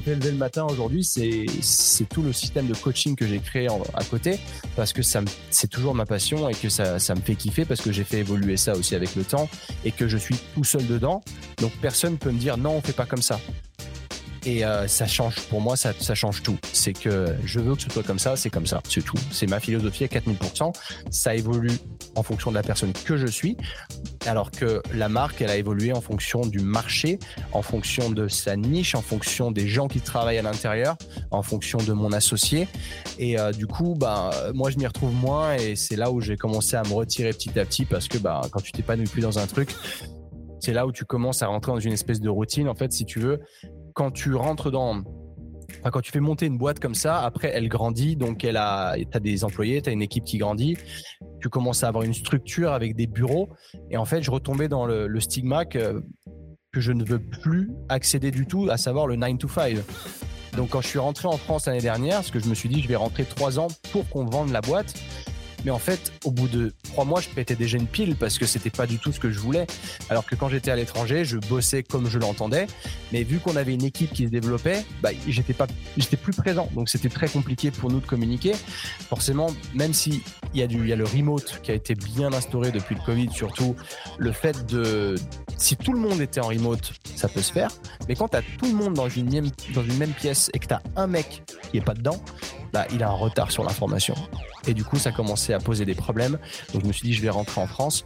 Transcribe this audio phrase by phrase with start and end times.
[0.00, 3.68] qui me fait le matin aujourd'hui, c'est tout le système de coaching que j'ai créé
[3.68, 4.38] à côté,
[4.76, 7.92] parce que c'est toujours ma passion et que ça, ça me fait kiffer parce que
[7.92, 9.48] j'ai fait évoluer ça aussi avec le temps
[9.84, 11.22] et que je suis tout seul dedans.
[11.58, 13.38] Donc personne peut me dire non, on fait pas comme ça.
[14.46, 16.58] Et euh, ça change, pour moi, ça, change tout.
[16.72, 19.16] C'est que je veux que ce soit comme ça, c'est comme ça, c'est tout.
[19.30, 20.74] C'est ma philosophie à 4000%.
[21.10, 21.72] Ça évolue
[22.14, 23.56] en fonction de la personne que je suis,
[24.26, 27.18] alors que la marque, elle a évolué en fonction du marché,
[27.52, 30.96] en fonction de sa niche, en fonction des gens qui travaillent à l'intérieur,
[31.30, 32.68] en fonction de mon associé.
[33.18, 36.36] Et euh, du coup, bah, moi, je m'y retrouve moins et c'est là où j'ai
[36.36, 39.38] commencé à me retirer petit à petit parce que bah, quand tu t'épanouis plus dans
[39.38, 39.70] un truc,
[40.60, 43.04] c'est là où tu commences à rentrer dans une espèce de routine, en fait, si
[43.04, 43.40] tu veux
[43.94, 45.02] quand tu rentres dans
[45.90, 49.20] quand tu fais monter une boîte comme ça, après elle grandit, donc elle a, t'as
[49.20, 50.76] des employés, tu as une équipe qui grandit,
[51.40, 53.48] tu commences à avoir une structure avec des bureaux,
[53.90, 56.02] et en fait je retombais dans le, stigma que,
[56.72, 59.76] je ne veux plus accéder du tout, à savoir le 9 to 5.
[60.56, 62.82] Donc quand je suis rentré en France l'année dernière, parce que je me suis dit
[62.82, 64.94] je vais rentrer trois ans pour qu'on vende la boîte,
[65.64, 68.46] mais en fait, au bout de trois mois, je pétais déjà une pile parce que
[68.46, 69.66] c'était pas du tout ce que je voulais.
[70.10, 72.66] Alors que quand j'étais à l'étranger, je bossais comme je l'entendais.
[73.12, 76.68] Mais vu qu'on avait une équipe qui se développait, bah, j'étais pas, j'étais plus présent.
[76.74, 78.52] Donc c'était très compliqué pour nous de communiquer.
[79.08, 81.94] Forcément, même si il y a du, il y a le remote qui a été
[81.94, 83.74] bien instauré depuis le Covid, surtout
[84.18, 85.14] le fait de,
[85.56, 87.70] si tout le monde était en remote, ça peut se faire.
[88.08, 90.58] Mais quand tu as tout le monde dans une même, dans une même pièce et
[90.58, 92.20] que tu as un mec qui est pas dedans,
[92.74, 94.16] bah, il a un retard sur l'information.
[94.66, 96.38] Et du coup, ça commençait à poser des problèmes.
[96.72, 98.04] Donc, je me suis dit, je vais rentrer en France.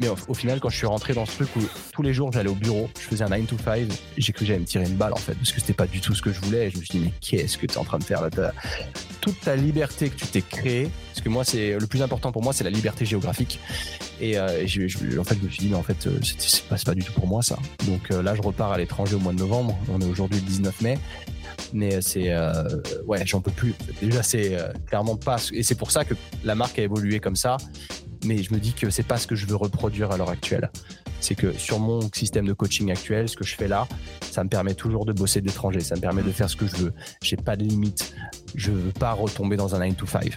[0.00, 1.60] Mais au, final, quand je suis rentré dans ce truc où
[1.92, 3.86] tous les jours, j'allais au bureau, je faisais un 9 to 5,
[4.18, 6.00] j'ai cru que j'allais me tirer une balle, en fait, parce que c'était pas du
[6.00, 6.66] tout ce que je voulais.
[6.66, 8.28] Et je me suis dit, mais qu'est-ce que tu es en train de faire là
[9.20, 12.42] Toute ta liberté que tu t'es créée, parce que moi, c'est le plus important pour
[12.42, 13.60] moi, c'est la liberté géographique.
[14.20, 16.76] Et, euh, je, en fait, je me suis dit, mais en fait, euh, c'est pas,
[16.76, 17.56] pas du tout pour moi, ça.
[17.86, 19.78] Donc euh, là, je repars à l'étranger au mois de novembre.
[19.92, 20.98] On est aujourd'hui le 19 mai
[21.72, 22.52] mais c'est euh,
[23.06, 23.74] ouais, j'en peux plus.
[24.00, 25.36] Déjà, c'est euh, clairement pas.
[25.52, 27.56] Et c'est pour ça que la marque a évolué comme ça.
[28.24, 30.70] Mais je me dis que c'est pas ce que je veux reproduire à l'heure actuelle.
[31.20, 33.86] C'est que sur mon système de coaching actuel, ce que je fais là,
[34.30, 35.80] ça me permet toujours de bosser d'étranger.
[35.80, 36.92] Ça me permet de faire ce que je veux.
[37.22, 38.14] J'ai pas de limite.
[38.54, 40.36] Je veux pas retomber dans un 9 to 5.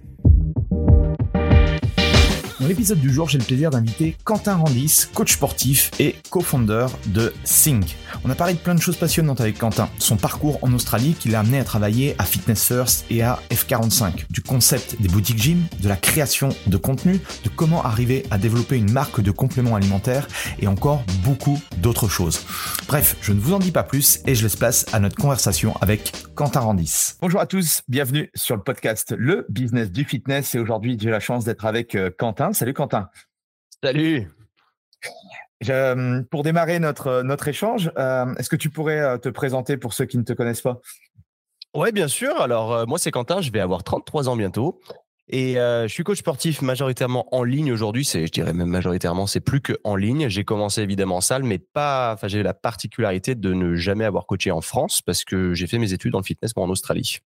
[2.61, 7.33] Dans l'épisode du jour, j'ai le plaisir d'inviter Quentin Randis, coach sportif et co-founder de
[7.43, 7.97] Sync.
[8.23, 9.89] On a parlé de plein de choses passionnantes avec Quentin.
[9.97, 14.25] Son parcours en Australie qui l'a amené à travailler à Fitness First et à F45.
[14.29, 17.13] Du concept des boutiques gym, de la création de contenu,
[17.43, 20.27] de comment arriver à développer une marque de compléments alimentaires
[20.59, 22.45] et encore beaucoup d'autres choses.
[22.87, 25.73] Bref, je ne vous en dis pas plus et je laisse place à notre conversation
[25.81, 27.15] avec Quentin Randis.
[27.21, 31.19] Bonjour à tous, bienvenue sur le podcast Le Business du Fitness et aujourd'hui j'ai la
[31.19, 32.11] chance d'être avec euh,
[32.51, 32.53] Quentin.
[32.53, 33.09] Salut Quentin.
[33.83, 34.27] Salut.
[36.29, 40.05] pour démarrer notre, notre échange, euh, est-ce que tu pourrais euh, te présenter pour ceux
[40.05, 40.81] qui ne te connaissent pas?
[41.73, 42.41] Oui, bien sûr.
[42.41, 44.81] Alors, euh, moi, c'est Quentin, je vais avoir 33 ans bientôt.
[45.33, 48.03] Et je suis coach sportif majoritairement en ligne aujourd'hui.
[48.03, 50.27] C'est, je dirais même majoritairement, c'est plus que en ligne.
[50.27, 52.11] J'ai commencé évidemment en salle, mais pas.
[52.13, 55.77] Enfin, j'ai la particularité de ne jamais avoir coaché en France parce que j'ai fait
[55.77, 57.19] mes études en fitness en Australie.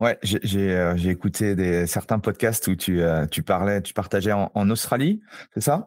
[0.00, 4.70] Ouais, euh, j'ai écouté des, certains podcasts où tu, euh, tu parlais, tu partageais en,
[4.70, 5.20] Australie,
[5.54, 5.86] c'est ça?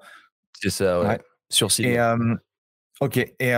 [0.61, 1.19] C'est ça, ouais.
[1.49, 2.35] Sur Et, euh,
[3.01, 3.17] ok.
[3.39, 3.53] Et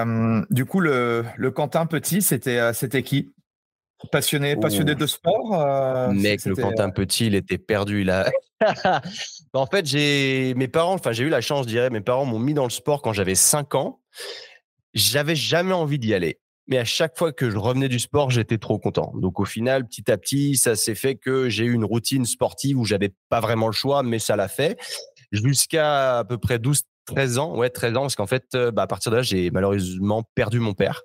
[0.50, 3.34] du coup, le, le Quentin Petit, c'était c'était qui?
[4.12, 8.04] Passionné, passionné de sport Mec, le Quentin Petit, il était perdu.
[8.04, 8.32] là.
[9.54, 12.40] en fait, j'ai mes parents, enfin, j'ai eu la chance, je dirais, mes parents m'ont
[12.40, 14.02] mis dans le sport quand j'avais 5 ans.
[14.94, 18.58] J'avais jamais envie d'y aller mais à chaque fois que je revenais du sport, j'étais
[18.58, 19.12] trop content.
[19.16, 22.78] Donc au final, petit à petit, ça s'est fait que j'ai eu une routine sportive
[22.78, 24.78] où j'avais pas vraiment le choix, mais ça l'a fait
[25.31, 28.84] jusqu'à à peu près 12 13 ans, ouais, 13 ans, parce qu'en fait, euh, bah,
[28.84, 31.04] à partir de là, j'ai malheureusement perdu mon père.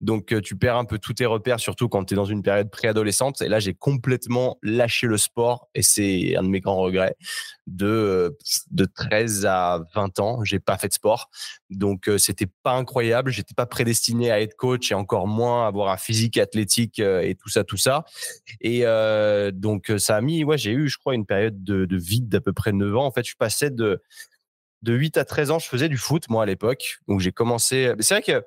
[0.00, 2.42] Donc, euh, tu perds un peu tous tes repères, surtout quand tu es dans une
[2.42, 3.42] période préadolescente.
[3.42, 7.16] Et là, j'ai complètement lâché le sport et c'est un de mes grands regrets.
[7.66, 8.38] De,
[8.70, 11.30] de 13 à 20 ans, j'ai pas fait de sport.
[11.68, 13.30] Donc, c'était pas incroyable.
[13.30, 17.50] J'étais pas prédestiné à être coach et encore moins avoir un physique athlétique et tout
[17.50, 18.04] ça, tout ça.
[18.62, 18.84] Et
[19.52, 22.40] donc, ça a mis, ouais, j'ai eu, je crois, une période de, de vide d'à
[22.40, 23.04] peu près 9 ans.
[23.04, 24.00] En fait, je passais de,
[24.82, 27.00] de 8 à 13 ans, je faisais du foot, moi, à l'époque.
[27.06, 27.92] Donc, j'ai commencé.
[28.00, 28.46] C'est vrai que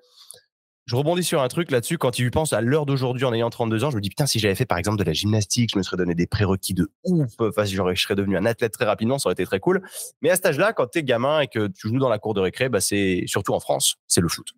[0.86, 1.98] je rebondis sur un truc là-dessus.
[1.98, 4.39] Quand tu penses à l'heure d'aujourd'hui en ayant 32 ans, je me dis, putain, si
[4.39, 7.30] j'avais fait par exemple de la gymnastique, je me serais donné des prérequis de ouf.
[7.39, 9.81] Enfin, je serais devenu un athlète très rapidement, ça aurait été très cool.
[10.22, 12.33] Mais à cet âge-là, quand tu es gamin et que tu joues dans la cour
[12.33, 14.54] de récré, bah, c'est surtout en France, c'est le foot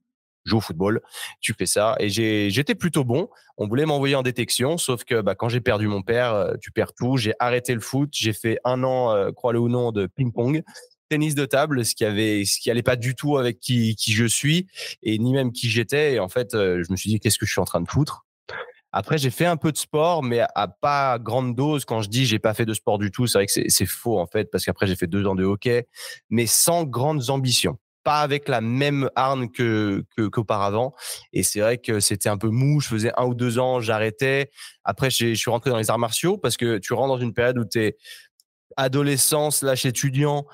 [0.45, 1.01] joue au football,
[1.39, 1.95] tu fais ça.
[1.99, 3.29] Et j'étais plutôt bon.
[3.57, 6.71] On voulait m'envoyer en détection, sauf que bah, quand j'ai perdu mon père, euh, tu
[6.71, 7.17] perds tout.
[7.17, 8.09] J'ai arrêté le foot.
[8.11, 10.63] J'ai fait un an, euh, crois-le ou non, de ping-pong
[11.09, 14.13] tennis de table, ce qui avait, ce qui allait pas du tout avec qui, qui
[14.13, 14.67] je suis
[15.01, 16.13] et ni même qui j'étais.
[16.13, 17.89] Et en fait, euh, je me suis dit qu'est-ce que je suis en train de
[17.89, 18.25] foutre?
[18.95, 21.83] Après, j'ai fait un peu de sport, mais à, pas grande dose.
[21.83, 24.19] Quand je dis j'ai pas fait de sport du tout, c'est vrai que c'est faux
[24.19, 25.87] en fait, parce qu'après j'ai fait deux ans de hockey,
[26.29, 30.93] mais sans grandes ambitions pas avec la même arme que qu'auparavant.
[31.31, 32.81] et c'est vrai que c'était un peu mou.
[32.81, 34.51] Je faisais un ou deux ans, j'arrêtais.
[34.83, 37.57] Après, je suis rentré dans les arts martiaux parce que tu rentres dans une période
[37.57, 37.97] où tu es
[38.75, 40.45] adolescent slash étudiant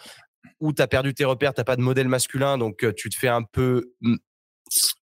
[0.59, 3.27] où tu as perdu tes repères, tu pas de modèle masculin, donc tu te fais
[3.27, 4.15] un peu, mmh,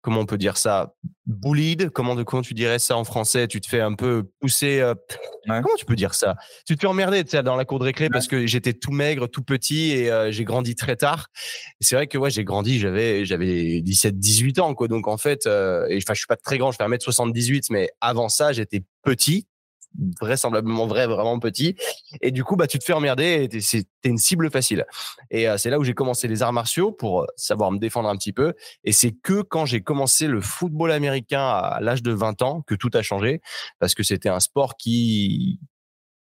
[0.01, 0.95] comment on peut dire ça,
[1.27, 3.49] bullied, comment, comment tu dirais ça en français?
[3.49, 4.93] Tu te fais un peu pousser,
[5.47, 6.37] comment tu peux dire ça?
[6.67, 9.43] Tu te fais emmerder dans la cour de récré parce que j'étais tout maigre, tout
[9.43, 11.29] petit et j'ai grandi très tard.
[11.81, 14.89] C'est vrai que ouais, j'ai grandi, j'avais j'avais 17, 18 ans quoi.
[14.89, 18.29] Donc en fait, et enfin je suis pas très grand, je fais 1m78, mais avant
[18.29, 19.47] ça j'étais petit
[20.21, 21.77] vraisemblablement vrai, vraiment petit.
[22.21, 24.85] Et du coup, bah, tu te fais emmerder et c'était une cible facile.
[25.31, 28.09] Et euh, c'est là où j'ai commencé les arts martiaux pour euh, savoir me défendre
[28.09, 28.55] un petit peu.
[28.85, 32.75] Et c'est que quand j'ai commencé le football américain à l'âge de 20 ans que
[32.75, 33.41] tout a changé
[33.79, 35.61] parce que c'était un sport qui,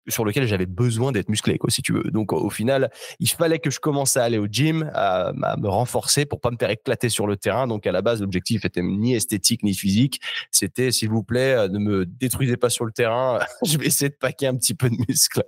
[0.08, 2.04] sur lequel j'avais besoin d'être musclé, quoi, si tu veux.
[2.12, 6.26] Donc, au final, il fallait que je commence à aller au gym, à, me renforcer
[6.26, 7.68] pour pas me faire éclater sur le terrain.
[7.68, 10.22] Donc, à la base, l'objectif était ni esthétique ni physique.
[10.52, 13.40] C'était, s'il vous plaît, euh, ne me détruisez pas sur le terrain.
[13.66, 15.44] je vais essayer de paquer un petit peu de muscle.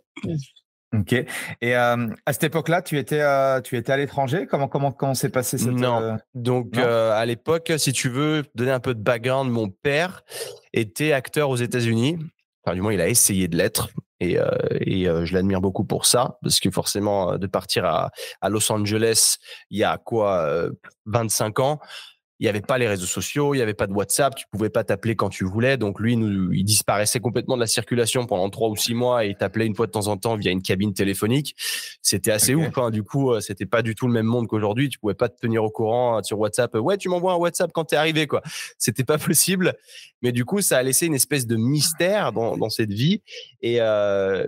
[0.96, 1.14] Ok.
[1.14, 1.26] Et
[1.76, 4.48] euh, à cette époque-là, tu étais, euh, tu étais à l'étranger?
[4.50, 6.18] Comment, comment, comment s'est passé cette Non.
[6.34, 10.24] Donc, à l'époque, si tu veux donner un peu de background, mon père
[10.74, 12.18] était acteur aux États-Unis.
[12.64, 13.90] Enfin, du moins, il a essayé de l'être.
[14.20, 14.48] Et, euh,
[14.82, 18.12] euh, je l'admire beaucoup pour ça, parce que forcément, euh, de partir à,
[18.42, 19.38] à Los Angeles
[19.70, 20.70] il y a quoi,
[21.06, 21.80] 25 ans,
[22.40, 24.70] il n'y avait pas les réseaux sociaux, il n'y avait pas de WhatsApp, tu pouvais
[24.70, 25.78] pas t'appeler quand tu voulais.
[25.78, 29.30] Donc lui, nous, il disparaissait complètement de la circulation pendant trois ou six mois et
[29.30, 31.56] il t'appelait une fois de temps en temps via une cabine téléphonique.
[32.02, 32.78] C'était assez ouf.
[32.78, 32.92] Hein.
[32.92, 34.90] Du coup, euh, c'était pas du tout le même monde qu'aujourd'hui.
[34.90, 36.76] Tu pouvais pas te tenir au courant euh, sur WhatsApp.
[36.76, 38.42] Ouais, tu m'envoies un WhatsApp quand tu es arrivé, quoi.
[38.78, 39.74] C'était pas possible.
[40.22, 43.22] Mais du coup, ça a laissé une espèce de mystère dans, dans cette vie
[43.62, 44.48] et euh,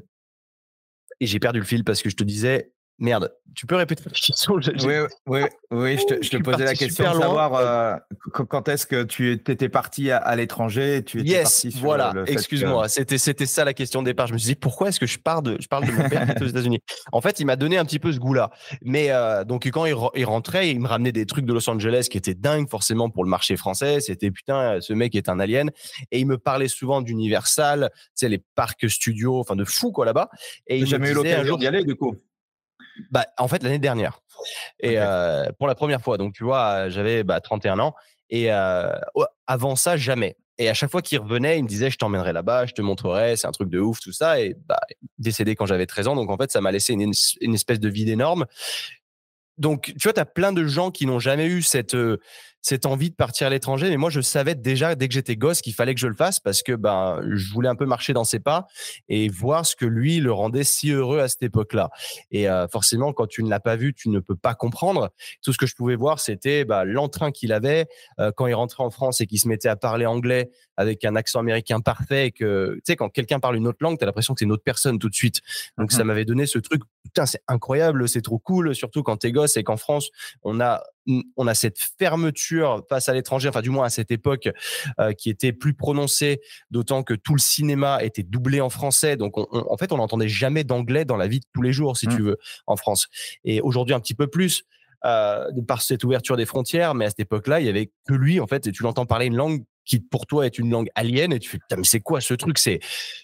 [1.19, 4.11] et j'ai perdu le fil parce que je te disais, Merde, tu peux répéter la
[4.11, 4.93] question Oui,
[5.27, 5.41] oui,
[5.71, 7.95] oui, je te, je te posais la question de savoir euh,
[8.31, 11.03] quand est-ce que tu étais parti à, l'étranger.
[11.05, 14.27] Tu étais yes, parti sur voilà, excuse-moi, c'était, c'était ça la question de départ.
[14.27, 16.25] Je me suis dit, pourquoi est-ce que je, pars de, je parle de mon père
[16.25, 16.79] qui était aux États-Unis?
[17.11, 18.51] En fait, il m'a donné un petit peu ce goût-là.
[18.81, 22.07] Mais euh, donc, quand il, il, rentrait, il me ramenait des trucs de Los Angeles
[22.11, 24.01] qui étaient dingues, forcément, pour le marché français.
[24.01, 25.71] C'était putain, ce mec est un alien.
[26.11, 30.05] Et il me parlait souvent d'Universal, tu sais, les parcs studios, enfin de fou, quoi,
[30.05, 30.29] là-bas.
[30.67, 32.15] Et il jamais eu l'occasion d'y aller, du coup?
[33.11, 34.21] Bah, en fait, l'année dernière.
[34.79, 36.17] Et euh, pour la première fois.
[36.17, 37.95] Donc, tu vois, j'avais bah, 31 ans.
[38.29, 38.91] Et euh,
[39.47, 40.37] avant ça, jamais.
[40.57, 43.37] Et à chaque fois qu'il revenait, il me disait, je t'emmènerai là-bas, je te montrerai,
[43.37, 44.41] c'est un truc de ouf, tout ça.
[44.41, 44.79] Et bah,
[45.17, 46.15] décédé quand j'avais 13 ans.
[46.15, 48.45] Donc, en fait, ça m'a laissé une, une, espèce de vide énorme.
[49.57, 52.19] Donc, tu vois, tu as plein de gens qui n'ont jamais eu cette, euh,
[52.61, 53.89] cette envie de partir à l'étranger.
[53.89, 56.39] Mais moi, je savais déjà dès que j'étais gosse qu'il fallait que je le fasse
[56.39, 58.67] parce que ben, je voulais un peu marcher dans ses pas
[59.07, 61.89] et voir ce que lui le rendait si heureux à cette époque-là.
[62.31, 65.09] Et euh, forcément, quand tu ne l'as pas vu, tu ne peux pas comprendre.
[65.43, 67.87] Tout ce que je pouvais voir, c'était bah, l'entrain qu'il avait
[68.19, 71.15] euh, quand il rentrait en France et qu'il se mettait à parler anglais avec un
[71.17, 72.27] accent américain parfait.
[72.27, 74.45] Et que tu sais, quand quelqu'un parle une autre langue, tu as l'impression que c'est
[74.45, 75.41] une autre personne tout de suite.
[75.77, 76.81] Donc ça mmh m'avait donné ce truc.
[77.03, 80.09] Putain, c'est incroyable, c'est trop cool, surtout quand t'es gosse et qu'en France,
[80.43, 80.81] on a
[81.37, 84.49] on a cette fermeture face à l'étranger, enfin du moins à cette époque,
[84.99, 86.39] euh, qui était plus prononcée,
[86.71, 89.17] d'autant que tout le cinéma était doublé en français.
[89.17, 92.07] Donc en fait, on n'entendait jamais d'anglais dans la vie de tous les jours, si
[92.07, 92.15] mmh.
[92.15, 93.07] tu veux, en France.
[93.43, 94.63] Et aujourd'hui, un petit peu plus.
[95.05, 98.41] Euh, par cette ouverture des frontières, mais à cette époque-là, il y avait que lui
[98.41, 101.33] en fait, et tu l'entends parler une langue qui pour toi est une langue alien
[101.33, 102.57] et tu fais putain mais c'est quoi ce truc?
[102.57, 102.79] C'est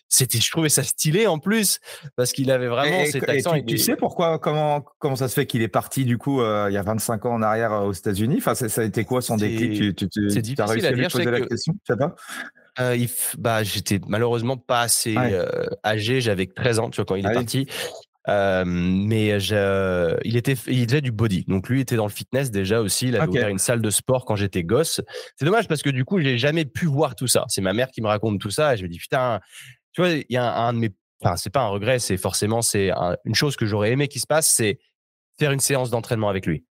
[0.09, 1.79] c'était je trouvais ça stylé en plus
[2.15, 5.61] parce qu'il avait vraiment cet accent tu, sais pourquoi comment comment ça se fait qu'il
[5.61, 8.37] est parti du coup il y a 25 ans en arrière aux États-Unis?
[8.37, 9.73] Enfin ça, a été quoi son déclic?
[9.73, 11.73] Tu, tu, tu as réussi à, lui poser la question?
[11.73, 12.15] Tu sais pas.
[12.79, 17.15] Euh, il bah, j'étais malheureusement pas assez euh, âgé, j'avais 13 ans, tu vois, quand
[17.15, 17.67] il est parti.
[18.27, 21.45] Euh, mais je, il était, il faisait du body.
[21.47, 23.07] Donc lui était dans le fitness déjà aussi.
[23.07, 25.01] Il avait ouvert une salle de sport quand j'étais gosse.
[25.35, 27.45] C'est dommage parce que du coup, j'ai jamais pu voir tout ça.
[27.47, 29.39] C'est ma mère qui me raconte tout ça et je me dis putain,
[29.93, 30.89] tu vois, il y a un, de mes,
[31.21, 32.91] enfin c'est pas un regret, c'est forcément c'est
[33.25, 34.79] une chose que j'aurais aimé qu'il se passe, c'est
[35.39, 36.65] faire une séance d'entraînement avec lui.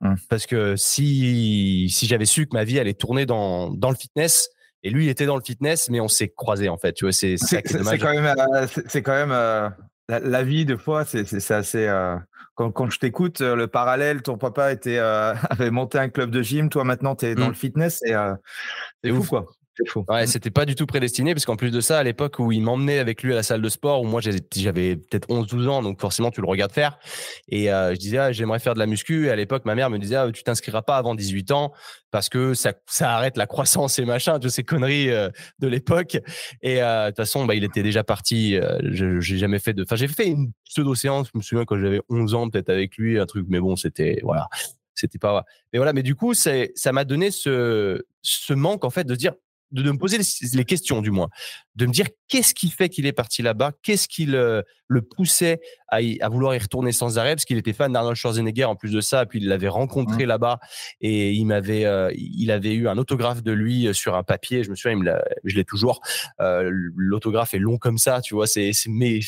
[0.00, 0.14] Mmh.
[0.28, 4.48] Parce que si si j'avais su que ma vie allait tourner dans dans le fitness,
[4.82, 6.94] et lui, il était dans le fitness, mais on s'est croisés en fait.
[6.94, 9.68] Tu vois, c'est c'est quand même, euh, c'est quand même euh,
[10.18, 11.86] la, vie de fois, c'est assez.
[11.86, 12.16] Euh,
[12.54, 14.98] quand, quand, je t'écoute, le parallèle, ton papa était
[15.50, 17.48] avait monté un club de gym, toi maintenant tu es dans mmh.
[17.48, 18.14] le fitness, et
[19.02, 19.46] c'est fou quoi.
[20.08, 22.62] Ouais, c'était pas du tout prédestiné parce qu'en plus de ça, à l'époque où il
[22.62, 26.00] m'emmenait avec lui à la salle de sport, où moi j'avais peut-être 11-12 ans, donc
[26.00, 26.98] forcément tu le regardes faire.
[27.48, 29.26] Et euh, je disais, ah, j'aimerais faire de la muscu.
[29.26, 31.72] Et à l'époque, ma mère me disait, ah, tu t'inscriras pas avant 18 ans
[32.10, 36.18] parce que ça, ça arrête la croissance et machin, toutes ces conneries euh, de l'époque.
[36.62, 38.58] Et euh, de toute façon, bah, il était déjà parti.
[38.82, 39.82] je j'ai jamais fait de.
[39.82, 43.18] Enfin, j'ai fait une pseudo-séance, je me souviens quand j'avais 11 ans, peut-être avec lui,
[43.18, 44.20] un truc, mais bon, c'était.
[44.22, 44.48] Voilà
[45.00, 48.90] c'était pas mais voilà mais du coup c'est ça m'a donné ce ce manque en
[48.90, 49.32] fait de dire
[49.72, 51.28] de, me poser les, questions du moins,
[51.76, 54.64] de me dire qu'est-ce qui fait qu'il est parti là-bas, qu'est-ce qui le,
[55.16, 58.92] poussait à, vouloir y retourner sans arrêt, parce qu'il était fan d'Arnold Schwarzenegger en plus
[58.92, 60.28] de ça, puis il l'avait rencontré mmh.
[60.28, 60.58] là-bas
[61.00, 64.64] et il m'avait, euh, il avait eu un autographe de lui euh, sur un papier.
[64.64, 66.00] Je me souviens, il je l'ai toujours.
[66.40, 69.20] Euh, l'autographe est long comme ça, tu vois, c'est, mais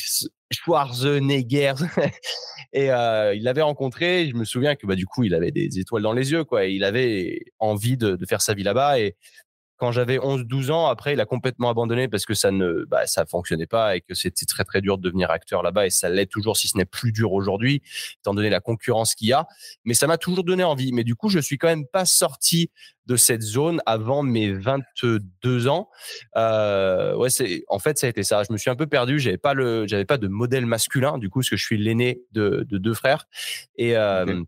[0.51, 1.73] Schwarzenegger.
[2.73, 4.29] et il l'avait rencontré.
[4.29, 6.65] Je me souviens que bah, du coup, il avait des étoiles dans les yeux, quoi.
[6.65, 8.99] il avait envie de, de faire sa vie là-bas.
[8.99, 9.15] Et
[9.77, 13.25] quand j'avais 11-12 ans, après, il a complètement abandonné parce que ça ne, bah, ça
[13.25, 16.27] fonctionnait pas et que c'était très très dur de devenir acteur là-bas et ça l'est
[16.27, 17.81] toujours, si ce n'est plus dur aujourd'hui,
[18.19, 19.47] étant donné la concurrence qu'il y a.
[19.83, 20.93] Mais ça m'a toujours donné envie.
[20.93, 22.71] Mais du coup, je suis quand même pas sorti
[23.05, 25.89] de cette zone avant mes 22 ans.
[26.37, 28.43] Euh, ouais, c'est, en fait, ça a été ça.
[28.43, 29.19] Je me suis un peu perdu.
[29.19, 32.21] J'avais pas le, j'avais pas de modèle masculin, du coup, parce que je suis l'aîné
[32.31, 33.25] de, de deux frères.
[33.75, 34.43] Et, euh,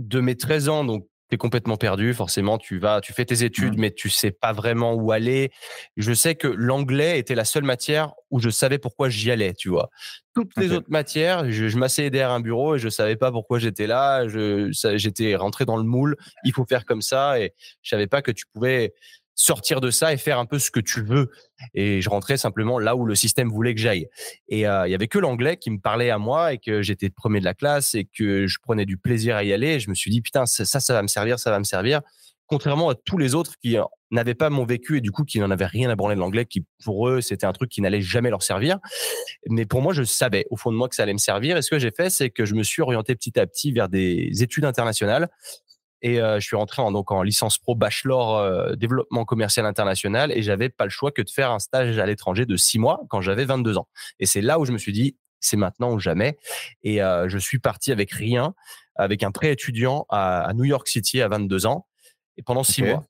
[0.00, 2.14] de mes 13 ans, donc tu complètement perdu.
[2.14, 3.80] Forcément, tu vas, tu fais tes études, mmh.
[3.80, 5.50] mais tu sais pas vraiment où aller.
[5.96, 9.68] Je sais que l'anglais était la seule matière où je savais pourquoi j'y allais, tu
[9.68, 9.90] vois.
[10.34, 13.58] Toutes les autres matières, je, je m'asseyais derrière un bureau et je savais pas pourquoi
[13.58, 14.26] j'étais là.
[14.28, 16.16] j'étais rentré dans le moule.
[16.44, 18.92] Il faut faire comme ça et je savais pas que tu pouvais
[19.40, 21.30] sortir de ça et faire un peu ce que tu veux.
[21.72, 24.06] Et je rentrais simplement là où le système voulait que j'aille.
[24.48, 27.08] Et euh, il y avait que l'anglais qui me parlait à moi et que j'étais
[27.08, 29.80] premier de la classe et que je prenais du plaisir à y aller.
[29.80, 32.02] Je me suis dit, putain, ça, ça va me servir, ça va me servir.
[32.48, 35.38] Contrairement à tous les autres qui euh, n'avaient pas mon vécu et du coup qui
[35.38, 38.02] n'en avaient rien à branler de l'anglais, qui pour eux c'était un truc qui n'allait
[38.02, 38.78] jamais leur servir.
[39.48, 41.56] Mais pour moi, je savais au fond de moi que ça allait me servir.
[41.56, 43.88] Et ce que j'ai fait, c'est que je me suis orienté petit à petit vers
[43.88, 45.30] des études internationales
[46.02, 50.32] et euh, je suis rentré en, donc en licence pro bachelor euh, développement commercial international
[50.32, 53.02] et j'avais pas le choix que de faire un stage à l'étranger de six mois
[53.08, 53.88] quand j'avais 22 ans.
[54.18, 56.38] Et c'est là où je me suis dit, c'est maintenant ou jamais.
[56.82, 58.54] Et euh, je suis parti avec rien,
[58.94, 61.86] avec un prêt étudiant à, à, New York City à 22 ans
[62.36, 63.04] et pendant six mois.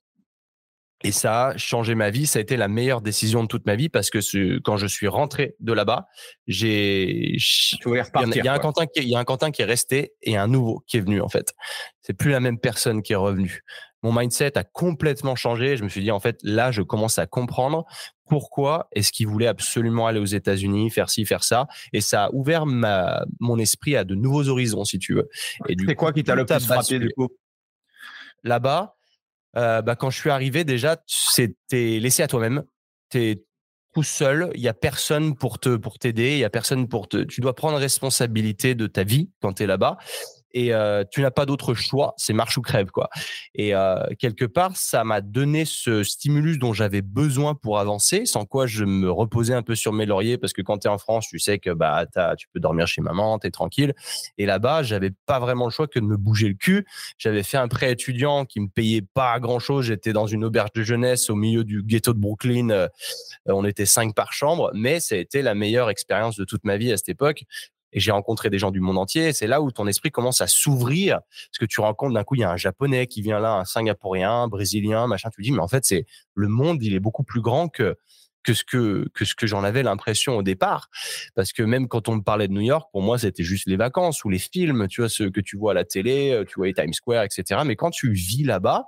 [1.03, 2.27] Et ça a changé ma vie.
[2.27, 5.07] Ça a été la meilleure décision de toute ma vie parce que quand je suis
[5.07, 6.07] rentré de là-bas,
[6.47, 7.35] j'ai.
[7.35, 10.37] Il y, a un Quentin qui, il y a un Quentin qui est resté et
[10.37, 11.53] un nouveau qui est venu en fait.
[12.01, 13.61] C'est plus la même personne qui est revenue.
[14.03, 15.77] Mon mindset a complètement changé.
[15.77, 17.85] Je me suis dit en fait là, je commence à comprendre
[18.27, 21.67] pourquoi est-ce qu'il voulait absolument aller aux États-Unis, faire ci, faire ça.
[21.91, 25.29] Et ça a ouvert ma, mon esprit à de nouveaux horizons, si tu veux.
[25.67, 27.27] Et c'est quoi qui t'a le plus frappé du coup?
[28.43, 28.95] Là-bas,
[29.57, 32.63] euh, bah, quand je suis arrivé, déjà, c'était laissé à toi-même.
[33.09, 33.43] Tu es
[33.93, 37.09] tout seul, il y a personne pour te pour t'aider, il y a personne pour
[37.09, 39.97] te tu dois prendre responsabilité de ta vie quand tu es là-bas
[40.53, 43.09] et euh, tu n'as pas d'autre choix, c'est marche ou crève quoi.
[43.55, 48.45] Et euh, quelque part, ça m'a donné ce stimulus dont j'avais besoin pour avancer, sans
[48.45, 50.97] quoi je me reposais un peu sur mes lauriers parce que quand tu es en
[50.97, 52.05] France, tu sais que bah
[52.37, 53.93] tu peux dormir chez maman, tu es tranquille.
[54.37, 56.85] Et là-bas, j'avais pas vraiment le choix que de me bouger le cul.
[57.17, 60.83] J'avais fait un prêt étudiant qui me payait pas grand-chose, j'étais dans une auberge de
[60.83, 62.69] jeunesse au milieu du ghetto de Brooklyn.
[62.69, 62.87] Euh,
[63.45, 66.77] on était cinq par chambre, mais ça a été la meilleure expérience de toute ma
[66.77, 67.43] vie à cette époque
[67.93, 69.33] et j'ai rencontré des gens du monde entier.
[69.33, 72.41] C'est là où ton esprit commence à s'ouvrir, parce que tu rencontres d'un coup, il
[72.41, 75.29] y a un japonais qui vient là, un singapourien, un brésilien, machin.
[75.29, 76.05] Tu dis, mais en fait, c'est
[76.35, 77.97] le monde, il est beaucoup plus grand que
[78.43, 80.89] que ce que que ce que j'en avais l'impression au départ
[81.35, 83.75] parce que même quand on me parlait de New York pour moi c'était juste les
[83.75, 86.65] vacances ou les films tu vois ceux que tu vois à la télé tu vois
[86.65, 88.87] les Times Square etc mais quand tu vis là-bas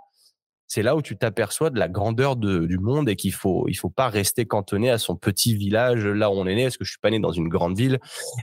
[0.67, 3.89] c'est là où tu t'aperçois de la grandeur du monde et qu'il faut il faut
[3.89, 6.91] pas rester cantonné à son petit village là où on est né parce que je
[6.91, 8.00] suis pas né dans une grande ville.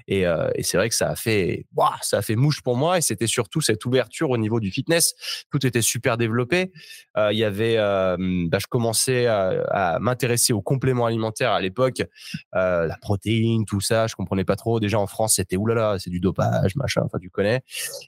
[0.07, 1.67] Et, euh, c'est vrai que ça a fait
[2.03, 5.15] ça a fait mouche pour moi et c'était surtout cette ouverture au niveau du fitness.
[5.50, 6.73] Tout était super développé.
[7.17, 8.17] Euh, y avait euh,
[8.49, 12.03] bah, je commençais à, m'intéresser aux compléments alimentaires à l'époque.
[12.53, 14.79] La protéine tout ça je comprenais pas trop.
[14.79, 17.62] Déjà en France c'était oulala c'est du dopage machin enfin tu connais.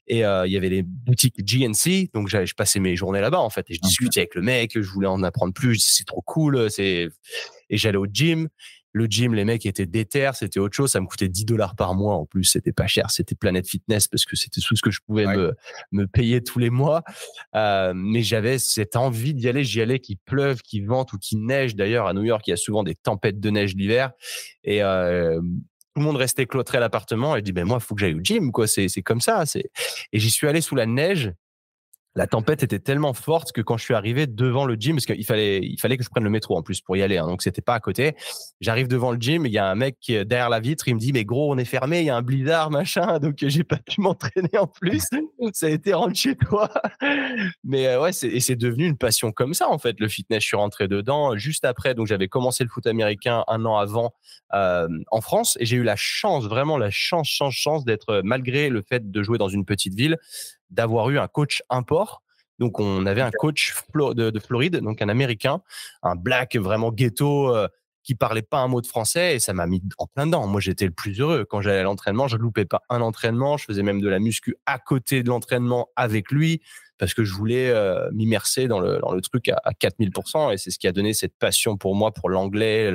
[0.06, 3.66] Et il y avait les boutiques GNC donc je passais mes journées là-bas en fait
[3.70, 7.08] et je discutais avec le mec, je voulais en apprendre plus, c'est trop cool, c'est
[7.72, 8.48] et j'allais au gym.
[8.94, 10.92] Le gym, les mecs étaient déter, c'était autre chose.
[10.92, 12.14] Ça me coûtait 10 dollars par mois.
[12.14, 13.10] En plus, c'était pas cher.
[13.10, 15.54] C'était Planet Fitness parce que c'était tout ce que je pouvais me,
[15.92, 17.02] me payer tous les mois.
[17.56, 19.64] Euh, mais j'avais cette envie d'y aller.
[19.64, 21.74] J'y allais, qu'il pleuve, qu'il vente ou qu'il neige.
[21.74, 24.10] D'ailleurs, à New York, il y a souvent des tempêtes de neige l'hiver.
[24.62, 27.34] Et euh, tout le monde restait cloîtré à l'appartement.
[27.34, 28.66] Et je dis, ben moi, il faut que j'aille au gym, quoi.
[28.66, 29.46] C'est, c'est comme ça.
[29.46, 29.70] C'est...
[30.12, 31.32] Et j'y suis allé sous la neige
[32.14, 35.24] la tempête était tellement forte que quand je suis arrivé devant le gym, parce qu'il
[35.24, 37.42] fallait, il fallait que je prenne le métro en plus pour y aller, hein, donc
[37.42, 38.14] c'était pas à côté.
[38.60, 40.94] J'arrive devant le gym, il y a un mec qui est derrière la vitre, il
[40.94, 43.64] me dit mais gros on est fermé, il y a un blizzard machin, donc j'ai
[43.64, 45.04] pas pu m'entraîner en plus.
[45.52, 46.70] ça a été rentre chez toi.
[47.64, 49.98] mais euh, ouais, et c'est devenu une passion comme ça en fait.
[49.98, 53.64] Le fitness, je suis rentré dedans juste après, donc j'avais commencé le foot américain un
[53.64, 54.12] an avant
[54.52, 58.68] euh, en France et j'ai eu la chance, vraiment la chance, chance, chance d'être malgré
[58.68, 60.18] le fait de jouer dans une petite ville
[60.72, 62.22] d'avoir eu un coach import.
[62.58, 65.62] Donc, on avait un coach de, Floride, donc un Américain,
[66.02, 67.68] un black vraiment ghetto euh,
[68.04, 70.46] qui parlait pas un mot de français et ça m'a mis en plein dedans.
[70.46, 72.28] Moi, j'étais le plus heureux quand j'allais à l'entraînement.
[72.28, 73.56] Je loupais pas un entraînement.
[73.56, 76.62] Je faisais même de la muscu à côté de l'entraînement avec lui
[76.98, 80.52] parce que je voulais euh, m'immerser dans le, dans le truc à, à 4000%.
[80.52, 82.92] Et c'est ce qui a donné cette passion pour moi, pour l'anglais,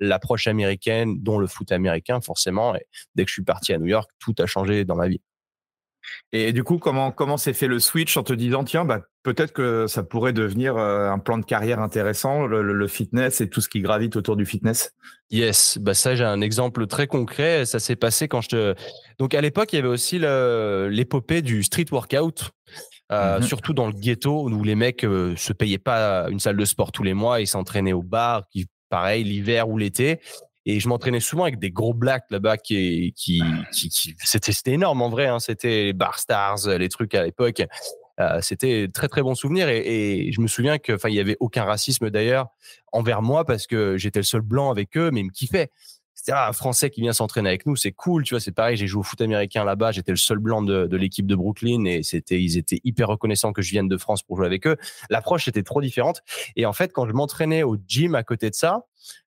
[0.00, 2.74] l'approche américaine, dont le foot américain, forcément.
[2.74, 5.20] Et dès que je suis parti à New York, tout a changé dans ma vie.
[6.32, 9.52] Et du coup, comment comment s'est fait le switch en te disant tiens, bah, peut-être
[9.52, 13.68] que ça pourrait devenir euh, un plan de carrière intéressant, le, fitness et tout ce
[13.68, 14.92] qui gravite autour du fitness?
[15.30, 17.66] Yes, bah ça j'ai un exemple très concret.
[17.66, 18.74] Ça s'est passé quand je te.
[19.18, 22.50] Donc à l'époque, il y avait aussi l'épopée du street workout.
[23.12, 26.56] Euh, mmh surtout dans le ghetto où les mecs euh, se payaient pas une salle
[26.56, 30.20] de sport tous les mois, ils s'entraînaient au bar, qui pareil l'hiver ou l'été.
[30.66, 33.12] Et je m'entraînais souvent avec des gros blacks là-bas qui,
[33.70, 35.26] c'était, énorme en vrai.
[35.26, 35.38] Hein.
[35.38, 37.62] C'était les Bar Stars, les trucs à l'époque.
[38.20, 41.20] Euh, c'était très très bon souvenir et, et je me souviens que enfin il y
[41.20, 42.46] avait aucun racisme d'ailleurs
[42.92, 45.72] envers moi parce que j'étais le seul blanc avec eux mais ils me kiffaient
[46.14, 48.76] c'était ah, un français qui vient s'entraîner avec nous c'est cool tu vois c'est pareil
[48.76, 51.86] j'ai joué au foot américain là-bas j'étais le seul blanc de, de l'équipe de Brooklyn
[51.86, 54.76] et c'était ils étaient hyper reconnaissants que je vienne de France pour jouer avec eux
[55.10, 56.22] l'approche était trop différente
[56.54, 58.86] et en fait quand je m'entraînais au gym à côté de ça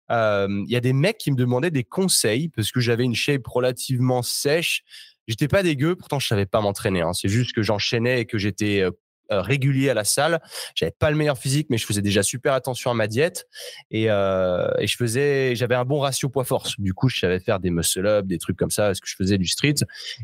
[0.09, 3.45] il y a des mecs qui me demandaient des conseils parce que j'avais une shape
[3.47, 4.83] relativement sèche.
[5.27, 7.01] J'étais pas dégueu, pourtant je savais pas m'entraîner.
[7.01, 7.13] Hein.
[7.13, 8.85] C'est juste que j'enchaînais et que j'étais
[9.29, 10.39] régulier à la salle.
[10.75, 13.47] J'avais pas le meilleur physique, mais je faisais déjà super attention à ma diète
[13.91, 16.79] et, euh, et je faisais, j'avais un bon ratio poids-force.
[16.79, 19.37] Du coup, je savais faire des muscle-up, des trucs comme ça, parce que je faisais
[19.37, 19.75] du street.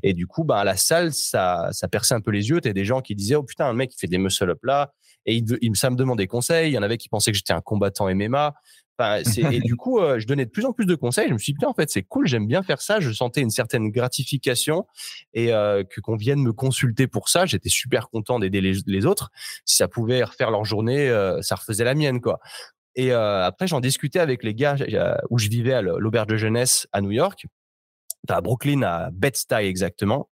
[0.01, 2.61] Et du coup, bah, à la salle, ça, ça perçait un peu les yeux.
[2.61, 4.93] T'as des gens qui disaient, oh putain, un mec, il fait des muscle-up là.
[5.25, 6.71] Et il, il, ça me demandait conseil.
[6.71, 8.53] Il y en avait qui pensaient que j'étais un combattant MMA
[9.37, 11.27] et du coup, euh, je donnais de plus en plus de conseils.
[11.27, 12.99] Je me suis dit, en fait, c'est cool, j'aime bien faire ça.
[12.99, 14.85] Je sentais une certaine gratification
[15.33, 17.45] et euh, que qu'on vienne me consulter pour ça.
[17.45, 19.31] J'étais super content d'aider les, autres.
[19.65, 22.39] Si ça pouvait refaire leur journée, euh, ça refaisait la mienne, quoi.
[22.95, 24.75] Et après, j'en discutais avec les gars
[25.31, 27.47] où je vivais à l'auberge de jeunesse à New York,
[28.29, 30.29] à Brooklyn, à Bed-Stuy exactement.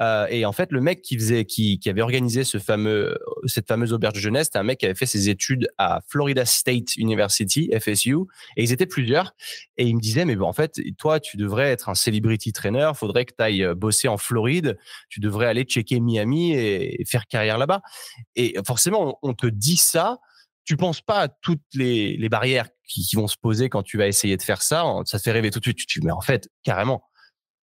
[0.00, 3.92] Euh, et en fait, le mec qui faisait, qui, avait organisé ce fameux, cette fameuse
[3.92, 7.70] auberge de jeunesse, c'était un mec qui avait fait ses études à Florida State University,
[7.78, 8.16] FSU,
[8.56, 9.34] et ils étaient plusieurs.
[9.76, 12.90] Et il me disait, mais bon, en fait, toi, tu devrais être un celebrity trainer,
[12.94, 17.26] faudrait que tu ailles euh, bosser en Floride, tu devrais aller checker Miami et, faire
[17.26, 17.82] carrière là-bas.
[18.34, 20.18] Et forcément, on, te dit ça,
[20.64, 24.06] tu penses pas à toutes les, barrières qui, qui, vont se poser quand tu vas
[24.06, 24.84] essayer de faire ça.
[25.04, 25.78] Ça te fait rêver tout de suite.
[25.86, 27.02] Tu, mais en fait, carrément,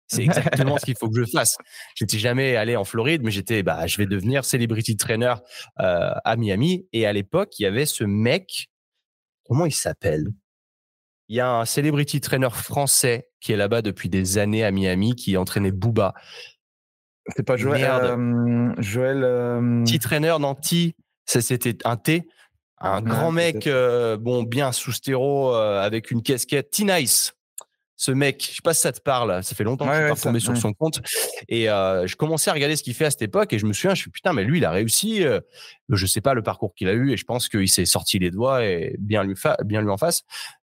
[0.09, 1.55] c'est exactement ce qu'il faut que je fasse.
[1.95, 5.35] J'étais jamais allé en Floride, mais j'étais, bah, je vais devenir celebrity trainer
[5.79, 6.87] euh, à Miami.
[6.93, 8.69] Et à l'époque, il y avait ce mec.
[9.45, 10.27] Comment il s'appelle?
[11.27, 15.15] Il y a un celebrity trainer français qui est là-bas depuis des années à Miami,
[15.15, 16.15] qui entraînait Booba.
[17.35, 17.83] C'est pas Joël.
[17.85, 19.23] Euh, Joël.
[19.23, 19.83] Euh...
[19.85, 20.95] T-trainer, non, T.
[21.25, 22.27] C'était un T.
[22.79, 26.71] Un grand mec, euh, bon, bien sous stéro, avec une casquette.
[26.71, 27.33] T-Nice
[27.99, 30.09] ce mec, je sais pas si ça te parle, ça fait longtemps que je suis
[30.09, 31.01] pas tombé sur son compte.
[31.49, 33.73] Et euh, je commençais à regarder ce qu'il fait à cette époque et je me
[33.73, 35.25] souviens, je suis putain, mais lui, il a réussi.
[35.25, 35.41] Euh,
[35.89, 38.31] je sais pas le parcours qu'il a eu et je pense qu'il s'est sorti les
[38.31, 39.35] doigts et bien lui,
[39.65, 40.23] bien lui en face.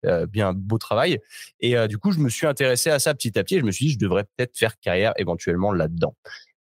[0.05, 1.19] Euh, bien beau travail.
[1.59, 3.57] Et euh, du coup, je me suis intéressé à ça petit à petit.
[3.57, 6.15] Et je me suis dit, je devrais peut-être faire carrière éventuellement là-dedans.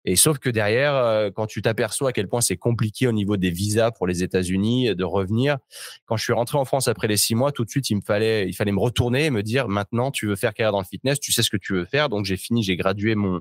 [0.04, 3.36] Et sauf que derrière, euh, quand tu t'aperçois à quel point c'est compliqué au niveau
[3.36, 5.58] des visas pour les États-Unis de revenir,
[6.06, 8.00] quand je suis rentré en France après les six mois, tout de suite, il me
[8.00, 10.86] fallait, il fallait me retourner et me dire maintenant, tu veux faire carrière dans le
[10.86, 12.08] fitness, tu sais ce que tu veux faire.
[12.08, 13.40] Donc j'ai fini, j'ai gradué mon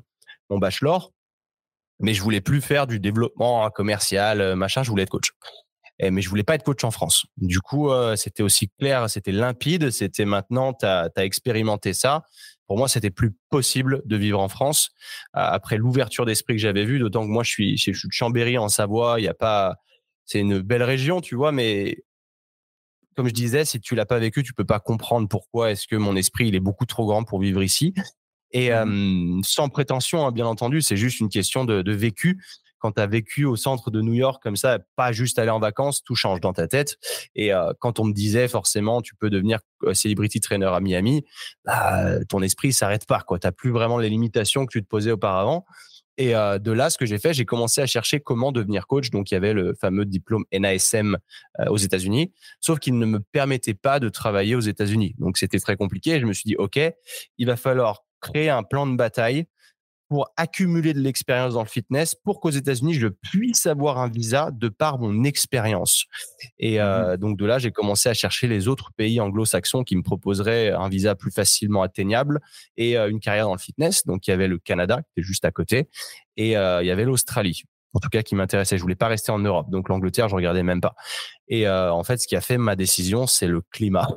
[0.49, 1.11] mon bachelor,
[1.99, 4.83] mais je voulais plus faire du développement commercial, euh, machin.
[4.83, 5.31] Je voulais être coach.
[5.99, 7.25] Et, mais je voulais pas être coach en France.
[7.37, 9.91] Du coup, euh, c'était aussi clair, c'était limpide.
[9.91, 12.23] C'était maintenant, tu as, as expérimenté ça
[12.69, 14.91] pour moi, c'était plus possible de vivre en France
[15.33, 16.99] après l'ouverture d'esprit que j'avais vue.
[16.99, 19.19] D'autant que moi, je suis, je suis de Chambéry en Savoie.
[19.19, 19.77] Il y a pas,
[20.25, 22.03] c'est une belle région, tu vois, mais
[23.15, 25.95] comme je disais, si tu l'as pas vécu, tu peux pas comprendre pourquoi est-ce que
[25.95, 27.95] mon esprit il est beaucoup trop grand pour vivre ici.
[28.51, 32.39] Et mmh sans prétention, hein, bien entendu, c'est juste une question de, de vécu
[32.79, 35.59] quand tu as vécu au centre de New York comme ça, pas juste aller en
[35.59, 36.97] vacances, tout change dans ta tête.
[37.35, 41.23] Et euh, quand on me disait forcément, tu peux devenir euh, celebrity trainer à Miami,
[41.65, 43.23] bah, ton esprit s'arrête pas.
[43.29, 45.65] Tu n'as plus vraiment les limitations que tu te posais auparavant.
[46.17, 49.09] Et euh, de là, ce que j'ai fait, j'ai commencé à chercher comment devenir coach.
[49.09, 51.17] Donc, il y avait le fameux diplôme NASM
[51.69, 55.15] aux États-Unis, sauf qu'il ne me permettait pas de travailler aux États-Unis.
[55.17, 56.19] Donc, c'était très compliqué.
[56.19, 56.77] je me suis dit, OK,
[57.37, 59.45] il va falloir créer un plan de bataille
[60.09, 64.49] pour accumuler de l'expérience dans le fitness pour qu'aux États-Unis, je puisse avoir un visa
[64.51, 66.05] de par mon expérience.
[66.57, 69.95] Et mmh euh, donc de là, j'ai commencé à chercher les autres pays anglo-saxons qui
[69.95, 72.39] me proposeraient un visa plus facilement atteignable
[72.75, 74.05] et euh, une carrière dans le fitness.
[74.05, 75.87] Donc il y avait le Canada qui était juste à côté
[76.37, 77.63] et euh, il y avait l'Australie.
[77.93, 78.77] En tout cas, qui m'intéressait.
[78.77, 80.93] Je voulais pas rester en Europe, donc l'Angleterre, je regardais même pas.
[81.47, 84.07] Et en fait, ce qui a fait ma décision, c'est le climat.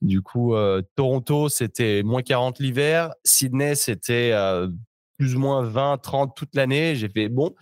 [0.00, 0.54] Du coup,
[0.96, 3.12] Toronto, c'était moins 40 l'hiver.
[3.24, 4.32] Sydney, c'était
[5.18, 6.94] plus ou moins 20, 30 toute l'année.
[6.94, 7.54] J'ai fait bon,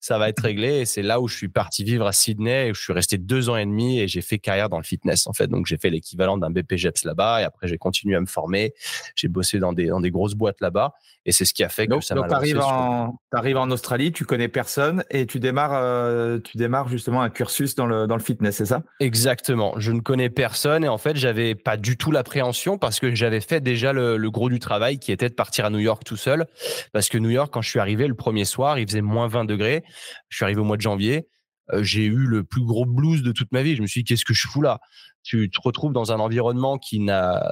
[0.00, 0.80] ça va être réglé.
[0.80, 3.48] Et c'est là où je suis parti vivre à Sydney où je suis resté deux
[3.48, 5.46] ans et demi et j'ai fait carrière dans le fitness, en fait.
[5.46, 8.74] Donc, j'ai fait l'équivalent d'un BPGEPS là-bas et après, j'ai continué à me former.
[9.14, 10.94] J'ai bossé dans des, dans des grosses boîtes là-bas
[11.26, 14.10] et c'est ce qui a fait que ça m'a Donc, tu arrives, en, en Australie,
[14.10, 18.16] tu connais personne et tu démarres, euh, tu démarres justement un cursus dans le, dans
[18.16, 18.82] le fitness, c'est ça?
[19.00, 19.74] Exactement.
[19.76, 23.40] Je ne connais personne et en fait, j'avais pas du tout l'appréhension parce que j'avais
[23.42, 26.16] fait déjà le, le, gros du travail qui était de partir à New York tout
[26.16, 26.46] seul.
[26.92, 29.44] Parce que New York, quand je suis arrivé le premier soir, il faisait moins 20
[29.44, 29.84] degrés.
[30.28, 31.26] Je suis arrivé au mois de janvier.
[31.72, 33.76] Euh, j'ai eu le plus gros blues de toute ma vie.
[33.76, 34.80] Je me suis dit, qu'est-ce que je fous là?
[35.22, 37.42] Tu te retrouves dans un environnement qui n'a,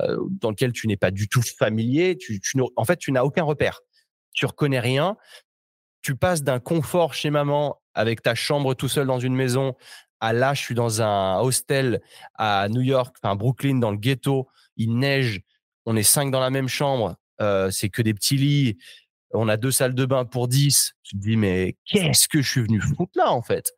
[0.40, 2.16] dans lequel tu n'es pas du tout familier.
[2.16, 2.40] Tu
[2.76, 3.80] en fait, tu n'as aucun repère.
[4.32, 5.16] Tu reconnais rien.
[6.02, 9.74] Tu passes d'un confort chez maman avec ta chambre tout seul dans une maison
[10.20, 12.00] à là, je suis dans un hostel
[12.34, 14.48] à New York, enfin Brooklyn, dans le ghetto.
[14.76, 15.42] Il neige.
[15.86, 17.16] On est cinq dans la même chambre.
[17.40, 18.78] Euh, c'est que des petits lits
[19.32, 20.94] on a deux salles de bain pour 10.
[21.02, 23.72] Tu te dis, mais qu'est-ce que je suis venu foutre là, en fait?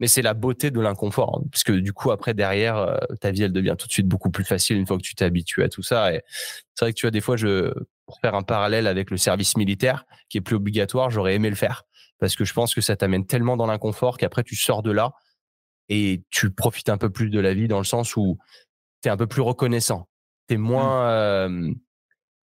[0.00, 3.32] Mais c'est la beauté de l'inconfort, hein, parce que du coup, après, derrière, euh, ta
[3.32, 5.64] vie, elle devient tout de suite beaucoup plus facile une fois que tu t'es habitué
[5.64, 6.14] à tout ça.
[6.14, 6.22] Et
[6.74, 7.72] c'est vrai que tu vois, des fois, je,
[8.06, 11.56] pour faire un parallèle avec le service militaire, qui est plus obligatoire, j'aurais aimé le
[11.56, 11.84] faire.
[12.20, 15.12] Parce que je pense que ça t'amène tellement dans l'inconfort qu'après, tu sors de là
[15.88, 18.38] et tu profites un peu plus de la vie dans le sens où
[19.02, 20.08] tu es un peu plus reconnaissant.
[20.48, 20.60] Tu es mmh.
[20.60, 21.08] moins.
[21.08, 21.72] Euh,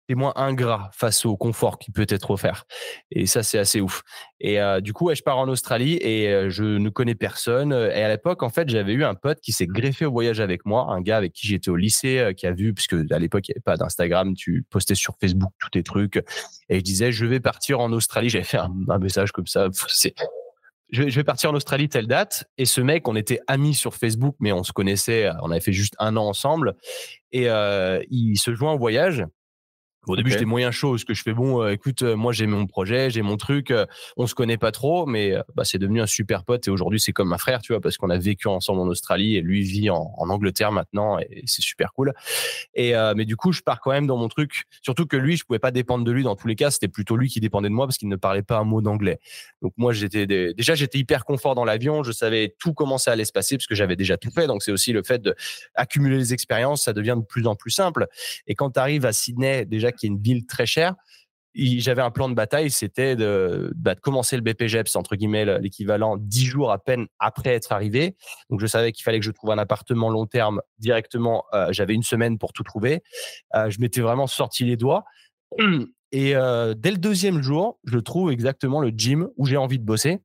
[0.07, 2.65] t'es moins ingrat face au confort qui peut être offert.
[3.11, 4.03] Et ça, c'est assez ouf.
[4.39, 7.73] Et euh, du coup, je pars en Australie et euh, je ne connais personne.
[7.73, 10.65] Et à l'époque, en fait, j'avais eu un pote qui s'est greffé au voyage avec
[10.65, 13.47] moi, un gars avec qui j'étais au lycée, euh, qui a vu, puisque à l'époque,
[13.47, 16.17] il n'y avait pas d'Instagram, tu postais sur Facebook tous tes trucs.
[16.69, 18.29] Et je disais, je vais partir en Australie.
[18.29, 19.69] J'avais fait un, message comme ça.
[19.87, 20.13] C'est,
[20.91, 22.45] je vais partir en Australie telle date.
[22.57, 25.73] Et ce mec, on était amis sur Facebook, mais on se connaissait, on avait fait
[25.73, 26.75] juste un an ensemble.
[27.31, 27.47] Et
[28.09, 29.25] il se joint au voyage.
[30.07, 32.47] Au début, j'étais moyen chaud, parce que je fais bon, euh, écoute, euh, moi j'ai
[32.47, 33.85] mon projet, j'ai mon truc, euh,
[34.17, 37.11] on se connaît pas trop, mais bah, c'est devenu un super pote et aujourd'hui c'est
[37.11, 39.89] comme un frère, tu vois, parce qu'on a vécu ensemble en Australie et lui vit
[39.89, 42.13] en, en Angleterre maintenant et c'est super cool.
[42.73, 45.43] Et mais du coup, je pars quand même dans mon truc, surtout que lui, je
[45.43, 47.73] pouvais pas dépendre de lui dans tous les cas, c'était plutôt lui qui dépendait de
[47.73, 49.19] moi parce qu'il ne parlait pas un mot d'anglais.
[49.61, 53.25] Donc moi, j'étais déjà j'étais hyper confort dans l'avion, je savais tout comment ça allait
[53.25, 54.47] se passer parce que j'avais déjà tout fait.
[54.47, 58.07] Donc c'est aussi le fait d'accumuler les expériences, ça devient de plus en plus simple.
[58.47, 60.95] Et quand tu arrives à Sydney, déjà qui est une ville très chère.
[61.55, 66.45] J'avais un plan de bataille, c'était de, bah, commencer le BPGEPS, entre guillemets, l'équivalent dix
[66.45, 68.17] jours à peine après être arrivé.
[68.49, 71.45] Donc, je savais qu'il fallait que je trouve un appartement long terme directement.
[71.53, 73.03] Euh, j'avais une semaine pour tout trouver.
[73.55, 75.05] Euh, je m'étais vraiment sorti les doigts.
[76.11, 79.83] Et euh, dès le deuxième jour, je trouve exactement le gym où j'ai envie de
[79.83, 80.19] bosser.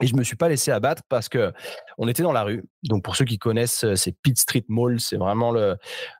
[0.00, 1.52] Et je me suis pas laissé abattre parce que
[1.98, 2.64] on était dans la rue.
[2.84, 5.76] Donc pour ceux qui connaissent, euh, c'est Pitt Street Mall, c'est vraiment le,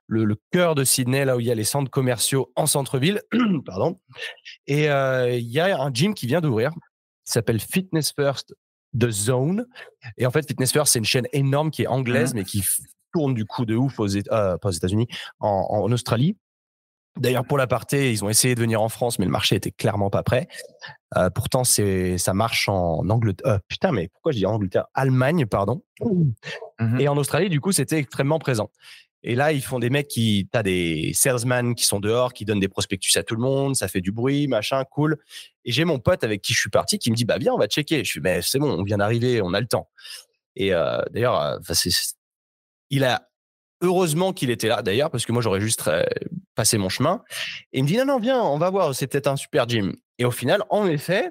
[0.07, 3.23] le, cœur de Sydney, là où il y a les centres commerciaux en centre-ville.
[3.65, 3.99] Pardon.
[4.67, 6.73] Et euh, il y a un gym qui vient d'ouvrir,
[7.25, 8.55] s'appelle Fitness First
[8.99, 9.67] The Zone.
[10.19, 12.63] Et en fait, Fitness First, c'est une chaîne énorme qui est anglaise, mmh mais qui
[13.13, 15.09] tourne du coup de ouf aux, euh, pas aux États-Unis,
[15.41, 16.37] en, en Australie.
[17.19, 20.11] D'ailleurs, pour l'aparté, ils ont essayé de venir en France, mais le marché était clairement
[20.11, 20.49] pas prêt.
[21.17, 23.55] Euh, pourtant, c'est ça marche en Angleterre.
[23.55, 24.87] Euh, putain, mais pourquoi je dis Angleterre?
[24.95, 25.83] Allemagne, pardon.
[26.01, 27.01] Mhm.
[27.01, 28.71] Et en Australie, du coup, c'était extrêmement présent.
[29.23, 32.61] Et là, ils font des mecs qui, t'as des salesmen qui sont dehors, qui donnent
[32.61, 35.19] des prospectus à tout le monde, ça fait du bruit, machin, cool.
[35.67, 37.59] Et j'ai mon pote avec qui je suis parti qui me dit, bah viens, on
[37.59, 38.03] va checker.
[38.03, 39.91] Je suis, mais c'est bon, on vient d'arriver, on a le temps.
[40.57, 41.61] Et euh, d'ailleurs,
[42.89, 43.29] il a
[43.83, 46.05] heureusement qu'il était là d'ailleurs parce que moi j'aurais juste euh,
[46.79, 47.23] mon chemin.
[47.73, 49.95] Et il me dit non non viens, on va voir, c'est peut-être un super gym.
[50.19, 51.31] Et au final, en effet,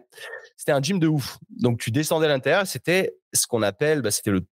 [0.58, 1.38] c'était un gym de ouf.
[1.62, 4.46] Donc tu descendais à l'intérieur, c'était ce qu'on appelle, bah, c'était le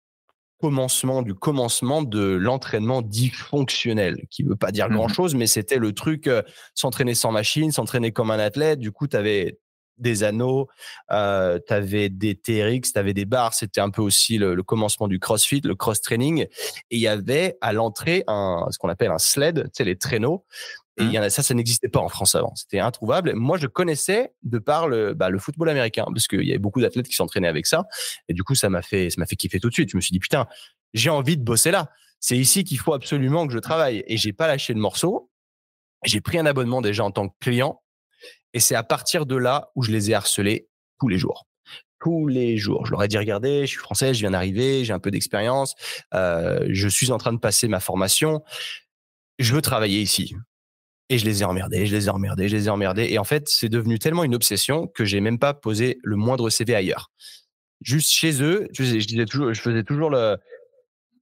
[0.61, 4.95] commencement du commencement de l'entraînement dit fonctionnel, qui veut pas dire Mhm.
[4.95, 6.41] grand chose, mais c'était le truc euh,
[6.73, 8.79] s'entraîner sans machine, s'entraîner comme un athlète.
[8.79, 9.59] Du coup, tu avais
[9.97, 10.67] des anneaux,
[11.11, 13.53] euh, tu avais des TRX, tu avais des barres.
[13.53, 16.41] C'était un peu aussi le, le commencement du CrossFit, le cross training.
[16.43, 16.49] Et
[16.91, 20.45] il y avait à l'entrée un, ce qu'on appelle un sled, tu sais, les traîneaux.
[20.97, 22.55] Et il y en a, ça, ça n'existait pas en France avant.
[22.55, 23.33] C'était introuvable.
[23.33, 26.79] Moi, je connaissais de par le, bah, le football américain, parce qu'il y avait beaucoup
[26.79, 27.83] d'athlètes qui s'entraînaient avec ça.
[28.29, 29.89] Et du coup, ça m'a fait, ça m'a fait kiffer tout de suite.
[29.91, 30.47] Je me suis dit, putain,
[30.93, 31.89] j'ai envie de bosser là.
[32.21, 34.03] C'est ici qu'il faut absolument que je travaille.
[34.07, 35.29] Et j'ai pas lâché le morceau.
[36.05, 37.81] J'ai pris un abonnement déjà en tant que client.
[38.53, 40.67] Et c'est à partir de là où je les ai harcelés
[40.99, 41.47] tous les jours.
[41.99, 42.85] Tous les jours.
[42.85, 45.75] Je leur ai dit, regardez, je suis français, je viens d'arriver, j'ai un peu d'expérience,
[46.13, 48.43] euh, je suis en train de passer ma formation,
[49.39, 50.35] je veux travailler ici.
[51.09, 53.07] Et je les ai emmerdés, je les ai emmerdés, je les ai emmerdés.
[53.09, 56.49] Et en fait, c'est devenu tellement une obsession que j'ai même pas posé le moindre
[56.49, 57.11] CV ailleurs.
[57.81, 60.37] Juste chez eux, je disais toujours, je faisais toujours le,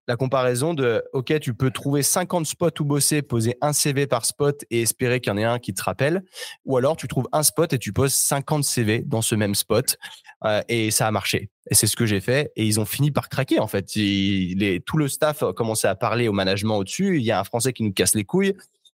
[0.07, 4.25] la comparaison de OK, tu peux trouver 50 spots où bosser, poser un CV par
[4.25, 6.23] spot et espérer qu'il y en ait un qui te rappelle.
[6.65, 9.97] Ou alors, tu trouves un spot et tu poses 50 CV dans ce même spot
[10.45, 11.49] euh, et ça a marché.
[11.69, 12.51] Et c'est ce que j'ai fait.
[12.57, 13.95] Et ils ont fini par craquer, en fait.
[13.95, 17.17] Il- tout le staff a commencé à parler au management au-dessus.
[17.17, 18.53] Il y a un Français qui nous casse les couilles.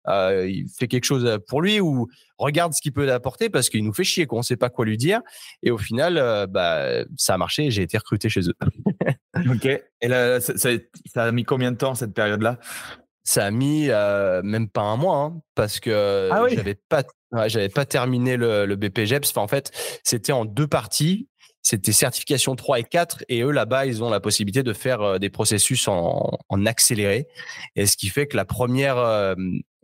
[0.10, 3.84] Euh, il fait quelque chose pour lui ou regarde ce qu'il peut apporter parce qu'il
[3.84, 5.22] nous fait chier, qu'on ne sait pas quoi lui dire.
[5.64, 8.56] Et au final, euh, bah, ça a marché et j'ai été recruté chez eux.
[9.50, 9.66] Ok.
[9.66, 10.70] Et là, ça, ça-
[11.06, 12.60] ça a mis combien de temps cette période-là?
[13.24, 16.56] Ça a mis euh, même pas un mois hein, parce que Ah oui?
[16.56, 19.30] j'avais pas ouais, j'avais pas terminé le, le BPGEPS.
[19.30, 19.72] Enfin, en fait,
[20.04, 21.30] c'était en deux parties.
[21.70, 25.20] C'était certification 3 et 4 et eux là-bas, ils ont la possibilité de faire euh,
[25.20, 27.28] des processus en, accéléré.
[27.76, 29.36] Et ce qui fait que la première euh,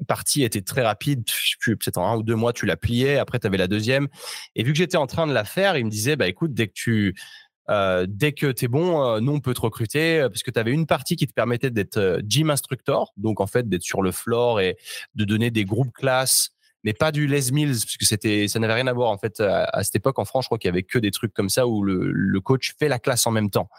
[0.08, 1.24] partie était très rapide.
[1.64, 3.20] Peut-être en un ou deux mois, tu l'as plié.
[3.20, 4.08] Après, tu avais la deuxième.
[4.56, 6.70] Et vu que j'étais en train de la faire, il me disait, bah écoute, dès
[6.70, 7.14] que tu
[7.70, 10.88] euh, dès que es bon, nous, on peut te recruter parce que tu avais une
[10.88, 14.76] partie qui te permettait d'être gym instructor, donc en fait d'être sur le floor et
[15.14, 16.55] de donner des groupes classes,
[16.86, 19.42] mais pas du Les Mills, parce que c'était, ça n'avait rien à voir en fait
[19.42, 20.46] à, à cette époque en France.
[20.46, 22.88] Je crois qu'il y avait que des trucs comme ça où le, le coach fait
[22.88, 23.70] la classe en même temps,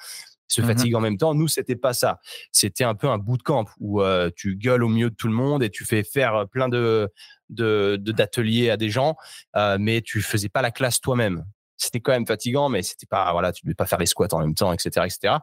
[0.48, 0.66] se Mhm.
[0.66, 1.32] fatigue en même temps.
[1.34, 2.20] Nous, c'était pas ça.
[2.52, 5.62] C'était un peu un bootcamp où euh, tu gueules au milieu de tout le monde
[5.62, 7.08] et tu fais faire plein de
[7.48, 9.16] de de- d'ateliers à des gens,
[9.56, 11.44] euh, mais tu faisais pas la classe toi-même
[11.78, 14.38] c'était quand même fatigant, mais c'était pas, voilà, tu devais pas faire les squats en
[14.38, 15.34] même temps, etc., etc.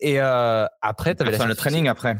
[0.00, 2.16] Et euh, après, tu avais la le training après.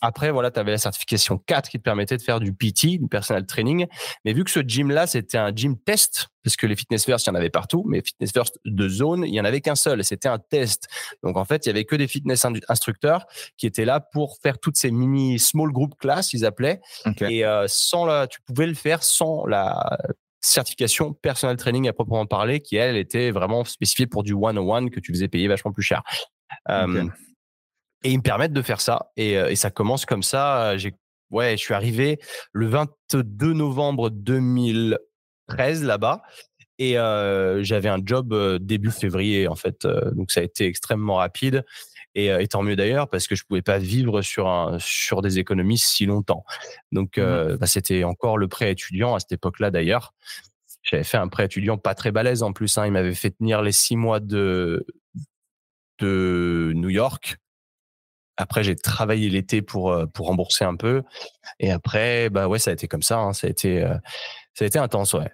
[0.00, 3.08] Après, voilà, tu avais la certification 4 qui te permettait de faire du PT, du
[3.08, 3.86] personal training.
[4.24, 7.30] Mais vu que ce gym-là, c'était un gym test, parce que les Fitness First, il
[7.30, 10.00] y en avait partout, mais Fitness First de zone, il y en avait qu'un seul.
[10.00, 10.88] et C'était un test.
[11.22, 14.58] Donc, en fait, il y avait que des fitness instructeurs qui étaient là pour faire
[14.58, 16.80] toutes ces mini small group class, ils appelaient.
[17.28, 19.98] Et euh, sans la, tu pouvais le faire sans la
[20.40, 25.00] certification personal training à proprement parler, qui elle était vraiment spécifiée pour du one-on-one que
[25.00, 26.02] tu faisais payer vachement plus cher.
[26.68, 27.06] Euh.
[28.04, 29.10] Et ils me permettent de faire ça.
[29.16, 30.76] Et, euh, et ça commence comme ça.
[30.76, 30.94] J'ai,
[31.30, 32.18] ouais, je suis arrivé
[32.52, 36.22] le 22 novembre 2013 là-bas.
[36.78, 40.66] Et euh, j'avais un job euh, début février en fait, Euh, donc ça a été
[40.66, 41.64] extrêmement rapide
[42.14, 45.20] et, euh, et tant mieux d'ailleurs parce que je pouvais pas vivre sur un sur
[45.20, 46.44] des économies si longtemps.
[46.92, 50.14] Donc euh, bah, c'était encore le prêt étudiant à cette époque-là d'ailleurs.
[50.82, 52.78] J'avais fait un prêt étudiant pas très balèze en plus.
[52.78, 52.86] Hein.
[52.86, 54.86] Il m'avait fait tenir les six mois de
[55.98, 57.38] de New York.
[58.38, 61.02] Après, j'ai travaillé l'été pour euh, pour rembourser un peu.
[61.60, 63.18] Et après, bah ouais, ça a été comme ça.
[63.18, 63.32] hein.
[63.34, 63.94] Ça a été euh,
[64.54, 65.30] ça a été intense, ouais.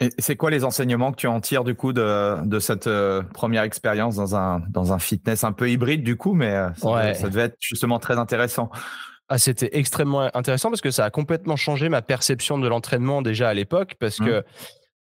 [0.00, 3.22] Et c'est quoi les enseignements que tu en tires du coup de, de cette euh,
[3.22, 7.02] première expérience dans un, dans un fitness un peu hybride du coup, mais ça, Ouais.
[7.02, 8.68] devait, ça devait être justement très intéressant?
[9.28, 13.48] Ah, c'était extrêmement intéressant parce que ça a complètement changé ma perception de l'entraînement déjà
[13.50, 14.24] à l'époque parce Mmh.
[14.26, 14.44] que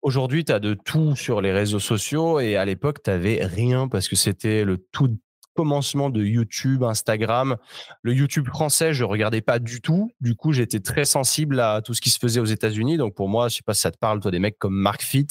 [0.02, 3.88] aujourd'hui, tu as de tout sur les réseaux sociaux et à l'époque, tu n'avais rien
[3.88, 5.16] parce que c'était le tout
[5.54, 7.56] commencement de YouTube, Instagram.
[8.02, 10.10] Le YouTube français, je regardais pas du tout.
[10.20, 12.96] Du coup, j'étais très sensible à tout ce qui se faisait aux États-Unis.
[12.96, 15.02] Donc pour moi, je sais pas si ça te parle, toi, des mecs comme Mark
[15.02, 15.26] Fit,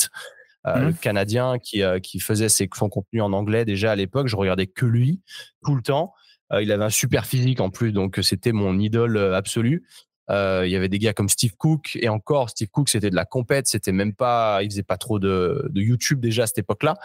[0.68, 0.88] euh, Mhm.
[0.88, 4.28] le Canadien qui, euh, qui faisait ses, son contenu en anglais déjà à l'époque.
[4.28, 5.22] Je regardais que lui
[5.64, 6.14] tout le temps.
[6.52, 9.86] Euh, il avait un super physique en plus, donc c'était mon idole absolue.
[10.30, 13.16] Euh, il y avait des gars comme Steve Cook et encore Steve Cook, c'était de
[13.16, 16.98] la compète, c'était même pas, il faisait pas trop de, YouTube déjà à cette époque-là.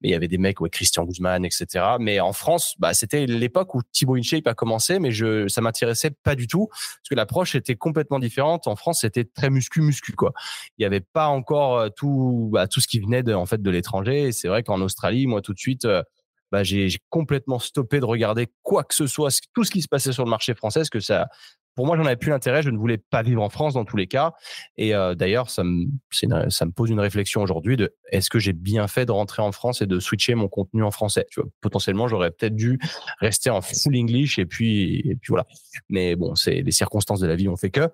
[0.00, 1.66] Mais il y avait des mecs, ouais, Christian Guzman, etc.
[2.00, 6.10] Mais en France, bah, c'était l'époque où Thibaut InShape a commencé, mais je, ça m'intéressait
[6.10, 8.66] pas du tout parce que l'approche était complètement différente.
[8.66, 10.32] En France, c'était très muscu muscu quoi.
[10.78, 13.62] Il y avait pas encore euh, tout, bah, tout ce qui venait de, en fait
[13.62, 14.32] de l'étranger.
[14.32, 15.84] C'est vrai qu'en Australie, moi tout de suite.
[15.84, 16.02] Euh,
[16.50, 20.12] bah, j'ai complètement stoppé de regarder quoi que ce soit, tout ce qui se passait
[20.12, 21.28] sur le marché français, parce que ça,
[21.74, 22.62] pour moi, j'en avais plus l'intérêt.
[22.62, 24.32] Je ne voulais pas vivre en France dans tous les cas.
[24.76, 25.86] Et euh, d'ailleurs, ça me,
[26.74, 29.86] pose une réflexion aujourd'hui de est-ce que j'ai bien fait de rentrer en France et
[29.86, 31.26] de switcher mon contenu en français?
[31.60, 32.78] Potentiellement, j'aurais peut-être dû
[33.20, 35.46] rester en full English et puis, et puis voilà.
[35.88, 37.88] Mais bon, c'est les circonstances de la vie ont fait que.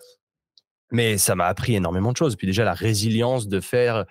[0.91, 2.35] Mais ça m'a appris énormément de choses.
[2.37, 4.07] Puis déjà, la résilience de faire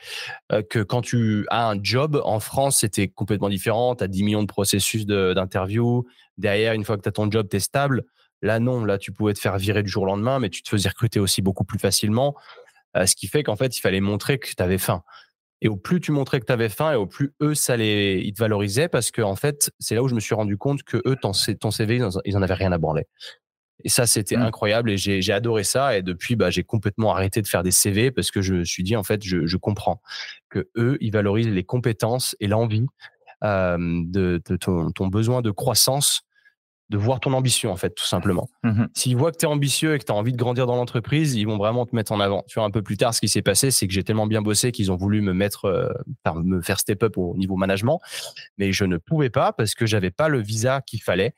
[0.51, 3.95] euh, que quand tu as un job en France, c'était complètement différent.
[3.95, 6.05] Tu as 10 millions de processus d'interview.
[6.37, 8.03] Derrière, une fois que tu as ton job, tu es stable.
[8.41, 8.83] Là, non.
[8.85, 11.19] Là, tu pouvais te faire virer du jour au lendemain, mais tu te faisais recruter
[11.19, 12.35] aussi beaucoup plus facilement.
[12.95, 15.03] Euh, ce qui fait qu'en fait, il fallait montrer que tu avais faim.
[15.61, 18.21] Et au plus tu montrais que tu avais faim, et au plus eux, ça les,
[18.23, 20.83] ils te valorisaient parce que, en fait, c'est là où je me suis rendu compte
[20.83, 23.07] que eux, ton, ton CV, ils en avaient rien à branler.
[23.83, 24.41] Et ça, c'était mmh.
[24.41, 25.97] incroyable et j'ai adoré ça.
[25.97, 28.83] Et depuis, bah, j'ai complètement arrêté de faire des CV parce que je me suis
[28.83, 30.01] dit, en fait, je, je comprends
[30.49, 32.87] que eux, ils valorisent les compétences et l'envie
[33.43, 36.23] euh, de, de ton, ton, besoin de croissance,
[36.89, 38.49] de voir ton ambition, en fait, tout simplement.
[38.63, 40.75] Mmh S'ils voient que tu es ambitieux et que tu as envie de grandir dans
[40.75, 42.43] l'entreprise, ils vont vraiment te mettre en avant.
[42.47, 44.41] Tu vois, un peu plus tard, ce qui s'est passé, c'est que j'ai tellement bien
[44.41, 45.89] bossé qu'ils ont voulu me mettre, euh,
[46.35, 47.99] me faire step up au niveau management,
[48.57, 51.35] mais je ne pouvais pas parce que j'avais pas le visa qu'il fallait.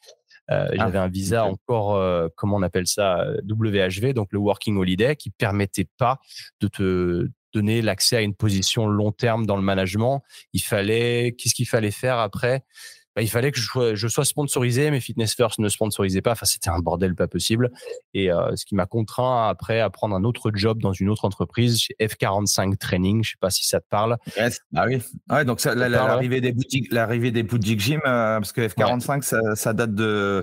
[0.52, 4.78] Euh, ah, j'avais un visa encore, euh, comment on appelle ça, WHV, donc le Working
[4.78, 6.20] Holiday, qui permettait pas
[6.60, 10.24] de te donner l'accès à une position long terme dans le management.
[10.54, 12.64] Il fallait, qu'est-ce qu'il fallait faire après?
[13.20, 16.32] Bah, il fallait que je sois, sponsorisé, mais Fitness First ne sponsorisait pas.
[16.32, 17.70] Enfin, c'était un bordel pas possible.
[18.14, 21.26] Et euh, ce qui m'a contraint après à prendre un autre job dans une autre
[21.26, 23.22] entreprise chez F45 Training.
[23.22, 24.16] Je sais pas si ça te parle.
[24.38, 24.62] Yes.
[24.74, 25.02] Ah oui.
[25.30, 29.94] Ouais, donc l'arrivée des boutiques, l'arrivée des boutiques gym, euh, parce que F45, ça, date
[29.94, 30.42] de,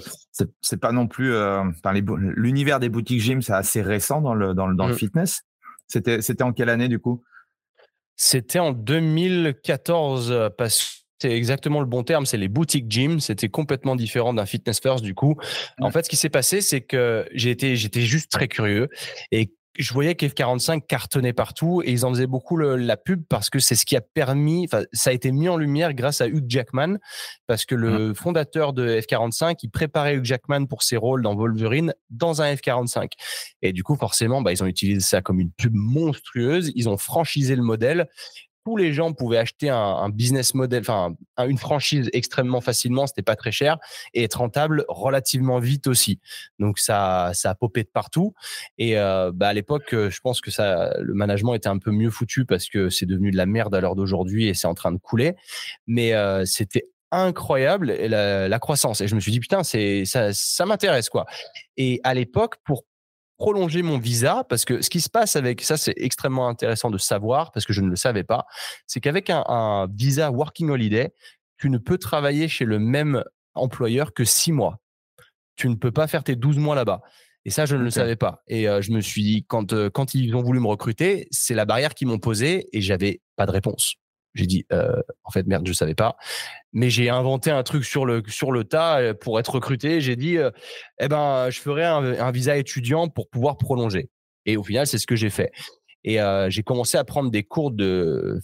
[0.61, 1.65] c'est pas non plus, euh,
[2.12, 4.99] l'univers des boutiques gym, c'est assez récent dans le dans le, dans le mm.
[4.99, 5.45] fitness.
[5.87, 7.25] C'était c'était en quelle année du coup?
[8.17, 13.20] C'était en 2014 parce c'est exactement le bon terme, c'est les boutiques gym.
[13.20, 15.37] C'était complètement différent d'un fitness first du coup.
[15.81, 18.88] En fait, ce qui s'est passé, c'est que j'étais j'étais juste très curieux
[19.33, 23.59] et je voyais qu'F45 cartonnait partout et ils en faisaient beaucoup la pub parce que
[23.59, 26.96] c'est ce qui a permis, ça a été mis en lumière grâce à Hugh Jackman
[27.46, 28.14] parce que le mmh.
[28.14, 33.12] fondateur de F45, il préparait Hugh Jackman pour ses rôles dans Wolverine dans un F45.
[33.62, 36.72] Et du coup, forcément, bah, ils ont utilisé ça comme une pub monstrueuse.
[36.74, 38.09] Ils ont franchisé le modèle
[38.66, 41.14] tous les gens pouvaient acheter un, business model, enfin
[41.46, 43.79] une franchise extrêmement facilement, c'était pas très cher
[44.12, 46.18] et être rentable relativement vite aussi.
[46.59, 48.35] Donc ça, ça a popé de partout.
[48.76, 51.92] Et euh, bah, à l'époque, euh, je pense que ça, le management était un peu
[51.92, 54.74] mieux foutu parce que c'est devenu de la merde à l'heure d'aujourd'hui et c'est en
[54.74, 55.37] train de couler.
[55.87, 60.66] Mais euh, c'était incroyable la, croissance et je me suis dit putain c'est ça, ça
[60.66, 61.24] m'intéresse quoi.
[61.76, 62.85] Et à l'époque pour
[63.38, 66.99] prolonger mon visa parce que ce qui se passe avec ça, c'est extrêmement intéressant de
[66.99, 68.46] savoir parce que je ne le savais pas.
[68.87, 71.12] C'est qu'avec un, visa Working Holiday,
[71.59, 73.22] tu ne peux travailler chez le même
[73.55, 74.81] employeur que six mois.
[75.57, 77.01] Tu ne peux pas faire tes 12 mois là-bas.
[77.44, 78.42] Et ça, je ne le savais pas.
[78.49, 81.55] Et euh, je me suis dit, quand, euh, quand ils ont voulu me recruter, c'est
[81.55, 83.94] la barrière qu'ils m'ont posée et j'avais pas de réponse.
[84.37, 86.16] J'ai dit, euh, en fait, merde, je savais pas.
[86.72, 90.01] Mais j'ai inventé un truc sur le, sur le tas euh, pour être recruté.
[90.01, 90.51] J'ai dit, euh,
[91.01, 94.11] eh ben, je ferai un, visa étudiant pour pouvoir prolonger.
[94.44, 95.51] Et au final, c'est ce que j'ai fait.
[96.09, 96.18] Et
[96.51, 98.38] j'ai commencé à prendre des cours de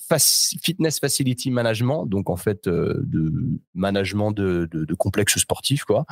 [0.65, 6.05] fitness facility management, donc en fait de management de, de, de complexes sportifs, quoi.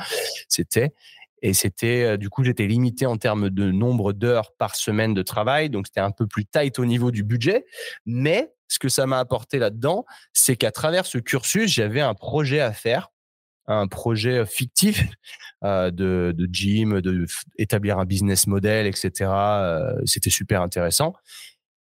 [0.47, 0.93] C'était.
[1.41, 5.69] Et c'était, du coup, j'étais limité en termes de nombre d'heures par semaine de travail.
[5.69, 7.65] Donc, c'était un peu plus tight au niveau du budget.
[8.05, 12.61] Mais ce que ça m'a apporté là-dedans, c'est qu'à travers ce cursus, j'avais un projet
[12.61, 13.09] à faire,
[13.67, 15.03] un projet euh, fictif
[15.63, 17.25] euh, de, de, gym, de
[17.57, 19.29] établir un business model, etc.
[19.29, 21.13] Euh, c'était super intéressant.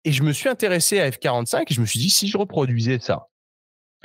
[0.03, 2.99] Et je me suis intéressé à F45 et je me suis dit, si je reproduisais
[2.99, 3.27] ça,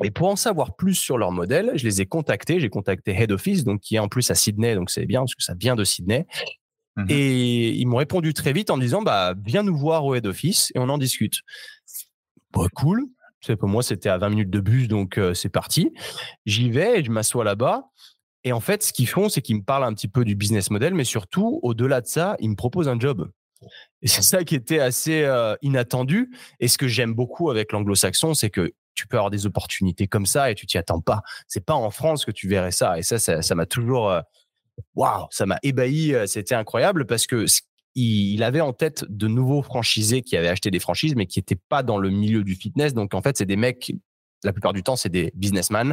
[0.03, 2.61] et pour en savoir plus sur leur modèle, je les ai contactés.
[2.61, 5.35] J'ai contacté Head Office, donc qui est en plus à Sydney, donc c'est bien parce
[5.35, 6.27] que ça vient de Sydney.
[6.97, 10.15] Mmh et ils m'ont répondu très vite en me disant, bah, viens nous voir au
[10.15, 11.41] Head Office et on en discute
[12.53, 13.07] bah, cool.
[13.59, 15.93] Pour moi, c'était à 20 minutes de bus, donc euh, c'est parti.
[16.45, 17.85] J'y vais et je m'assois là-bas.
[18.45, 20.71] Et en fait, ce qu'ils font, c'est qu'ils me parlent un petit peu du business
[20.71, 23.31] model, mais surtout, au-delà de ça, ils me proposent un job.
[24.03, 26.31] Et c'est ça qui était assez euh, inattendu.
[26.59, 30.27] Et ce que j'aime beaucoup avec l'anglo-saxon, c'est que tu peux avoir des opportunités comme
[30.27, 31.23] ça et tu t'y attends pas.
[31.49, 32.99] C'est pas en France que tu verrais ça.
[32.99, 34.21] Et ça, ça m'a toujours, euh,
[34.95, 36.15] waouh, ça m'a ébahi.
[36.27, 37.47] C'était incroyable parce que
[37.95, 41.59] il, avait en tête de nouveaux franchisés qui avaient acheté des franchises, mais qui n'étaient
[41.69, 42.95] pas dans le milieu du fitness.
[42.95, 43.93] Donc, en fait, c'est des mecs,
[44.45, 45.93] la plupart du temps, c'est des businessmen.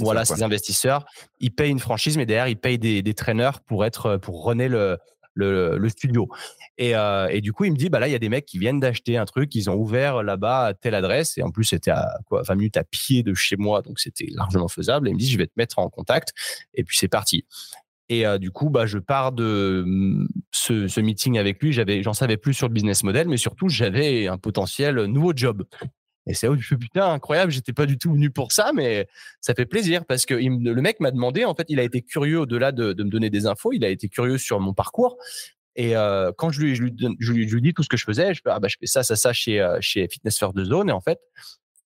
[0.00, 1.04] Voilà, c'est des investisseurs.
[1.40, 4.68] Ils payent une franchise, mais derrière, ils payent des, des traîneurs pour être, pour runner
[4.68, 4.98] le,
[5.34, 6.28] le, studio.
[6.80, 8.58] Euh, et, du coup, il me dit, bah là, il y a des mecs qui
[8.58, 12.18] viennent d'acheter un truc, ils ont ouvert là-bas telle adresse, et en plus, c'était à
[12.26, 15.08] quoi, 20 minutes à pied de chez moi, donc c'était largement faisable.
[15.08, 16.32] Et il me dit, je vais te mettre en contact,
[16.74, 17.44] et puis c'est parti.
[18.08, 21.72] Et euh, du coup, bah, je pars de mm, ce, meeting avec lui.
[22.02, 25.64] J'en savais plus sur le business model, mais surtout, j'avais un potentiel nouveau job.
[26.28, 29.08] Et c'est fais putain incroyable, j'étais pas du tout venu pour ça, mais
[29.40, 32.40] ça fait plaisir parce que le mec m'a demandé, en fait, il a été curieux
[32.40, 35.16] au-delà de, me donner des infos, il a été curieux sur mon parcours.
[35.78, 38.34] Et euh, quand je lui, je, lui, je, lui, dis tout ce que je faisais,
[38.34, 40.88] je, ah bah, je fais ça, ça, ça chez, euh, chez Fitness First de Zone.
[40.90, 41.20] Et en fait,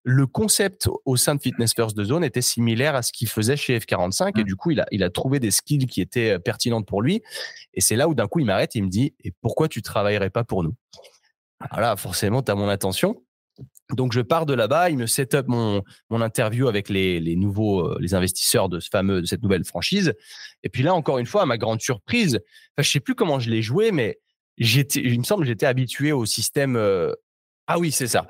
[0.03, 3.55] le concept au sein de Fitness First de Zone était similaire à ce qu'il faisait
[3.55, 4.39] chez F45.
[4.39, 4.45] Et mmh.
[4.45, 7.23] du coup, il a, il a trouvé des skills qui étaient euh, pertinentes pour lui.
[7.75, 9.83] Et c'est là où d'un coup, il m'arrête et il me dit, et pourquoi tu
[9.83, 10.75] travaillerais pas pour nous?
[11.71, 13.23] Voilà, forcément, tu as mon attention.
[13.93, 17.99] Donc je pars de là-bas, il me set up mon, interview avec les, nouveaux euh,
[18.01, 20.15] les investisseurs de ce fameux de cette nouvelle franchise.
[20.63, 22.37] Et puis là encore une fois, à ma grande surprise,
[22.73, 24.19] enfin je sais plus comment je l'ai joué, mais
[24.59, 26.77] il me semble, que j'étais habitué au système.
[26.77, 27.13] Euh,
[27.67, 28.27] ah oui, c'est ça.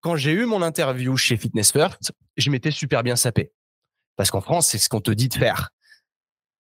[0.00, 3.52] Quand j'ai eu mon interview chez Fitness First, je m'étais super bien sapé
[4.16, 5.70] parce qu'en France c'est ce qu'on te dit de faire.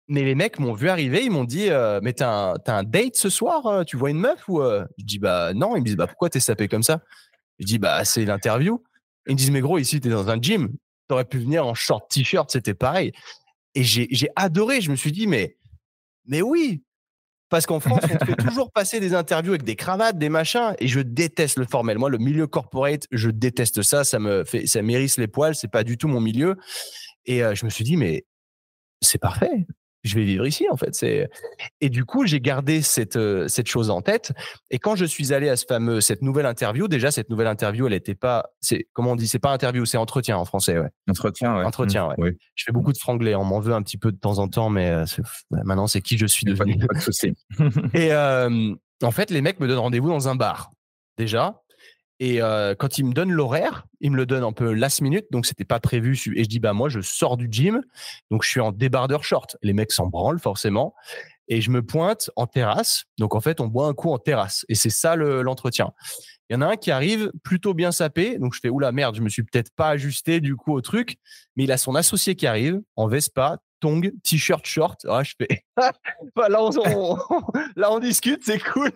[0.09, 2.83] Mais les mecs m'ont vu arriver, ils m'ont dit euh, mais t'as un, as un
[2.83, 5.97] date ce soir, tu vois une meuf ou je dis bah non, ils me disent
[5.97, 7.01] bah pourquoi t'es sapé comme ça?
[7.59, 8.83] Je dis, bah, c'est l'interview.
[9.27, 10.69] Ils me disent, mais gros, ici, tu es dans un gym.
[11.09, 13.11] Tu aurais pu venir en short t-shirt, c'était pareil.
[13.75, 14.81] Et j'ai adoré.
[14.81, 15.57] Je me suis dit, mais,
[16.25, 16.83] mais oui.
[17.49, 20.75] Parce qu'en France, on te fait toujours passer des interviews avec des cravates, des machins.
[20.79, 21.97] Et je déteste le formel.
[21.97, 24.03] Moi, le milieu corporate, je déteste ça.
[24.03, 25.55] Ça me fait, ça m'hérisse les poils.
[25.55, 26.55] C'est pas du tout mon milieu.
[27.25, 28.25] Et euh, je me suis dit, mais
[29.01, 29.65] c'est parfait
[30.03, 30.95] je vais vivre ici en fait.
[30.95, 31.29] C'est
[31.81, 34.33] et du coup j'ai gardé cette euh, cette chose en tête.
[34.71, 37.87] Et quand je suis allé à ce fameux cette nouvelle interview, déjà cette nouvelle interview,
[37.87, 40.89] elle n'était pas, c'est comment on dit, c'est pas interview, c'est entretien en français, ouais.
[41.09, 41.63] Entretien, ouais.
[41.63, 42.21] Entretien, mmh.
[42.21, 42.37] ouais.
[42.55, 44.69] Je fais beaucoup de franglais, on m'en veut un petit peu de temps en temps,
[44.69, 45.05] mais euh,
[45.51, 46.77] maintenant c'est qui je suis devenu.
[46.77, 48.73] Pas de et euh,
[49.03, 50.71] en fait, les mecs me donnent rendez-vous dans un bar
[51.17, 51.61] déjà.
[52.19, 52.39] Et
[52.79, 55.65] quand il me donne l'horaire, il me le donne un peu last minute, donc c'était
[55.65, 56.19] pas prévu.
[56.35, 57.83] Et je dis bah moi je sors du gym,
[58.31, 59.55] donc je suis en débardeur short.
[59.61, 60.95] Les mecs s'en branlent forcément,
[61.47, 63.05] et je me pointe en terrasse.
[63.19, 65.91] Donc en fait on boit un coup en terrasse, et c'est ça l'entretien.
[66.49, 69.15] il y en a un qui arrive plutôt bien sapé, donc je fais oula merde,
[69.15, 71.17] je me suis peut-être pas ajusté du coup au truc,
[71.55, 75.05] mais il a son associé qui arrive en Vespa, tong, t-shirt short.
[75.07, 75.63] Ah, je fais.
[76.35, 78.91] Bah, là, on, discute, c'est cool.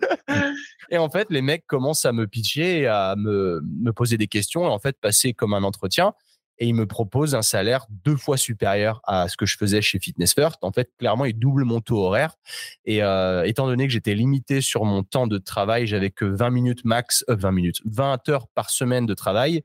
[0.90, 3.62] et en fait, les mecs commencent à me pitcher, à me,
[3.94, 6.12] poser des questions et en fait, passer comme un entretien.
[6.58, 9.98] Et ils me proposent un salaire deux fois supérieur à ce que je faisais chez
[9.98, 10.58] Fitness First.
[10.62, 12.36] En fait, clairement, ils doublent mon taux horaire.
[12.84, 16.50] Et euh, étant donné que j'étais limité sur mon temps de travail, j'avais que 20
[16.50, 19.64] minutes max, 20 euh, minutes, 20 heures par semaine de travail.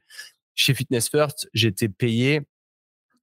[0.55, 2.41] Chez Fitness First, j'étais payé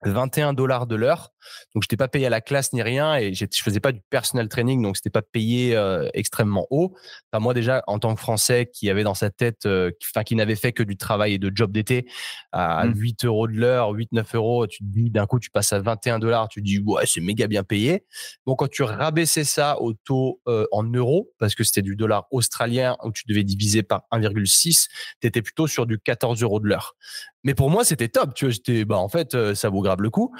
[0.05, 1.34] 21 dollars de l'heure.
[1.75, 4.01] Donc, je n'étais pas payé à la classe ni rien et je faisais pas du
[4.11, 6.95] personal training, donc c'était pas payé euh, extrêmement haut.
[7.33, 10.37] Enfin, moi, déjà, en tant que Français qui avait dans sa tête, euh, enfin, qui
[10.37, 12.07] n'avait fait que du travail et de job d'été
[12.53, 13.27] à 8 mmh.
[13.27, 16.19] euros de l'heure, 8, 9 euros, tu te dis, d'un coup, tu passes à 21
[16.19, 18.05] dollars, tu te dis, ouais, c'est méga bien payé.
[18.47, 22.27] Donc, quand tu rabaissais ça au taux euh, en euros, parce que c'était du dollar
[22.31, 24.89] australien où tu devais diviser par 1,6,
[25.21, 26.95] tu étais plutôt sur du 14 euros de l'heure.
[27.43, 28.35] Mais pour moi, c'était top.
[28.35, 30.35] Tu vois, j'étais, bah, en fait, ça vaut grave le coup.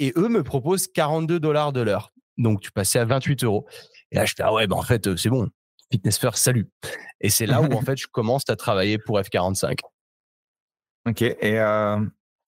[0.00, 2.12] Et eux me proposent 42 dollars de l'heure.
[2.38, 3.66] Donc, tu passais à 28 euros.
[4.10, 5.48] Et là, je fais, ah ouais, bah, en fait, c'est bon.
[5.92, 6.68] Fitness First, salut.
[7.20, 9.78] Et c'est là où, en fait, je commence à travailler pour F45.
[11.06, 11.22] Ok.
[11.22, 12.00] Et, euh,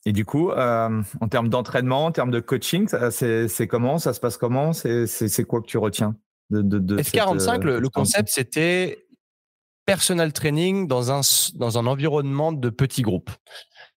[0.04, 3.98] et du coup, euh, en termes d'entraînement, en termes de coaching, c'est comment?
[3.98, 4.72] Ça se passe comment?
[4.72, 6.16] C'est quoi que tu retiens
[6.50, 9.06] de, de, F45, le, concept, c'était
[9.86, 11.20] personal training dans un,
[11.54, 13.30] dans un environnement de petits groupes.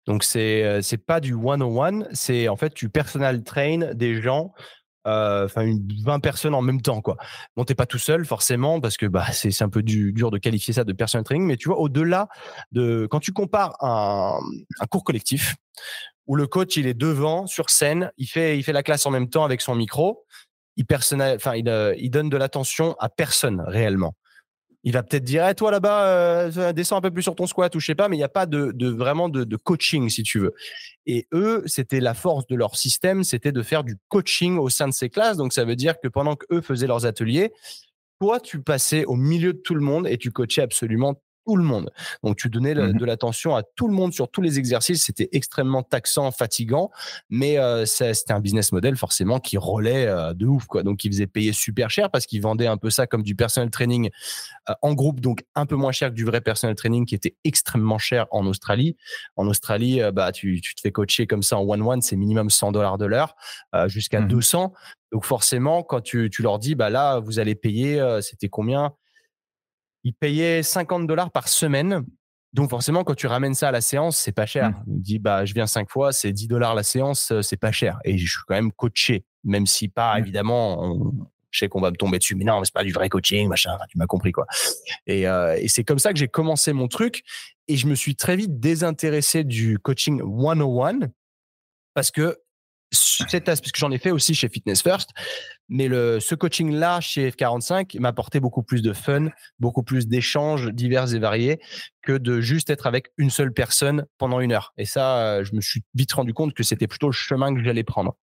[0.07, 4.53] Donc, c'est n'est euh, pas du one-on-one, c'est en fait, tu personal train des gens,
[5.07, 7.17] euh, enfin, une 20 personnes en même temps, quoi.
[7.57, 10.75] Bon, t'es pas tout seul, forcément, parce que bah, c'est un peu dur de qualifier
[10.75, 12.29] ça de personal training, mais tu vois, au-delà
[12.73, 13.07] de.
[13.11, 14.39] Quand tu compares un,
[14.91, 15.55] cours collectif,
[16.27, 19.11] où le coach, il est devant, sur scène, il fait, il fait la classe en
[19.11, 20.25] même temps avec son micro,
[20.77, 24.15] il, enfin, euh, il donne de l'attention à personne réellement
[24.85, 27.74] il va peut-être dire eh, toi là-bas euh, descends un peu plus sur ton squat
[27.74, 30.39] ou je sais pas mais il n'y a pas de, vraiment de, coaching si tu
[30.39, 30.55] veux.
[31.07, 34.87] Et eux c'était la force de leur système c'était de faire du coaching au sein
[34.87, 35.37] de ces classes.
[35.37, 37.53] Donc ça veut dire que pendant que eux faisaient leurs ateliers
[38.20, 41.65] toi tu passais au milieu de tout le monde et tu coachais absolument tout le
[41.65, 41.91] monde.
[42.23, 45.05] Donc tu donnais Mmh de l'attention à tout le monde sur tous les exercices.
[45.05, 46.91] C'était extrêmement taxant, fatigant,
[47.29, 50.83] mais euh, c'était un business model forcément qui relait euh, de ouf quoi.
[50.83, 53.71] Donc ils faisaient payer super cher parce qu'ils vendaient un peu ça comme du personal
[53.71, 54.11] training
[54.69, 57.37] euh, en groupe, donc un peu moins cher que du vrai personal training qui était
[57.45, 58.97] extrêmement cher en Australie.
[59.37, 62.51] En Australie, bah tu, tu, te fais coacher comme ça en one one, c'est minimum
[62.51, 63.35] 100 dollars de l'heure
[63.87, 64.69] jusqu'à 200.
[64.69, 64.71] Mmh
[65.13, 68.95] donc forcément, quand tu, tu, leur dis, bah là, vous allez payer, c'était combien?
[70.05, 72.05] Il payait 50 dollars par semaine.
[72.53, 74.71] Donc forcément, quand tu ramènes ça à la séance, c'est pas cher.
[74.71, 74.85] Mmh.
[74.87, 77.73] Il dit bah je viens cinq fois, c'est 10 dollars la séance, euh, c'est pas
[77.73, 77.99] cher.
[78.05, 80.19] Et je suis quand même coaché, même si pas mmh.
[80.19, 81.13] évidemment.
[81.51, 83.77] je sais qu'on va me tomber dessus, mais non, c'est pas du vrai coaching, machin.
[83.89, 84.47] Tu m'as compris quoi.
[85.07, 87.23] Et, euh, et c'est comme ça que j'ai commencé mon truc.
[87.67, 91.09] Et je me suis très vite désintéressé du coaching 101
[91.95, 92.39] parce que
[92.95, 95.11] cet parce que j'en ai fait aussi chez Fitness First,
[95.69, 100.71] mais le, ce coaching-là chez F45 m'a apporté beaucoup plus de fun, beaucoup plus d'échanges
[100.73, 101.61] divers et variés
[102.03, 104.73] que de juste être avec une seule personne pendant une heure.
[104.77, 107.85] Et ça, je me suis vite rendu compte que c'était plutôt le chemin que j'allais
[107.85, 108.17] prendre.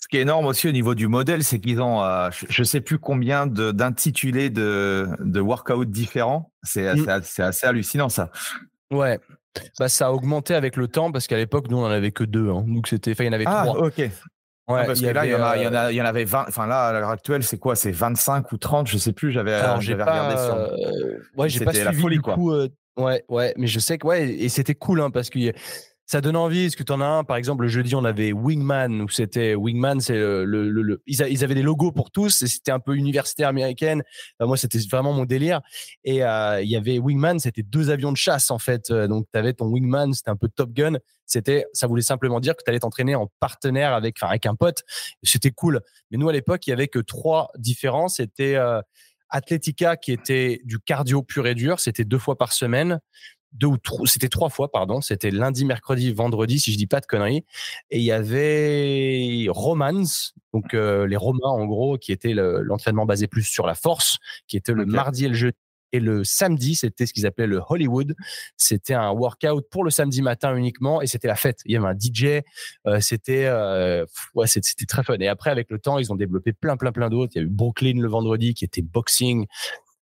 [0.00, 2.64] Ce qui est énorme aussi au niveau du modèle, c'est qu'ils ont, euh, je ne
[2.64, 6.52] sais plus combien d'intitulés de, de, workouts différents.
[6.64, 7.08] C'est mmh.
[7.38, 8.30] assez hallucinant ça.
[8.90, 9.20] Ouais,
[9.78, 12.24] bah, ça a augmenté avec le temps parce qu'à l'époque, nous, on en avait que
[12.24, 12.50] deux.
[12.50, 12.64] Hein.
[12.66, 13.86] Donc, c'était, il y en avait ah, trois.
[13.86, 14.10] ok.
[14.68, 16.04] Ouais, parce que là, il y, en a, il, y en a, il y en
[16.04, 16.44] avait 20.
[16.48, 17.74] Enfin, là, à l'heure actuelle, c'est quoi?
[17.74, 19.32] C'est 25 ou 30 Je sais plus.
[19.32, 20.54] J'avais regardé sur.
[20.54, 22.18] Euh, ouais, j'ai pas suivi la folie.
[22.18, 23.54] Coup, euh, ouais, ouais.
[23.56, 25.52] Mais je sais que, ouais, et c'était cool hein, parce que
[26.12, 26.66] ça donne envie.
[26.66, 27.24] Est-ce que tu en as un?
[27.24, 31.54] Par exemple, le jeudi, on avait Wingman, où c'était Wingman, c'est le, le, ils, avaient
[31.54, 34.02] des logos pour tous, et c'était un peu universitaire américaine.
[34.38, 35.62] moi, c'était vraiment mon délire.
[36.04, 38.90] Et euh, il y avait Wingman, c'était deux avions de chasse en fait.
[38.90, 40.98] Euh, donc, tu avais ton Wingman, c'était un peu Top Gun.
[41.24, 44.82] C'était, ça voulait simplement dire que tu allais t'entraîner en partenaire avec, avec un pote.
[45.22, 45.80] C'était cool.
[46.10, 48.16] Mais nous, à l'époque, il y avait que trois différences.
[48.16, 48.82] C'était euh,
[50.02, 53.00] qui était du cardio pur et dur, c'était deux fois par semaine
[53.52, 55.00] deux ou trois, c'était trois fois, pardon.
[55.00, 57.44] C'était lundi, mercredi, vendredi, si je dis pas de conneries.
[57.90, 60.04] Et il y avait Romans,
[60.52, 64.56] donc euh, les Romains en gros, qui était l'entraînement basé plus sur la force, qui
[64.56, 65.56] était le mardi et le jeudi.
[65.92, 68.14] Et le samedi, c'était ce qu'ils appelaient le Hollywood.
[68.56, 71.60] C'était un workout pour le samedi matin uniquement et c'était la fête.
[71.66, 72.42] Il y avait un DJ.
[72.86, 75.18] Euh, c'était euh, ouais, c'était très fun.
[75.20, 77.32] Et après, avec le temps, ils ont développé plein, plein, plein d'autres.
[77.34, 79.46] Il y a eu Brooklyn le vendredi qui était boxing.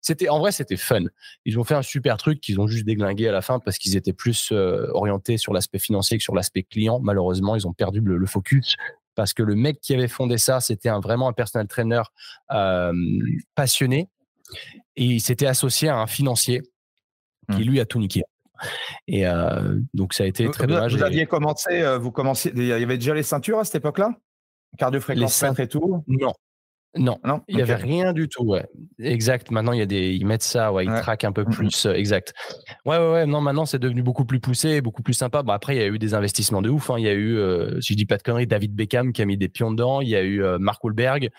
[0.01, 1.05] C'était en vrai, c'était fun.
[1.45, 3.97] Ils ont fait un super truc qu'ils ont juste déglingué à la fin parce qu'ils
[3.97, 7.01] étaient plus euh, orientés sur l'aspect financier que sur l'aspect client.
[7.01, 8.77] Malheureusement, ils ont perdu le, focus
[9.15, 12.03] parce que le mec qui avait fondé ça, c'était un, vraiment un personal trainer
[12.53, 12.93] euh,
[13.55, 14.09] passionné
[14.97, 16.63] et il s'était associé à un financier
[17.53, 17.71] qui mmh.
[17.71, 18.23] lui a tout niqué.
[19.07, 20.95] Et euh, donc ça a été très dommage.
[20.95, 24.15] Vous aviez commencé, vous commenciez, il y avait déjà les ceintures à cette époque-là,
[24.79, 26.05] cardio fréquence et tout?
[26.07, 26.33] Non,
[26.97, 27.43] non, non?
[27.47, 28.45] il n'y avait rien du tout.
[28.45, 28.67] Ouais.
[28.99, 29.53] Exact.
[29.53, 31.87] Maintenant, il y a des, ils mettent ça, ouais, ils traquent un peu plus.
[31.87, 32.35] Euh, exact.
[32.85, 33.27] Ouais, ouais, ouais.
[33.27, 35.45] Non, maintenant, c'est devenu beaucoup plus poussé, beaucoup plus sympa.
[35.45, 36.91] Bon, après, il y a eu des investissements de ouf.
[36.91, 36.97] Hein.
[36.99, 39.25] Il y a eu, euh, si je dis pas de conneries, David Beckham qui a
[39.25, 40.01] mis des pions dedans.
[40.01, 41.31] Il y a eu euh, Mark Wahlberg.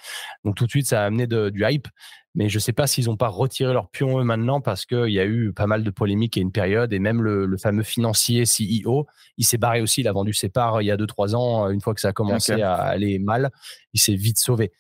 [0.46, 1.88] Donc tout de suite, ça a amené de, du hype.
[2.34, 5.20] Mais je sais pas s'ils ont pas retiré leurs pions eux maintenant parce qu'il y
[5.20, 8.44] a eu pas mal de polémiques à une période et même le, le fameux financier
[8.44, 9.06] CEO,
[9.38, 10.00] il s'est barré aussi.
[10.00, 11.70] Il a vendu ses parts il y a deux trois ans.
[11.70, 13.52] Une fois que ça a commencé à aller mal,
[13.94, 14.72] il s'est vite sauvé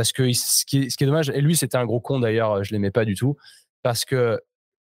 [0.00, 2.90] parce que ce qui, est, dommage, et lui c'était un gros con d'ailleurs, je l'aimais
[2.90, 3.36] pas du tout,
[3.82, 4.40] parce que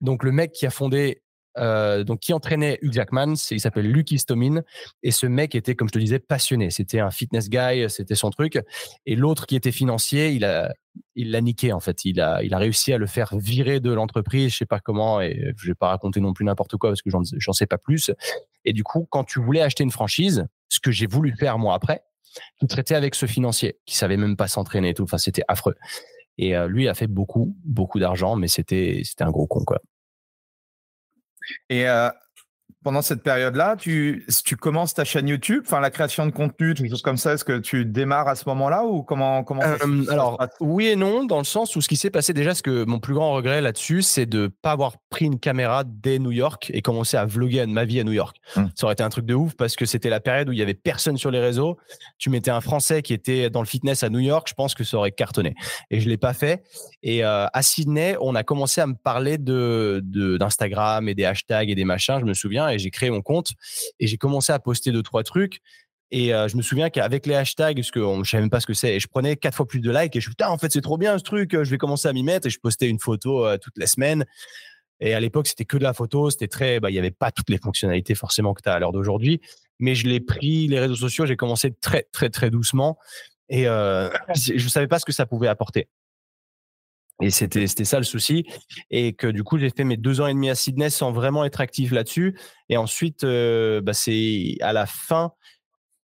[0.01, 1.23] donc le mec qui a fondé,
[1.59, 4.63] euh, donc qui entraînait Hugh Jackman, il s'appelle Luke Istomin,
[5.05, 6.71] et ce mec était, comme je te disais, passionné.
[6.71, 8.59] C'était un fitness guy, c'était son truc.
[9.07, 10.75] Et l'autre qui était financier, il a,
[11.15, 12.05] il l'a niqué en fait.
[12.05, 15.21] Il a, il a réussi à le faire virer de l'entreprise, je sais pas comment,
[15.21, 18.11] et je vais pas raconter non plus n'importe quoi parce que j'en sais pas plus.
[18.65, 21.77] Et du coup, quand tu voulais acheter une franchise, ce que j'ai voulu faire moi
[21.77, 22.03] après,
[22.61, 25.05] tout traiter avec ce financier qui savait même pas s'entraîner et tout.
[25.05, 25.77] Enfin, c'était affreux.
[26.39, 29.65] Et euh, lui a fait beaucoup, beaucoup d'argent, mais c'était, c'était un gros con.
[31.71, 32.11] Et euh,
[32.87, 36.89] pendant cette période-là, tu, tu commences ta chaîne YouTube, enfin la création de contenu, quelque
[36.89, 37.33] chose comme ça.
[37.33, 41.25] Est-ce que tu démarres à ce moment-là ou comment comment euh, Alors oui et non,
[41.25, 43.61] dans le sens où ce qui s'est passé déjà, ce que mon plus grand regret
[43.61, 47.67] là-dessus, c'est de pas avoir pris une caméra dès New York et commencer à vlogger
[47.67, 48.37] ma vie à New York.
[48.55, 48.71] Hum.
[48.77, 50.63] Ça aurait été un truc de ouf parce que c'était la période où il y
[50.63, 51.79] avait personne sur les réseaux.
[52.19, 54.85] Tu mettais un Français qui était dans le fitness à New York, je pense que
[54.85, 55.57] ça aurait cartonné.
[55.91, 56.63] Et je l'ai pas fait.
[57.03, 60.05] Et euh, à Sydney, on a commencé à me parler de
[60.39, 62.19] d'Instagram et des hashtags et des machins.
[62.21, 63.53] Je me souviens j'ai créé mon compte
[64.01, 65.61] et j'ai commencé à poster deux trois trucs.
[66.13, 68.67] Et euh, je me souviens qu'avec les hashtags, parce que je savais même pas ce
[68.67, 70.59] que c'est, et je prenais quatre fois plus de likes et je me putain, en
[70.59, 72.47] fait, c'est trop bien ce truc, je vais commencer à m'y mettre.
[72.47, 74.25] Et je postais une photo euh, toutes les semaines.
[75.01, 77.31] Et à l'époque, c'était que de la photo, c'était très, bah, il y avait pas
[77.31, 79.41] toutes les fonctionnalités forcément que tu as à l'heure d'aujourd'hui.
[79.79, 82.99] Mais je l'ai pris, les réseaux sociaux, j'ai commencé très, très, très doucement.
[83.49, 85.89] Et euh, je savais pas ce que ça pouvait apporter.
[87.23, 88.45] Et c'était ça le souci.
[88.91, 91.45] Et que du coup j'ai fait mes deux ans et demi à Sydney sans vraiment
[91.45, 92.39] être actif là-dessus.
[92.69, 95.33] Et ensuite euh, bah, c'est à la fin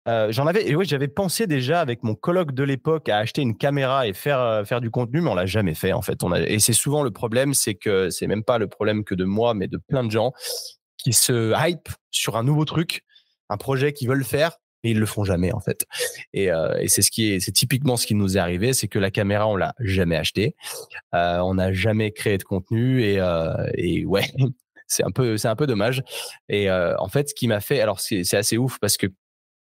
[0.07, 3.59] euh, j'en avais oui j'avais pensé déjà avec mon colloque de l'époque à acheter une
[3.59, 6.23] caméra et faire euh, faire du contenu mais on l'a jamais fait en fait.
[6.23, 9.15] On a et c'est souvent le problème c'est que c'est même pas le problème que
[9.15, 10.33] de moi mais de plein de gens
[10.99, 13.03] qui se hype sur un nouveau truc
[13.51, 15.87] un projet qu'ils veulent faire et ils le font jamais en fait.
[16.33, 18.89] Et, euh, et c'est ce qui est, c'est typiquement ce qui nous est arrivé, c'est
[18.89, 20.55] que la caméra on l'a jamais achetée,
[21.15, 24.25] euh, on n'a jamais créé de contenu et, euh, ouais,
[24.87, 26.03] c'est un peu, c'est un peu dommage.
[26.49, 29.07] Et euh, en fait, ce qui m'a fait, alors c'est, assez ouf parce que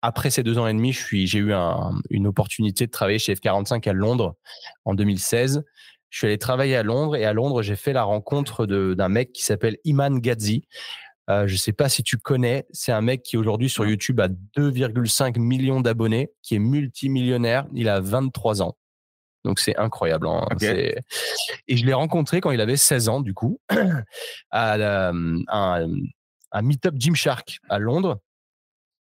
[0.02, 3.18] après ces deux ans et demi, je suis, j'ai eu un, une opportunité de travailler
[3.18, 4.36] chez F45 à Londres
[4.84, 5.64] en 2016.
[6.10, 9.32] Je suis allé travailler à Londres et à Londres, j'ai fait la rencontre d'un mec
[9.32, 10.62] qui s'appelle Iman Gadzi.
[11.30, 14.28] Euh, je sais pas si tu connais, c'est un mec qui aujourd'hui sur YouTube a
[14.28, 17.66] 2,5 millions d'abonnés, qui est multimillionnaire.
[17.72, 18.76] Il a 23 ans.
[19.44, 20.26] Donc c'est incroyable.
[20.26, 20.46] Hein.
[20.60, 20.96] Et
[21.76, 23.60] je l'ai rencontré quand il avait 16 ans, du coup,
[24.50, 28.20] à un, un meet-up Gymshark à Londres.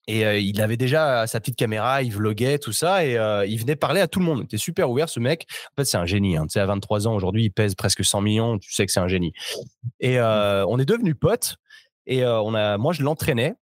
[0.07, 3.57] Et euh, il avait déjà sa petite caméra, il vloguait, tout ça, et euh, il
[3.57, 4.39] venait parler à tout le monde.
[4.39, 5.47] Il était super ouvert, ce mec.
[5.71, 6.36] En fait, c'est un génie.
[6.36, 6.43] Hein.
[6.43, 8.59] Tu sais, à 23 ans, aujourd'hui, il pèse presque 100 millions.
[8.59, 9.32] Tu sais que c'est un génie.
[10.01, 11.57] Et on est devenus potes.
[12.06, 13.56] Et on a, moi, je l'entraînais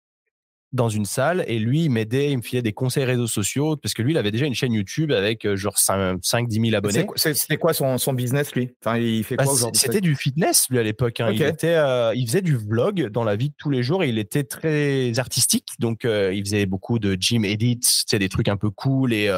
[0.72, 3.92] dans une salle et lui, il m'aidait, il me filait des conseils réseaux sociaux parce
[3.92, 7.06] que lui, il avait déjà une chaîne YouTube avec genre 5-10 000 abonnés.
[7.16, 8.74] C'était quoi son, son, business, lui?
[8.82, 11.20] Enfin, il fait bah, quoi aujourd'hui C'était du fitness, lui, à l'époque.
[11.20, 11.30] Hein.
[11.32, 11.76] Il, était,
[12.14, 15.18] il faisait du vlog dans la vie de tous les jours et il était très
[15.18, 15.68] artistique.
[15.78, 19.30] Donc, il faisait beaucoup de gym edits, des trucs un peu cool et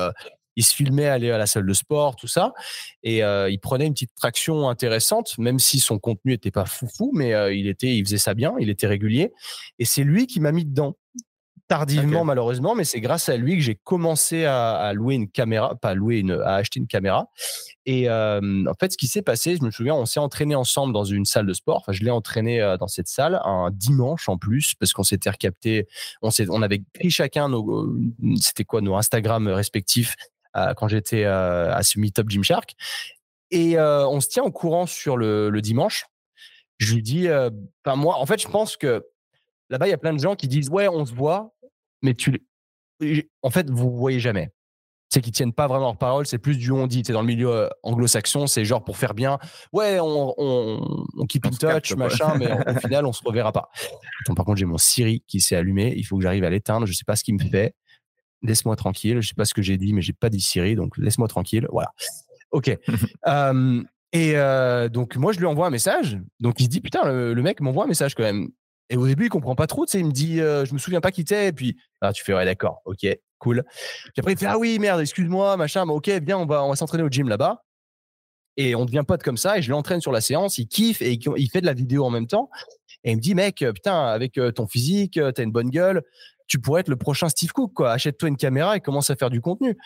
[0.57, 2.53] il se filmait aller à la salle de sport, tout ça,
[3.03, 7.11] et euh, il prenait une petite traction intéressante, même si son contenu était pas foufou,
[7.15, 9.33] mais euh, il était, il faisait ça bien, il était régulier,
[9.79, 10.97] et c'est lui qui m'a mis dedans
[11.67, 15.75] tardivement malheureusement, mais c'est grâce à lui que j'ai commencé à, à, louer une caméra,
[15.75, 17.31] pas louer une, à acheter une caméra.
[17.87, 20.93] Et euh, en fait, ce qui s'est passé, je me souviens, on s'est entraîné ensemble
[20.93, 21.79] dans une salle de sport.
[21.79, 25.87] Enfin, je l'ai entraîné dans cette salle un dimanche en plus parce qu'on s'était recapté.
[26.21, 27.95] On on avait pris chacun nos,
[28.41, 30.17] c'était quoi, nos Instagram respectifs
[30.77, 32.75] quand j'étais à ce meet-up Gymshark.
[33.51, 36.07] Et on se tient au courant sur le, le dimanche.
[36.79, 39.05] Je lui dis, ben moi, en fait, je pense que
[39.71, 41.55] là-bas, il y a plein de gens qui disent, ouais, on se voit,
[42.03, 42.47] mais tu,
[43.43, 44.51] en fait, vous voyez jamais.
[45.11, 47.03] C'est qu'ils tiennent pas vraiment leur parole, c'est plus du on dit.
[47.07, 49.39] C'est dans le milieu anglo-saxon, c'est genre pour faire bien.
[49.73, 53.69] Ouais, on, on, on keep in touch, machin, mais au final, on se reverra pas.
[54.35, 55.95] par contre, j'ai mon Siri qui s'est allumé.
[55.97, 56.87] Il faut que j'arrive à l'éteindre.
[56.87, 57.77] Je sais pas ce qu'il me fait
[58.45, 59.21] laisse-moi tranquille.
[59.21, 61.67] Je sais pas ce que j'ai dit, mais j'ai pas dit Siri, donc laisse-moi tranquille.
[61.73, 61.93] Voilà.
[62.53, 62.69] Ok.
[63.27, 63.83] euh,
[64.13, 66.19] et euh, donc moi je lui envoie un message.
[66.39, 68.49] Donc il se dit putain le, mec m'envoie un message quand même.
[68.91, 69.87] Et au début il comprend pas trop.
[69.87, 71.49] Tu sais, il me dit euh, je me souviens pas qui t'es.
[71.49, 73.07] Et puis ah, tu fais ouais d'accord, ok,
[73.39, 73.65] cool.
[74.05, 75.85] Puis après il fait ah oui merde excuse-moi machin.
[75.85, 77.65] Mais ok viens on va on va s'entraîner au gym là-bas.
[78.57, 79.59] Et on devient pote comme ça.
[79.59, 80.59] Et je l'entraîne sur la séance.
[80.59, 82.51] Il kiffe et il fait de la vidéo en même temps.
[83.05, 86.03] Et il me dit mec putain avec euh, ton physique t'as une bonne gueule
[86.47, 87.93] tu pourrais être le prochain Steve Cook, quoi.
[87.93, 89.77] Achète-toi une caméra et commence à faire du contenu.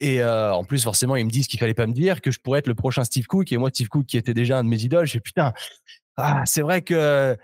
[0.00, 2.38] Et euh, en plus, forcément, ils me disent qu'il fallait pas me dire que je
[2.38, 3.50] pourrais être le prochain Steve Cook.
[3.50, 5.54] Et moi, Steve Cook, qui était déjà un de mes idoles, je fais putain,
[6.18, 7.36] ah, c'est vrai que.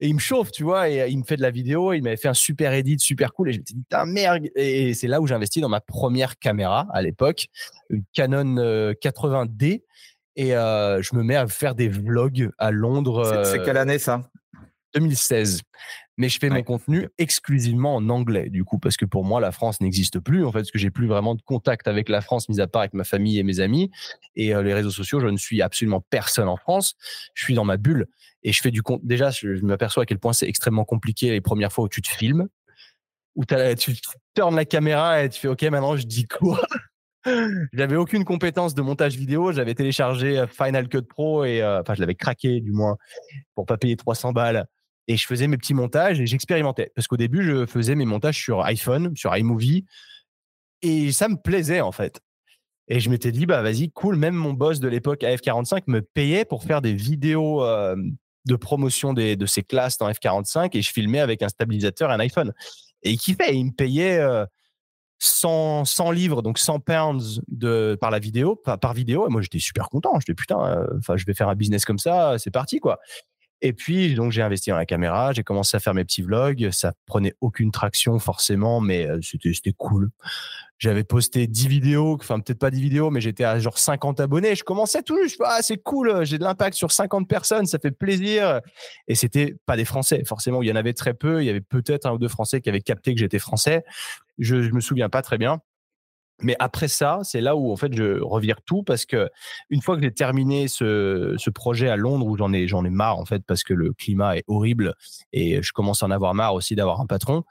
[0.00, 1.92] Et il me chauffe, tu vois, et il me fait de la vidéo.
[1.92, 3.50] Il m'avait fait un super edit, super cool.
[3.50, 4.46] Et je me suis dit, putain, merde.
[4.56, 7.46] Et c'est là où j'ai investi dans ma première caméra à l'époque,
[7.90, 9.72] une Canon 80D.
[9.72, 9.78] Euh,
[10.36, 13.44] et euh, je me mets à faire des vlogs à Londres.
[13.44, 14.30] C'est quelle année ça?
[14.94, 15.62] 2016
[16.20, 19.52] mais je fais mon contenu exclusivement en anglais, du coup, parce que pour moi, la
[19.52, 22.50] France n'existe plus, en fait, parce que j'ai plus vraiment de contact avec la France,
[22.50, 23.90] mis à part avec ma famille et mes amis.
[24.36, 26.94] Et euh, les réseaux sociaux, je ne suis absolument personne en France.
[27.32, 28.06] Je suis dans ma bulle
[28.42, 29.00] et je fais du compte.
[29.02, 32.08] Déjà, je, m'aperçois à quel point c'est extrêmement compliqué les premières fois où tu te
[32.08, 32.48] filmes,
[33.34, 33.94] où tu
[34.34, 36.60] tournes la caméra et tu fais, OK, maintenant, je dis quoi?
[37.72, 39.52] J'avais aucune compétence de montage vidéo.
[39.52, 42.98] J'avais téléchargé euh, Final Cut Pro et euh, enfin je l'avais craqué du moins
[43.54, 44.66] pour pas payer 300 balles
[45.08, 46.92] et je faisais mes petits montages et j'expérimentais.
[46.94, 49.84] Parce qu'au début, je faisais mes montages sur iPhone, sur iMovie,
[50.82, 52.20] et ça me plaisait en fait.
[52.88, 56.02] Et je m'étais dit, bah vas-y, cool, même mon boss de l'époque à F45 me
[56.02, 57.64] payait pour faire des vidéos
[58.46, 62.14] de promotion des, de ses classes dans F45 et je filmais avec un stabilisateur et
[62.14, 62.52] un iPhone.
[63.02, 64.20] Et il kiffait, il me payait
[65.18, 69.26] 100, euh, 100, livres, donc 100 pounds de, par la vidéo, par, vidéo.
[69.26, 70.18] Et moi, j'étais super content.
[70.26, 72.98] Je putain, euh, je vais faire un business comme ça, c'est parti, quoi.
[73.62, 76.70] Et puis, donc, j'ai investi dans la caméra, j'ai commencé à faire mes petits vlogs.
[76.70, 80.10] Ça prenait aucune traction, forcément, mais euh, c'était, cool.
[80.78, 84.54] J'avais posté 10 vidéos, enfin, peut-être pas 10 vidéos, mais j'étais à genre 50 abonnés.
[84.54, 87.90] Je commençais tout juste, ah, c'est cool, j'ai de l'impact sur 50 personnes, ça fait
[87.90, 88.60] plaisir.
[89.06, 90.62] Et c'était pas des Français, forcément.
[90.62, 91.42] Il y en avait très peu.
[91.42, 93.84] Il y avait peut-être un ou deux Français qui avaient capté que j'étais Français.
[94.38, 95.60] Je, je me souviens pas très bien.
[96.42, 99.28] Mais après ça, c'est là où en fait je revire tout parce que
[99.68, 102.90] une fois que j'ai terminé ce, ce, projet à Londres où j'en ai j'en ai
[102.90, 104.94] marre en fait parce que le climat est horrible
[105.32, 107.44] et je commence à en avoir marre aussi d'avoir un patron.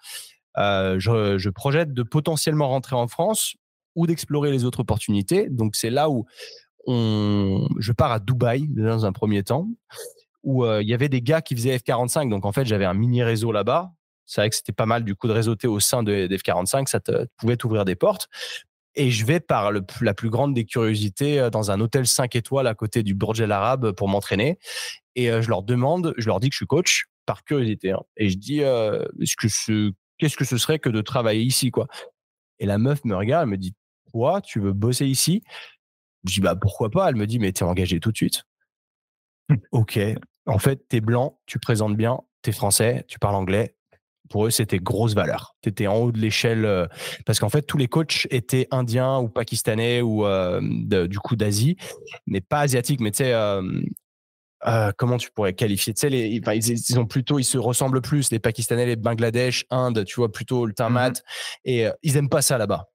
[0.57, 3.55] Euh, je, je, projette de potentiellement rentrer en France
[3.95, 5.47] ou d'explorer les autres opportunités.
[5.49, 6.25] Donc c'est là où
[6.87, 9.67] on, je pars à Dubaï dans un premier temps
[10.41, 12.29] où euh, il y avait des gars qui faisaient F45.
[12.29, 13.91] Donc en fait j'avais un mini réseau là-bas
[14.29, 16.99] c'est vrai que c'était pas mal du coup de réseauter au sein de, F45, ça
[17.37, 18.29] pouvait t'ouvrir des portes
[18.99, 22.35] et je vais par le, la plus grande des curiosités euh, dans un hôtel 5
[22.35, 24.59] étoiles à côté du Burj Al Arab pour m'entraîner.
[25.15, 27.91] Et euh, je leur demande, je leur dis que je suis coach par curiosité.
[27.91, 28.01] Hein.
[28.17, 31.71] et je dis, euh, est-ce que ce, qu'est-ce que ce serait que de travailler ici,
[31.71, 31.87] quoi?
[32.59, 33.73] Et la meuf me regarde, elle me dit,
[34.11, 35.43] quoi, tu veux bosser ici?
[36.25, 37.07] Je dis, bah pourquoi pas?
[37.07, 38.43] Elle me dit, mais t'es engagé tout de suite.
[39.71, 39.97] ok.
[40.45, 43.75] En fait, t'es blanc, tu présentes bien, t'es français, tu parles anglais,
[44.29, 45.55] pour eux, c'était grosse valeur.
[45.61, 46.87] Tu étais en haut de l'échelle euh,
[47.25, 50.61] parce qu'en fait, tous les coachs étaient indiens ou pakistanais ou euh,
[51.07, 51.75] du coup d'Asie,
[52.27, 53.01] mais pas asiatiques.
[53.01, 55.93] Mais tu sais, euh, comment tu pourrais qualifier?
[55.93, 58.31] Tu sais, les, ils, ont plutôt, ils se ressemblent plus.
[58.31, 61.09] Les Pakistanais, les Bangladesh, Inde, tu vois, plutôt le tamat.
[61.09, 61.13] Mmh
[61.65, 62.89] Et ils aiment pas ça là-bas.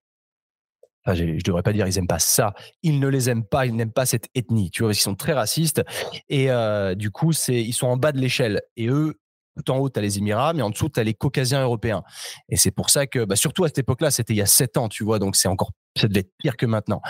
[1.06, 2.54] Enfin, je, devrais pas dire ils aiment pas ça.
[2.82, 3.66] Ils ne les aiment pas.
[3.66, 4.70] Ils n'aiment pas cette ethnie.
[4.70, 5.82] Tu vois, parce qu'ils sont très racistes.
[6.28, 6.48] Et
[6.96, 8.62] du coup, c'est, ils sont en bas de l'échelle.
[8.76, 9.18] Et eux,
[9.56, 12.02] tout en haut, tu as les Émirats, mais en dessous, tu as les Caucasiens européens.
[12.48, 14.76] Et c'est pour ça que, bah, surtout à cette époque-là, c'était il y a sept
[14.76, 17.00] ans, tu vois, donc c'est encore, ça devait être pire que maintenant.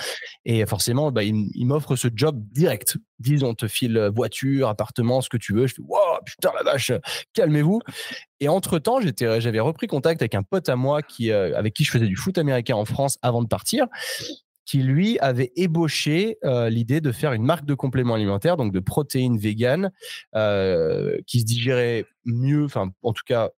[0.44, 2.96] Et forcément, bah, il, m'offre ce job direct.
[3.18, 5.66] Disons, on te file voiture, appartement, ce que tu veux.
[5.66, 6.92] Je fais, wow, putain, la vache,
[7.32, 7.80] calmez-vous.
[8.40, 11.90] Et entre-temps, j'avais repris contact avec un pote à moi qui, euh, avec qui je
[11.90, 13.86] faisais du foot américain en France avant de partir
[14.64, 18.80] qui lui avait ébauché euh, l'idée de faire une marque de compléments alimentaires, donc de
[18.80, 19.90] protéines véganes,
[20.34, 23.50] euh, qui se digéraient mieux, enfin en tout cas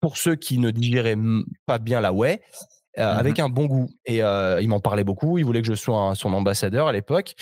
[0.00, 1.16] pour ceux qui ne digéraient
[1.64, 2.40] pas bien la whey,
[2.98, 3.88] euh, mmh avec un bon goût.
[4.04, 7.34] Et il m'en parlait beaucoup, il voulait que je sois son ambassadeur à l'époque.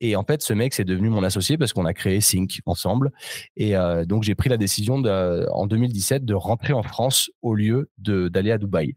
[0.00, 3.10] Et en fait, ce mec, c'est devenu mon associé parce qu'on a créé Sync ensemble.
[3.56, 3.74] Et
[4.06, 8.52] donc, j'ai pris la décision de, en 2017 de rentrer en France au lieu d'aller
[8.52, 8.94] à Dubaï.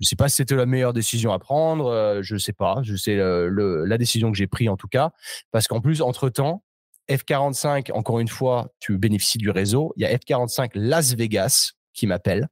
[0.00, 1.86] Je sais pas si c'était la meilleure décision à prendre.
[1.86, 2.80] Euh, je sais pas.
[2.82, 5.10] Je sais le, la décision que j'ai prise en tout cas,
[5.50, 6.62] parce qu'en plus entre temps,
[7.10, 9.92] F45, encore une fois, tu bénéficies du réseau.
[9.96, 12.48] Il y a F45 Las Vegas qui m'appelle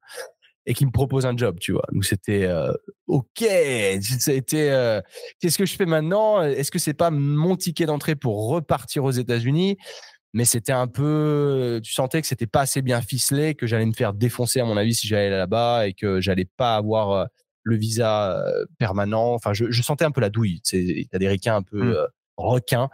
[0.66, 1.86] et qui me propose un job, tu vois.
[1.92, 2.72] Donc c'était euh,
[3.06, 3.42] ok.
[3.42, 5.00] Euh,
[5.40, 6.42] qu'est-ce que je fais maintenant?
[6.42, 9.76] Est-ce que c'est pas mon ticket d'entrée pour repartir aux États-Unis?
[10.36, 13.94] Mais c'était un peu, tu sentais que c'était pas assez bien ficelé, que j'allais me
[13.94, 17.24] faire défoncer à mon avis si j'allais là-bas et que j'allais pas avoir euh,
[17.62, 19.32] le visa euh, permanent.
[19.32, 20.60] Enfin, je, je sentais un peu la douille.
[20.60, 21.90] Tu as des ricains un peu mmh.
[21.90, 22.06] euh,
[22.36, 22.90] requins.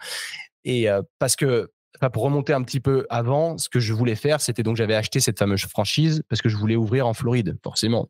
[0.65, 0.87] Et
[1.19, 1.73] parce que
[2.11, 5.21] pour remonter un petit peu avant, ce que je voulais faire, c'était donc j'avais acheté
[5.21, 7.57] cette fameuse franchise parce que je voulais ouvrir en Floride.
[7.63, 8.09] Forcément,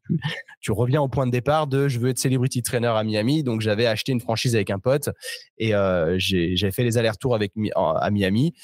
[0.61, 3.61] tu, reviens au point de départ de je veux être celebrity trainer à Miami, donc
[3.61, 5.11] j'avais acheté une franchise avec un pote
[5.59, 8.55] et euh, j'ai fait les allers-retours avec à Miami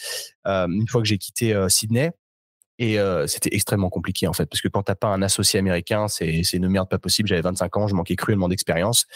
[0.47, 2.11] euh, une fois que j'ai quitté euh, Sydney.
[2.81, 6.43] Et c'était extrêmement compliqué en fait, parce que quand t'as pas un associé américain, c'est
[6.53, 7.29] une merde pas possible.
[7.29, 9.07] J'avais 25 ans, je manquais cruellement d'expérience,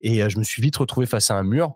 [0.00, 1.74] et je me suis vite retrouvé face à un mur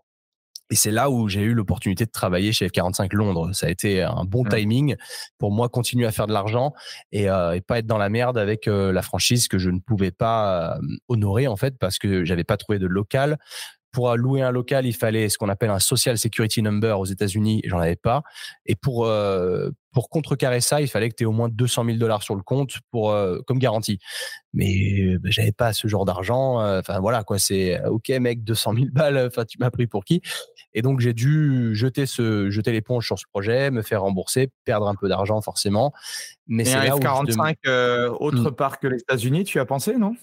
[0.70, 3.52] et c'est là où j'ai eu l'opportunité de travailler chez F45 Londres.
[3.52, 4.48] Ça a été un bon mmh.
[4.48, 4.96] timing
[5.38, 6.72] pour moi continuer à faire de l'argent
[7.12, 9.78] et, euh, et pas être dans la merde avec euh, la franchise que je ne
[9.78, 13.38] pouvais pas euh, honorer en fait parce que j'avais pas trouvé de local
[13.94, 17.62] pour louer un local, il fallait ce qu'on appelle un social security number aux États-Unis,
[17.64, 18.22] j'en avais pas.
[18.66, 21.98] Et pour euh, pour contrecarrer ça, il fallait que tu aies au moins 200 000
[21.98, 24.00] dollars sur le compte pour euh, comme garantie.
[24.52, 26.60] Mais bah, j'avais pas ce genre d'argent.
[26.60, 29.28] Euh, enfin voilà quoi, c'est ok mec, 200 000 balles.
[29.28, 30.20] Enfin tu m'as pris pour qui?
[30.72, 34.88] Et donc j'ai dû jeter ce jeter l'éponge sur ce projet, me faire rembourser, perdre
[34.88, 35.92] un peu d'argent forcément.
[36.48, 37.58] Mais c'est là 45
[38.18, 38.56] autre mmh.
[38.56, 40.14] part que les États-Unis, tu as pensé non?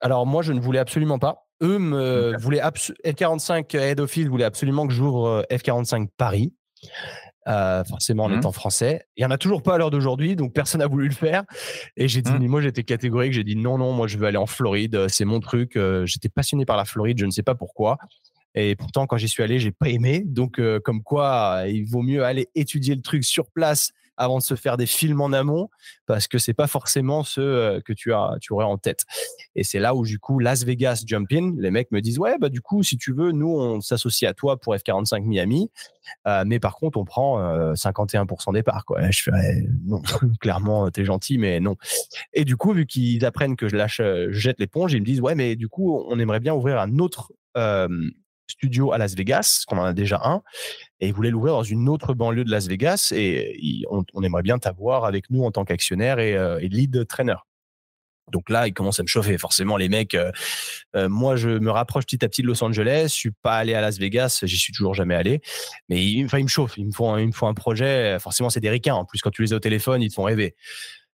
[0.00, 1.48] Alors moi je ne voulais absolument pas.
[1.62, 6.52] Eux me voulaient F45 Head Office voulait absolument que j'ouvre euh, F45 Paris.
[7.48, 8.38] Euh, forcément en mmh.
[8.38, 9.06] étant français.
[9.16, 11.44] Il y en a toujours pas à l'heure d'aujourd'hui, donc personne n'a voulu le faire.
[11.96, 12.46] Et j'ai dit, mmh.
[12.46, 15.24] moi j'étais catégorique, j'ai dit non, non, moi je veux aller en Floride, euh, c'est
[15.24, 15.78] mon truc.
[16.04, 17.96] J'étais passionné par la Floride, je ne sais pas pourquoi.
[18.54, 20.22] Et pourtant, quand j'y suis allé, j'ai pas aimé.
[20.26, 24.54] Donc, comme quoi, il vaut mieux aller étudier le truc sur place avant de se
[24.54, 25.70] faire des films en amont
[26.06, 29.04] parce que c'est pas forcément ce euh, que tu as tu aurais en tête.
[29.54, 32.36] Et c'est là où du coup Las Vegas jump in, les mecs me disent ouais
[32.38, 35.70] bah du coup si tu veux nous on s'associe à toi pour F45 Miami,
[36.26, 37.38] euh, mais par contre on prend
[37.74, 39.10] 51% euh, des parts quoi.
[39.10, 40.02] Je fais non
[40.40, 41.76] clairement t'es gentil mais non.
[42.34, 45.20] Et du coup vu qu'ils apprennent que je lâche je jette l'éponge, ils me disent
[45.20, 47.32] ouais mais du coup on aimerait bien ouvrir un autre
[48.48, 50.42] studio à Las Vegas, qu'on en a déjà un,
[51.00, 54.58] et ils voulaient l'ouvrir dans une autre banlieue de Las Vegas, et on, aimerait bien
[54.58, 57.36] t'avoir avec nous en tant qu'actionnaire et, euh, lead trainer.
[58.30, 59.38] Donc là, il commence à me chauffer.
[59.38, 60.30] Forcément, les mecs, euh,
[60.96, 63.04] euh, moi, je me rapproche petit à petit de Los Angeles.
[63.04, 65.40] Je suis pas allé à Las Vegas, j'y suis toujours jamais allé.
[65.88, 66.76] Mais il, enfin, me chauffe.
[66.76, 68.18] Il me font, me un projet.
[68.18, 68.94] Forcément, c'est des ricains.
[68.94, 70.56] En plus, quand tu les as au téléphone, ils te font rêver.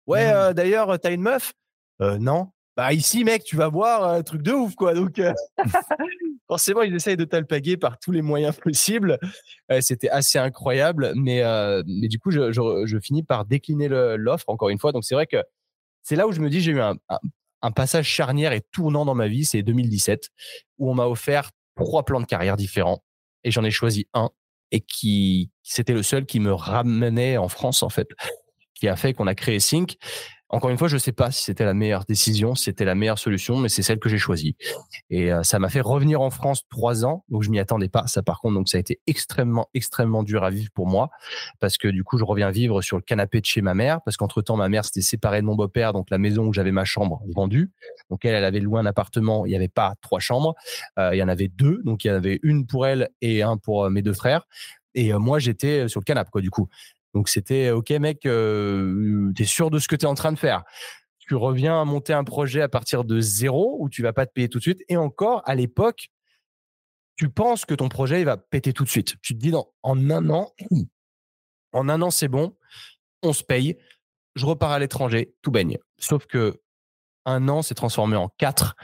[0.05, 0.53] Ouais, mmh.
[0.53, 1.53] d'ailleurs, t'as une meuf?
[1.99, 2.51] Non.
[2.79, 4.93] Bah ici, mec, tu vas voir un truc de ouf, quoi.
[4.93, 5.19] Donc,
[6.47, 9.19] forcément, ils essayent de t'alpaguer par tous les moyens possibles.
[9.81, 11.43] C'était assez incroyable, mais
[11.85, 14.93] mais du coup, je, finis par décliner l'offre encore une fois.
[14.93, 15.43] Donc, c'est vrai que
[16.03, 16.95] c'est là où je me dis j'ai eu un,
[17.75, 20.29] passage charnière et tournant dans ma vie, c'est 2017,
[20.77, 23.03] où on m'a offert trois plans de carrière différents
[23.43, 24.29] et j'en ai choisi un
[24.71, 28.07] et qui c'était le seul qui me ramenait en France en fait,
[28.79, 29.97] qui a fait qu'on a créé Sync
[30.51, 32.95] encore une fois, je ne sais pas si c'était la meilleure décision, si c'était la
[32.95, 34.55] meilleure solution, mais c'est celle que j'ai choisie.
[35.11, 38.07] Et euh, ça m'a fait revenir en France trois ans, donc je m'y attendais pas.
[38.07, 41.11] Ça, par contre, donc ça a été extrêmement, extrêmement dur à vivre pour moi,
[41.59, 44.17] parce que du coup, je reviens vivre sur le canapé de chez ma mère, parce
[44.17, 46.83] qu'entre temps, ma mère s'était séparée de mon beau-père, donc la maison où j'avais ma
[46.83, 47.71] chambre vendue.
[48.09, 49.45] Donc elle, elle avait loué un appartement.
[49.45, 50.55] Il n'y avait pas trois chambres,
[50.97, 51.79] euh, il y en avait deux.
[51.83, 54.47] Donc il y en avait une pour elle et un pour euh, mes deux frères.
[54.95, 56.67] Et moi, j'étais sur le canapé, quoi, du coup.
[57.13, 60.31] Donc c'était OK mec, euh, tu es sûr de ce que tu es en train
[60.31, 60.63] de faire?
[61.19, 64.31] Tu reviens à monter un projet à partir de zéro où tu vas pas te
[64.31, 64.81] payer tout de suite?
[64.89, 66.09] Et encore, à l'époque,
[67.15, 69.15] tu penses que ton projet va péter tout de suite.
[69.21, 69.53] Tu te dis
[69.83, 70.53] en un an,
[71.73, 72.55] en un an c'est bon,
[73.21, 73.77] on se paye,
[74.35, 75.77] je repars à l'étranger, tout baigne.
[75.97, 76.61] Sauf que
[77.25, 78.75] un an s'est transformé en quatre.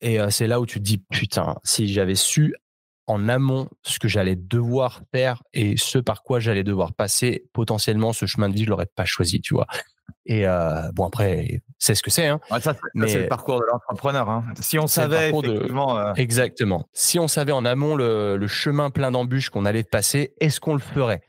[0.00, 2.54] Et c'est là où tu te dis, putain, si j'avais su
[3.12, 8.12] en amont ce que j'allais devoir faire et ce par quoi j'allais devoir passer, potentiellement,
[8.12, 9.66] ce chemin de vie, je l'aurais pas choisi, tu vois.
[10.26, 12.26] Et euh, bon, après, c'est ce que c'est.
[12.26, 12.40] Hein.
[12.60, 12.74] ça,
[13.06, 14.28] c'est le parcours de l'entrepreneur.
[14.30, 14.44] Hein.
[14.60, 16.88] Si on savait effectivement, euh Exactement.
[16.92, 20.80] Si on savait en amont le, chemin plein d'embûches qu'on allait passer, est-ce qu'on le
[20.80, 21.22] ferait?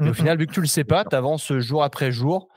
[0.00, 2.48] Au mmh final, vu que tu le sais pas, tu avances jour après jour,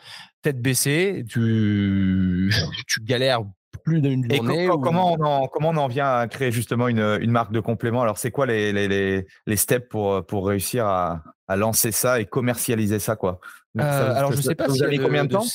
[0.43, 2.53] tête baissée, tu,
[2.87, 3.41] tu galères
[3.83, 4.67] plus d'une journée.
[4.81, 8.01] comment, on en, comment on en vient à créer justement une, une marque de complément?
[8.01, 12.25] Alors, c'est quoi les, les, les, steps pour, pour réussir à, à, lancer ça et
[12.25, 13.39] commercialiser ça, quoi?
[13.79, 14.77] Euh, Alors, je ne sais pas si.
[14.77, 15.45] Vous avez combien de, temps?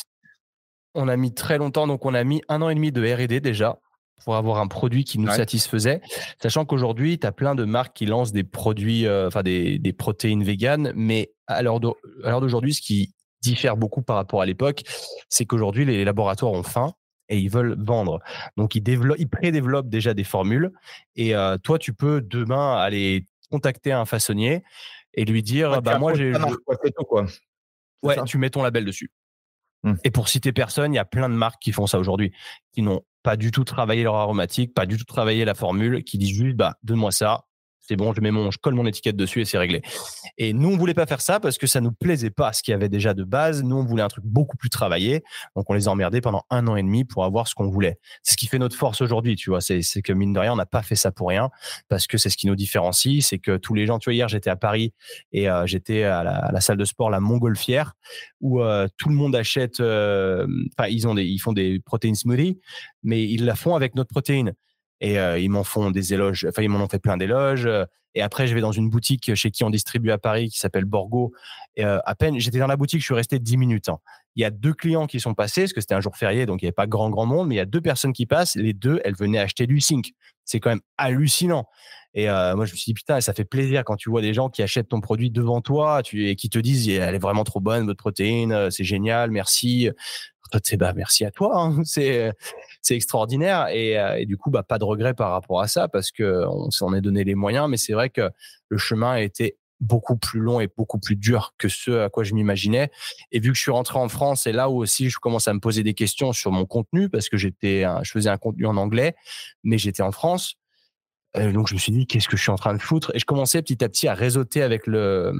[0.95, 3.41] On a mis très longtemps, donc on a mis un an et demi de RD
[3.41, 3.79] déjà
[4.25, 6.01] pour avoir un produit qui nous satisfaisait.
[6.43, 9.93] Sachant qu'aujourd'hui, tu as plein de marques qui lancent des produits, euh, enfin des, des,
[9.93, 14.83] protéines véganes, mais à l'heure d'aujourd'hui, ce qui diffère beaucoup par rapport à l'époque,
[15.29, 16.95] c'est qu'aujourd'hui, les laboratoires ont faim
[17.29, 18.21] et ils veulent vendre.
[18.57, 20.73] Donc, ils, développent, ils pré-développent déjà des formules.
[21.17, 24.63] Et euh, toi, tu peux demain aller contacter un façonnier
[25.15, 26.33] et lui dire bah, Moi, j'ai.
[27.09, 27.27] quoi.
[28.03, 29.11] Ouais, tu mets ton label dessus.
[29.83, 29.95] Mmh.
[30.05, 32.33] Et pour citer personne, il y a plein de marques qui font ça aujourd'hui,
[32.73, 36.19] qui n'ont pas du tout travaillé leur aromatique, pas du tout travaillé la formule, qui
[36.19, 37.46] disent juste bah, Donne-moi ça,
[37.89, 39.83] c'est bon, je mets mon, je colle mon étiquette dessus et c'est réglé.
[40.39, 42.73] Et nous, on voulait pas faire ça parce que ça nous plaisait pas ce qu'il
[42.73, 43.63] y avait déjà de base.
[43.63, 45.23] Nous, on voulait un truc beaucoup plus travaillé.
[45.55, 47.99] Donc, on les a emmerdés pendant un an et demi pour avoir ce qu'on voulait.
[48.23, 49.61] C'est ce qui fait notre force aujourd'hui, tu vois.
[49.61, 51.51] C'est, que mine de rien, on n'a pas fait ça pour rien
[51.89, 53.25] parce que c'est ce qui nous différencie.
[53.25, 54.93] C'est que tous les gens, tu vois, hier, j'étais à Paris
[55.33, 57.95] et euh, j'étais à la, salle de sport, la Montgolfière,
[58.41, 62.59] où euh, tout le monde achète, euh, enfin, ils des, ils font des protéines smoothie,
[63.03, 64.55] mais ils la font avec notre protéine
[65.01, 66.47] et euh, ils m'en font des éloges.
[66.49, 67.67] Enfin, ils m'en ont fait plein d'éloges.
[67.67, 67.85] Euh,
[68.15, 70.87] et après, je vais dans une boutique chez qui on distribue à Paris qui s'appelle
[70.87, 71.35] Borgo.
[71.75, 73.89] Et euh, à peine, j'étais dans la boutique, je suis resté 10 minutes.
[73.91, 73.99] Hein.
[74.37, 76.63] Il y a deux clients qui sont passés, parce que c'était un jour férié, donc
[76.63, 78.55] il n'y avait pas grand, grand monde, mais il y a deux personnes qui passent.
[78.57, 80.13] Les deux, elles venaient acheter du zinc.
[80.45, 81.67] C'est quand même hallucinant.
[82.15, 84.49] Et moi, je me suis dit, putain, ça fait plaisir quand tu vois des gens
[84.49, 87.85] qui achètent ton produit devant toi et qui te disent, elle est vraiment trop bonne,
[87.85, 89.91] votre protéine, c'est génial, merci.
[90.51, 91.61] Toi, tu sais, bah, merci à toi.
[91.61, 91.83] Hein.
[91.85, 92.33] C'est
[92.87, 96.11] c'est extraordinaire euh, et, du coup bah pas de regret par rapport à ça parce
[96.11, 98.31] que on s'en est donné les moyens mais c'est vrai que
[98.69, 102.25] le chemin a été beaucoup plus long et beaucoup plus dur que ce à quoi
[102.25, 102.91] je m'imaginais.
[103.31, 105.53] Et vu que je suis rentré en France, c'est là où aussi je commence à
[105.53, 108.79] me poser des questions sur mon contenu parce que j'étais, je faisais un contenu en
[108.79, 109.15] anglais,
[109.65, 110.55] mais j'étais en France.
[111.37, 113.11] Euh, donc je me suis dit qu'est-ce que je suis en train de foutre?
[113.15, 115.33] Et je commençais petit à petit à réseauter avec le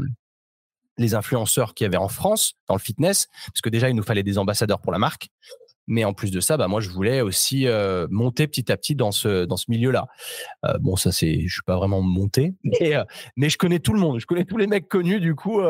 [0.99, 4.03] les influenceurs qu'il y avait en France dans le fitness, parce que déjà il nous
[4.03, 5.29] fallait des ambassadeurs pour la marque.
[5.87, 8.97] Mais en plus de ça, bah moi je voulais aussi euh, monter petit à petit
[8.97, 10.09] dans ce dans ce milieu-là.
[10.65, 13.05] Euh, bon, ça c'est, je suis pas vraiment monté, mais euh,
[13.37, 15.61] mais je connais tout le monde, je connais tous les mecs connus du coup.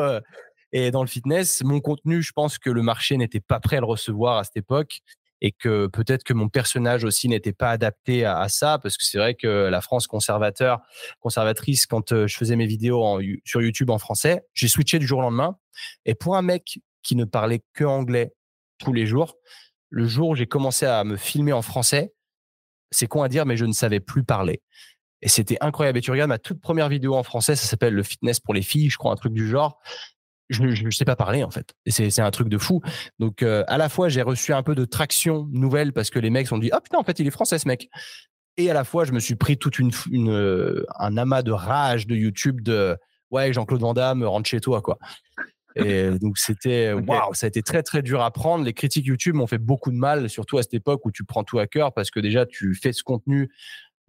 [0.71, 3.79] et dans le fitness, mon contenu, je pense que le marché n'était pas prêt à
[3.79, 5.01] le recevoir à cette époque
[5.39, 9.19] et que peut-être que mon personnage aussi n'était pas adapté à, ça parce que c'est
[9.19, 10.79] vrai que la France conservateur
[11.19, 15.21] conservatrice quand je faisais mes vidéos sur YouTube en français j'ai switché du jour au
[15.21, 15.55] lendemain
[16.05, 18.33] et pour un mec qui ne parlait que anglais
[18.79, 19.35] tous les jours
[19.89, 22.13] le jour où j'ai commencé à me filmer en français,
[22.91, 24.61] c'est con à dire, mais je ne savais plus parler.
[25.21, 25.97] Et c'était incroyable.
[25.97, 28.61] Et tu regardes ma toute première vidéo en français, ça s'appelle Le fitness pour les
[28.61, 29.79] filles, je crois, un truc du genre.
[30.49, 31.73] je ne sais pas parler en fait.
[31.85, 32.81] Et c'est un truc de fou.
[33.19, 36.29] Donc euh, à la fois j'ai reçu un peu de traction nouvelle parce que les
[36.29, 37.89] mecs ont dit oh putain en fait il est français ce mec.
[38.55, 41.51] Et à la fois je me suis pris toute une, une euh, un amas de
[41.51, 42.97] rage de YouTube de
[43.29, 44.97] ouais Jean-Claude Van Damme rentre chez toi quoi.
[45.85, 48.63] Et donc c'était waouh ça a été très très dur à prendre.
[48.63, 51.43] Les critiques YouTube m'ont fait beaucoup de mal surtout à cette époque où tu prends
[51.43, 53.49] tout à cœur parce que déjà tu fais ce contenu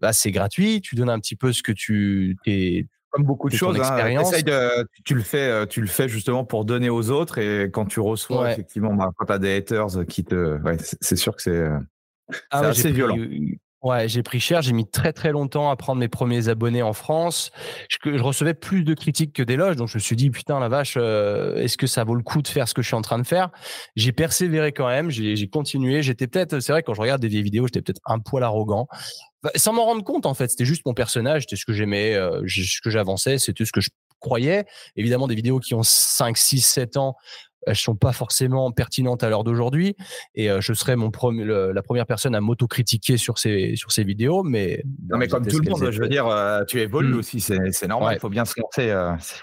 [0.00, 3.56] bah, c'est gratuit, tu donnes un petit peu ce que tu es comme beaucoup de
[3.56, 7.38] choses, hein, tu le fais, euh, tu le fais justement pour donner aux autres.
[7.38, 10.58] Et quand tu reçois effectivement, bah, quand tu as des haters qui te,
[11.00, 11.78] c'est sûr que c'est euh,
[12.50, 13.16] ah assez violent.
[13.82, 14.60] Ouais, j'ai pris cher.
[14.60, 17.52] J'ai mis très très longtemps à prendre mes premiers abonnés en France.
[17.88, 20.94] Je, recevais plus de critiques que d'éloges, donc je me suis dit putain la vache,
[20.96, 23.18] euh, est-ce que ça vaut le coup de faire ce que je suis en train
[23.18, 23.50] de faire?
[23.94, 25.10] J'ai persévéré quand même.
[25.10, 26.02] J'ai continué.
[26.02, 28.88] J'étais peut-être, c'est vrai quand je regarde des vieilles vidéos, j'étais peut-être un poil arrogant.
[29.44, 30.48] Bah, sans m'en rendre compte en fait.
[30.48, 33.80] C'était juste mon personnage, c'était ce que j'aimais, euh, ce que j'avançais, c'était ce que
[33.80, 34.64] je croyais.
[34.96, 37.14] Évidemment, des vidéos qui ont 5, 6, 7 ans,
[37.68, 39.96] elles sont pas forcément pertinentes à l'heure d'aujourd'hui.
[40.34, 44.42] Et euh, je serais mon la première personne à m'autocritiquer sur ces, sur ces vidéos.
[44.42, 47.18] Mais, non, mais comme tout le monde, je veux dire, euh, tu évolues mmh.
[47.18, 48.16] aussi, c'est normal.
[48.16, 48.94] Il faut bien se lancer.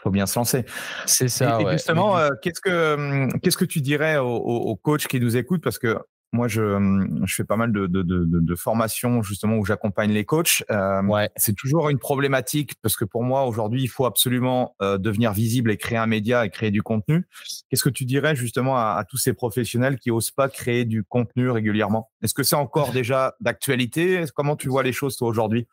[0.04, 0.66] faut bien se lancer.
[1.06, 1.60] C'est ça.
[1.62, 5.64] Et, justement, qu'est-ce que hum, qu'est-ce que tu dirais aux, aux, coachs qui nous écoutent
[5.64, 5.98] parce que
[6.32, 10.12] moi, je, hum, je, fais pas mal de, de, de, de formations justement où j'accompagne
[10.12, 10.64] les coachs.
[10.70, 11.30] Euh, ouais.
[11.36, 15.72] C'est toujours une problématique parce que pour moi, aujourd'hui, il faut absolument euh, devenir visible
[15.72, 17.28] et créer un média et créer du contenu.
[17.70, 21.04] Qu'est-ce que tu dirais justement à, à, tous ces professionnels qui osent pas créer du
[21.04, 22.12] contenu régulièrement?
[22.22, 24.24] Est-ce que c'est encore déjà d'actualité?
[24.36, 25.68] Comment tu vois les choses toi aujourd'hui?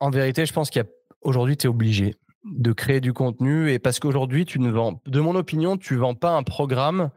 [0.00, 2.14] En vérité, je pense qu'aujourd'hui, tu es obligé
[2.44, 6.14] de créer du contenu et parce qu'aujourd'hui, tu ne vends, de mon opinion, tu vends
[6.14, 7.10] pas un programme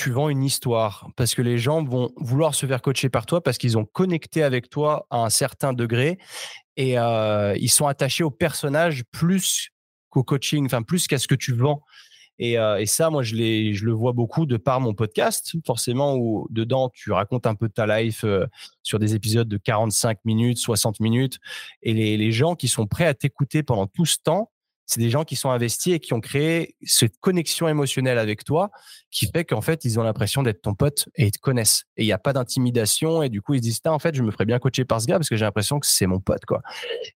[0.00, 3.42] tu vends une histoire parce que les gens vont vouloir se faire coacher par toi
[3.42, 6.16] parce qu'ils ont connecté avec toi à un certain degré
[6.78, 9.68] et euh, ils sont attachés au personnage plus
[10.08, 11.82] qu'au coaching, enfin plus qu'à ce que tu vends.
[12.38, 16.88] Et, euh, ça, moi, je, le vois beaucoup de par mon podcast, forcément, où dedans,
[16.94, 18.46] tu racontes un peu ta life euh,
[18.82, 21.36] sur des épisodes de 45 minutes, 60 minutes.
[21.82, 24.50] Et les gens qui sont prêts à t'écouter pendant tout ce temps,
[24.90, 28.70] c'est des gens qui sont investis et qui ont créé cette connexion émotionnelle avec toi
[29.10, 31.84] qui fait qu'en fait, ils ont l'impression d'être ton pote et ils te connaissent.
[31.96, 34.22] Et il n'y a pas d'intimidation et du coup, ils se disent, en fait, je
[34.22, 36.44] me ferais bien coacher par ce gars parce que j'ai l'impression que c'est mon pote,
[36.44, 36.60] quoi.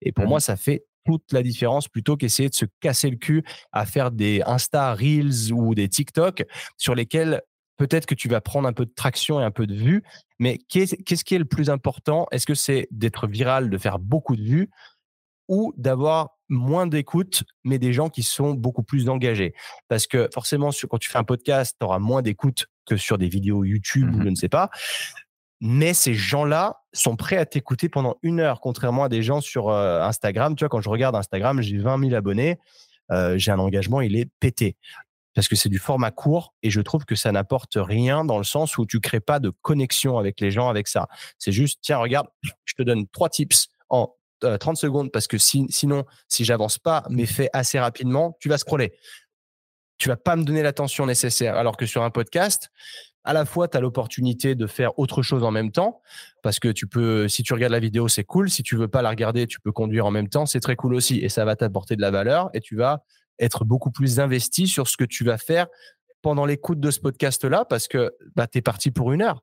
[0.02, 3.16] Et pour mmh moi, ça fait toute la différence plutôt qu'essayer de se casser le
[3.16, 3.42] cul
[3.72, 6.44] à faire des Insta Reels ou des TikTok
[6.76, 7.42] sur lesquels
[7.78, 10.02] peut-être que tu vas prendre un peu de traction et un peu de vue,
[10.38, 12.26] mais qu'est-ce qui est le plus important?
[12.30, 14.70] Est-ce que c'est d'être viral, de faire beaucoup de vues
[15.48, 19.55] ou d'avoir moins d'écoute, mais des gens qui sont beaucoup plus engagés.
[19.88, 23.28] Parce que forcément, quand tu fais un podcast, tu auras moins d'écoute que sur des
[23.28, 24.70] vidéos YouTube ou mmh je ne sais pas.
[25.61, 29.70] Mais ces gens-là sont prêts à t'écouter pendant une heure, contrairement à des gens sur
[29.70, 30.55] euh, Instagram.
[30.55, 32.59] Tu vois, quand je regarde Instagram, j'ai 20 000 abonnés.
[33.11, 34.76] Euh, j'ai un engagement, il est pété.
[35.34, 38.44] Parce que c'est du format court et je trouve que ça n'apporte rien dans le
[38.44, 41.09] sens où tu crées pas de connexion avec les gens avec ça.
[41.38, 42.26] C'est juste, tiens, regarde,
[42.64, 47.05] je te donne trois tips en 30 euh, secondes parce que sinon, si j'avance pas
[47.11, 48.93] mes faits assez rapidement, tu vas scroller.
[49.99, 51.57] Tu vas pas me donner l'attention nécessaire.
[51.57, 52.70] Alors que sur un podcast,
[53.24, 56.03] à la fois, tu as l'opportunité de faire autre chose en même temps
[56.43, 58.51] parce que tu peux, si tu regardes la vidéo, c'est cool.
[58.51, 60.47] Si tu veux pas la regarder, tu peux conduire en même temps.
[60.47, 63.05] C'est très cool aussi et ça va t'apporter de la valeur et tu vas
[63.38, 65.68] être beaucoup plus investi sur ce que tu vas faire
[66.20, 69.43] pendant l'écoute de ce podcast-là parce que bah, tu es parti pour une heure.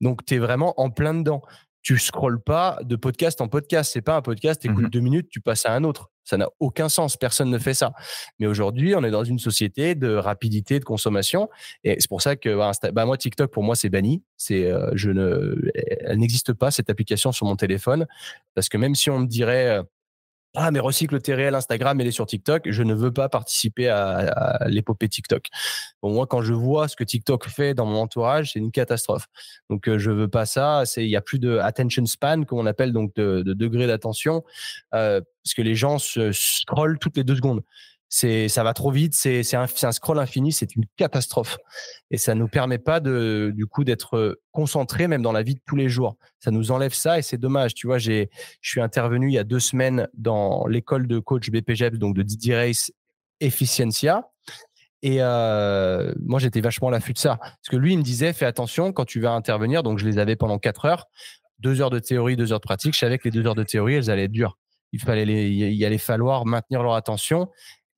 [0.00, 1.42] Donc, tu es vraiment en plein dedans
[1.82, 3.90] tu scrolles pas de podcast en podcast.
[3.92, 6.10] C'est pas un podcast, tu écoutes mmh deux minutes, tu passes à un autre.
[6.24, 7.16] Ça n'a aucun sens.
[7.16, 7.92] Personne ne fait ça.
[8.38, 11.48] Mais aujourd'hui, on est dans une société de rapidité, de consommation.
[11.84, 14.22] Et c'est pour ça que bah, bah, moi, TikTok, pour moi, c'est banni.
[14.36, 15.56] C'est, euh, je ne,
[16.00, 18.06] elle n'existe pas, cette application sur mon téléphone.
[18.54, 19.82] Parce que même si on me dirait, euh,
[20.60, 22.68] ah, mais recycle tes réels Instagram, elle est sur TikTok.
[22.68, 25.46] Je ne veux pas participer à, l'épopée TikTok.
[26.02, 29.26] Bon, moi, quand je vois ce que TikTok fait dans mon entourage, c'est une catastrophe.
[29.70, 30.82] Donc, euh, je veux pas ça.
[30.96, 34.42] Il y a plus de attention span, qu'on appelle donc de, degré d'attention,
[34.94, 37.62] euh, parce que les gens se scrollent toutes les deux secondes
[38.08, 41.58] c'est ça va trop vite, c'est un, un scroll infini, c'est une catastrophe.
[42.10, 45.54] Et ça nous permet pas de du coup d'être euh, concentré même dans la vie
[45.54, 46.16] de tous les jours.
[46.40, 47.74] Ça nous enlève ça et c'est dommage.
[47.74, 48.30] Tu vois, j'ai
[48.62, 52.22] je suis intervenu il y a deux semaines dans l'école de coach BPGEP donc de
[52.22, 52.90] Didier Race
[53.40, 54.30] Efficiencia
[55.02, 57.36] et euh, moi j'étais vachement à l'affût de ça.
[57.36, 59.82] Parce que lui il me disait fais attention quand tu vas intervenir.
[59.82, 61.06] Donc je les avais pendant quatre heures,
[61.58, 62.94] deux heures de théorie, deux heures de pratique.
[62.94, 64.56] Je savais que les deux heures de théorie elles allaient être dures.
[64.92, 67.50] Il fallait les, il allait falloir maintenir leur attention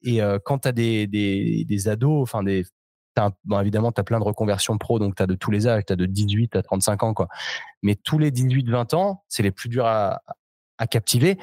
[0.02, 2.64] et euh, quand tu as des, des, ados, enfin des,
[3.44, 5.84] bon, évidemment, tu as plein de reconversions pro, donc tu as de tous les âges,
[5.86, 7.14] tu as de 18 à 35 ans.
[7.14, 7.28] Quoi.
[7.82, 10.20] Mais tous les 18-20 ans, c'est les plus durs à,
[10.90, 11.36] captiver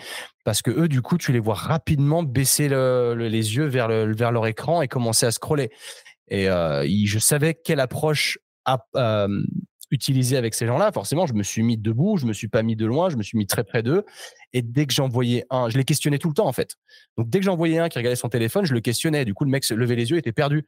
[0.45, 4.31] parce que eux, du coup, tu les vois rapidement baisser les yeux vers, le, vers
[4.31, 5.69] leur écran et commencer à scroller.
[6.27, 8.39] Et euh, je savais quelle approche
[8.95, 9.27] euh,
[9.91, 10.91] utiliser avec ces gens-là.
[10.91, 13.23] Forcément, je me suis mis debout, je me suis pas mis de loin, je me
[13.23, 14.03] suis mis très près d'eux.
[14.53, 16.75] Et dès que j'en voyais un, je les questionnais tout le temps en fait.
[17.17, 19.25] Donc dès que j'en voyais un qui regardait son téléphone, je le questionnais.
[19.25, 20.65] Du coup, le mec se levait les yeux, était perdu.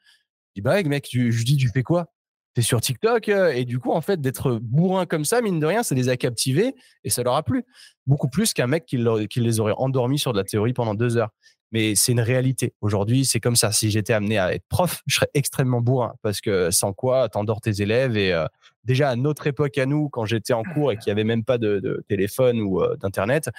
[0.50, 2.08] Je dis bah mec, tu, je dis tu fais quoi?
[2.56, 5.66] T'es sur TikTok euh, et du coup en fait d'être bourrin comme ça, mine de
[5.68, 7.64] rien, ça les a captivés et ça leur a plu
[8.08, 8.98] beaucoup plus qu'un mec qui,
[9.30, 11.30] qui les aurait endormis sur de la théorie pendant deux heures
[11.72, 12.74] mais c'est une réalité.
[12.82, 13.72] Aujourd'hui, c'est comme ça.
[13.72, 17.62] Si j'étais amené à être prof, je serais extrêmement bourrin parce que sans quoi, t'endors
[17.62, 18.18] tes élèves.
[18.18, 18.46] Et euh,
[18.84, 21.44] déjà à notre époque, à nous, quand j'étais en cours et qu'il n'y avait même
[21.44, 23.50] pas de, téléphone ou euh, d'internet,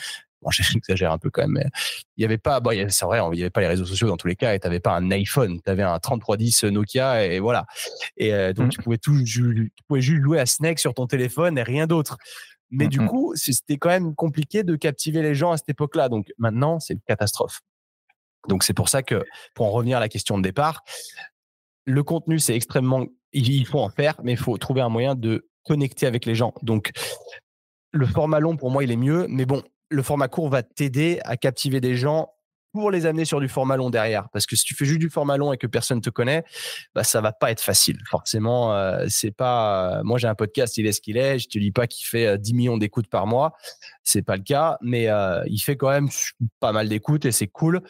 [0.42, 1.66] bon, j'exagère un peu quand même, mais
[2.16, 4.16] il n'y avait pas, bon, c'est vrai, il n'y avait pas les réseaux sociaux dans
[4.16, 7.38] tous les cas et tu n'avais pas un iPhone, tu avais un 3310 Nokia et
[7.38, 7.66] voilà.
[8.16, 8.70] Et euh, donc, mmh.
[8.70, 12.16] tu pouvais tout, tu pouvais juste jouer à Snake sur ton téléphone et rien d'autre.
[12.72, 13.08] Mais mmh, du mmh.
[13.08, 16.08] coup, c'était quand même compliqué de captiver les gens à cette époque-là.
[16.08, 17.62] Donc maintenant, c'est une catastrophe.
[18.49, 19.24] Donc c'est pour ça que,
[19.55, 20.82] pour en revenir à la question de départ,
[21.84, 25.49] le contenu, c'est extrêmement, il faut en faire, mais il faut trouver un moyen de
[25.64, 26.55] connecter avec les gens.
[26.62, 26.91] Donc
[27.93, 31.20] le format long, pour moi, il est mieux, mais bon, le format court va t'aider
[31.24, 32.32] à captiver des gens
[32.73, 34.29] pour les amener sur du format long derrière.
[34.31, 36.45] Parce que si tu fais juste du format long et que personne te connaît,
[36.95, 37.99] bah, ça va pas être facile.
[38.09, 39.99] Forcément, euh, c'est pas.
[39.99, 41.39] Euh, moi, j'ai un podcast, il est ce qu'il est.
[41.39, 43.55] Je te dis pas qu'il fait 10 euh, millions d'écoutes par mois.
[44.05, 45.09] C'est pas le cas, mais
[45.47, 46.09] il fait quand même
[46.59, 47.83] pas mal d'écoutes et c'est cool.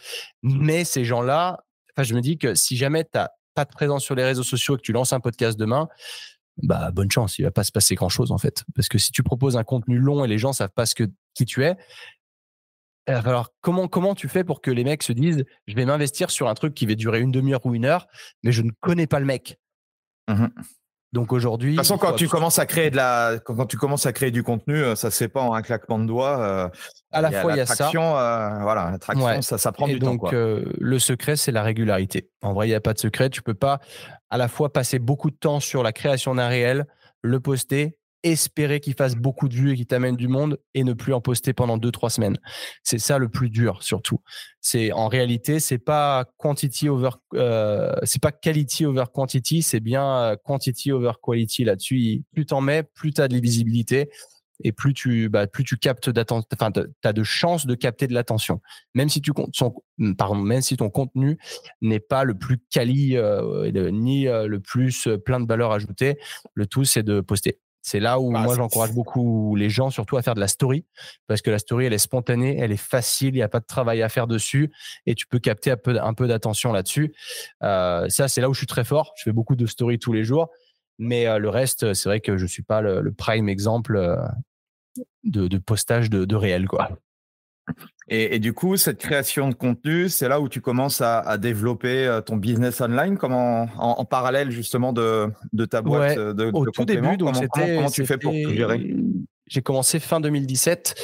[0.43, 1.64] Mais ces gens-là,
[1.99, 4.74] je me dis que si jamais tu n'as pas de présence sur les réseaux sociaux
[4.74, 5.89] et que tu lances un podcast demain,
[6.62, 8.64] bah bonne chance, il va pas se passer grand chose en fait.
[8.74, 11.05] Parce que si tu proposes un contenu long et les gens savent pas ce que
[11.35, 11.76] qui tu es,
[13.14, 16.48] alors, comment, comment tu fais pour que les mecs se disent je vais m'investir sur
[16.48, 18.06] un truc qui va durer une demi-heure ou une heure,
[18.42, 19.58] mais je ne connais pas le mec
[20.28, 20.46] mmh
[21.12, 21.72] Donc aujourd'hui.
[21.72, 24.30] De toute façon, quand tu commences à créer de la, quand tu commences à créer
[24.30, 26.40] du contenu, euh, ça se fait pas en un claquement de doigts.
[26.40, 26.68] Euh,
[27.12, 27.88] à la fois, il y a ça.
[27.88, 30.14] Euh, voilà, l'attraction, ça, ça prend du temps.
[30.14, 32.30] Donc, le secret, c'est la régularité.
[32.42, 33.30] En vrai, il n'y a pas de secret.
[33.30, 33.80] Tu peux pas
[34.30, 36.86] à la fois passer beaucoup de temps sur la création d'un réel,
[37.22, 40.92] le poster espérer qu'il fasse beaucoup de vues et qu'il t'amène du monde et ne
[40.92, 42.38] plus en poster pendant deux trois semaines.
[42.82, 44.20] C'est ça le plus dur surtout.
[44.60, 50.04] C'est en réalité c'est pas quantity over euh, c'est pas quality over quantity, c'est bien
[50.04, 52.22] euh, quantity over quality là-dessus.
[52.32, 54.10] Plus t'en mets, plus tu as de visibilité
[54.62, 56.70] et plus tu bah, plus tu captes d'attention enfin
[57.04, 58.60] as de chances de capter de l'attention.
[58.94, 59.32] Même si tu
[60.18, 61.38] pardon, même si ton contenu
[61.80, 66.18] n'est pas le plus quali euh, ni le plus plein de valeur ajoutée,
[66.52, 67.58] le tout c'est de poster.
[67.83, 70.85] C'est là où bah, moi j'encourage beaucoup les gens surtout à faire de la story
[71.26, 73.64] parce que la story elle est spontanée, elle est facile, il n'y a pas de
[73.64, 74.70] travail à faire dessus
[75.07, 77.14] et tu peux capter un peu, un peu d'attention là-dessus.
[77.62, 79.12] Euh, ça c'est là où je suis très fort.
[79.16, 80.51] Je fais beaucoup de story tous les jours,
[80.99, 84.16] mais euh, le reste c'est vrai que je suis pas le, prime exemple euh,
[85.24, 86.91] de, postage de, de réel quoi.
[88.12, 92.20] Et, du coup, cette création de contenu, c'est là où tu commences à, développer euh,
[92.20, 95.30] ton business online, comme en, parallèle justement de,
[95.70, 98.96] ta boîte de, Au tout début, donc comment, comment, tu fais pour gérer?
[99.51, 100.94] J'ai commencé fin 2017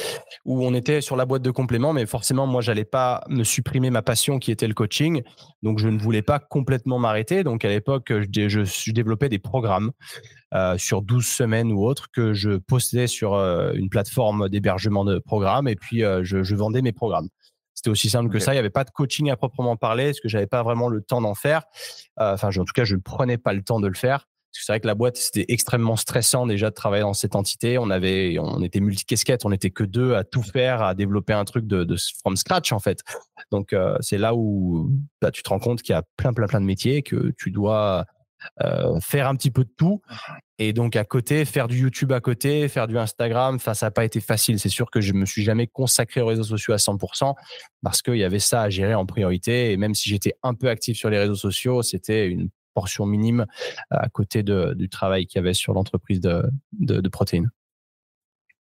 [0.45, 3.89] où on était sur la boîte de compléments, mais forcément, moi, j'allais pas me supprimer
[3.89, 5.21] ma passion qui était le coaching.
[5.63, 7.43] Donc, je ne voulais pas complètement m'arrêter.
[7.43, 9.91] Donc, à l'époque, je, je, développais des programmes
[10.53, 15.19] euh, sur 12 semaines ou autres que je postais sur euh, une plateforme d'hébergement de
[15.19, 17.27] programmes et puis euh, je, vendais mes programmes.
[17.73, 18.53] C'était aussi simple que ça.
[18.53, 21.01] Il n'y avait pas de coaching à proprement parler parce que j'avais pas vraiment le
[21.01, 21.63] temps d'en faire.
[22.15, 24.25] Enfin, en tout cas, je ne prenais pas le temps de le faire
[24.63, 27.77] c'est vrai que la boîte, c'était extrêmement stressant déjà de travailler dans cette entité.
[27.77, 31.45] On avait, on était multi-casquettes, on n'était que deux à tout faire, à développer un
[31.45, 33.01] truc de, de from scratch en fait.
[33.51, 34.91] Donc euh, c'est là où
[35.21, 37.51] bah, tu te rends compte qu'il y a plein, plein, plein de métiers que tu
[37.51, 38.05] dois
[38.63, 40.01] euh, faire un petit peu de tout.
[40.59, 44.05] Et donc à côté, faire du YouTube à côté, faire du Instagram, ça n'a pas
[44.05, 44.59] été facile.
[44.59, 47.35] C'est sûr que je me suis jamais consacré aux réseaux sociaux à 100%
[47.83, 49.71] parce qu'il y avait ça à gérer en priorité.
[49.71, 53.47] Et même si j'étais un peu actif sur les réseaux sociaux, c'était une portion minime
[53.89, 57.49] à côté du travail qu'il y avait sur l'entreprise de, de, protéines.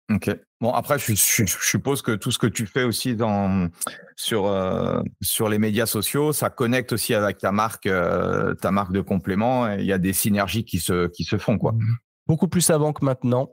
[0.09, 0.29] Ok.
[0.61, 3.67] Bon, après, je, suppose que tout ce que tu fais aussi dans,
[4.15, 8.93] sur, euh, sur les médias sociaux, ça connecte aussi avec ta marque, euh, ta marque
[8.93, 9.69] de complément.
[9.73, 11.73] Il y a des synergies qui se, qui se font, quoi.
[12.25, 13.49] Beaucoup plus avant que maintenant.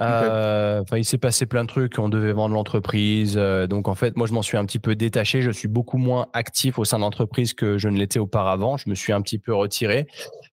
[0.00, 1.98] Euh, il s'est passé plein de trucs.
[1.98, 3.34] On devait vendre l'entreprise.
[3.36, 5.42] Euh, donc, en fait, moi, je m'en suis un petit peu détaché.
[5.42, 8.76] Je suis beaucoup moins actif au sein de l'entreprise que je ne l'étais auparavant.
[8.76, 10.06] Je me suis un petit peu retiré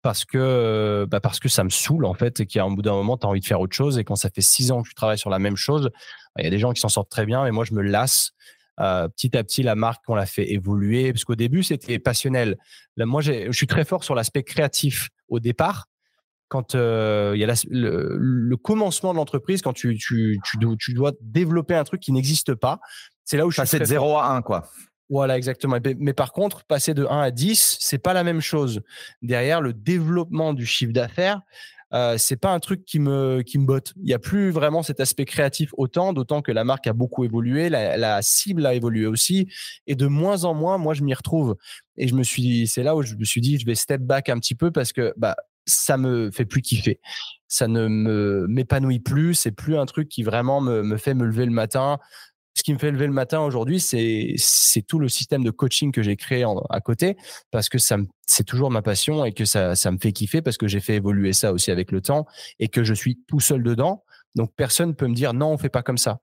[0.03, 2.81] parce que, euh, bah parce que ça me saoule, en fait, et qu'à un bout
[2.81, 3.97] d'un moment, tu as envie de faire autre chose.
[3.97, 5.89] Et quand ça fait six ans que tu travailles sur la même chose,
[6.37, 8.31] il y a des gens qui s'en sortent très bien, mais moi, je me lasse.
[8.77, 11.13] petit à petit, la marque, on l'a fait évoluer.
[11.13, 12.57] Parce qu'au début, c'était passionnel.
[12.97, 15.87] Moi, je suis très fort sur l'aspect créatif au départ
[16.51, 21.85] quand il y a le, commencement de l'entreprise, quand tu, tu, tu, dois développer un
[21.85, 22.81] truc qui n'existe pas,
[23.23, 24.69] c'est là où je Passer de 0 à 1, quoi.
[25.09, 25.77] Voilà, exactement.
[25.97, 28.81] Mais par contre, passer de 1 à 10, c'est pas la même chose.
[29.21, 31.41] Derrière, le développement du chiffre d'affaires,
[31.93, 33.93] euh, c'est pas un truc qui me qui me botte.
[34.01, 37.23] Il y a plus vraiment cet aspect créatif autant, d'autant que la marque a beaucoup
[37.23, 39.47] évolué, la, cible a évolué aussi,
[39.87, 41.55] et de moins en moins, moi, je m'y retrouve.
[41.97, 44.29] Et je me suis, c'est là où je me suis dit, je vais step back
[44.29, 45.35] un petit peu parce que bah
[45.65, 46.99] ça me fait plus kiffer.
[47.47, 47.87] Ça ne
[48.47, 49.35] m'épanouit plus.
[49.35, 51.99] C'est plus un truc qui vraiment me, fait me lever le matin
[52.53, 56.03] ce qui me fait lever le matin aujourd'hui, c'est tout le système de coaching que
[56.03, 57.15] j'ai créé à côté
[57.49, 60.81] parce que c'est toujours ma passion et que ça me fait kiffer parce que j'ai
[60.81, 62.25] fait évoluer ça aussi avec le temps
[62.59, 64.03] et que je suis tout seul dedans.
[64.35, 66.19] Donc personne peut me dire non, on fait pas comme ça.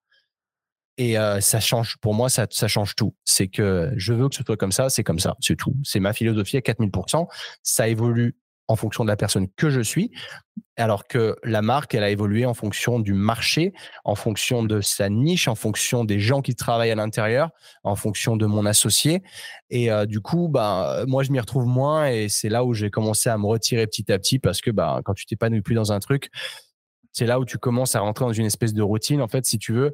[0.98, 3.14] Et euh, ça change pour moi, ça, ça change tout.
[3.24, 5.74] C'est que je veux que ce soit comme ça, c'est comme ça, c'est tout.
[5.84, 7.26] C'est ma philosophie à 4000%.
[7.62, 8.36] Ça évolue
[8.68, 10.12] en fonction de la personne que je suis,
[10.76, 13.72] alors que la marque, elle a évolué en fonction du marché,
[14.04, 17.50] en fonction de sa niche, en fonction des gens qui travaillent à l'intérieur,
[17.82, 19.22] en fonction de mon associé.
[19.70, 22.90] Et euh, du coup, bah, moi, je m'y retrouve moins et c'est là où j'ai
[22.90, 25.90] commencé à me retirer petit à petit parce que bah, quand tu t'épanouis plus dans
[25.90, 26.30] un truc,
[27.12, 29.22] c'est là où tu commences à rentrer dans une espèce de routine.
[29.22, 29.92] En fait, si tu veux,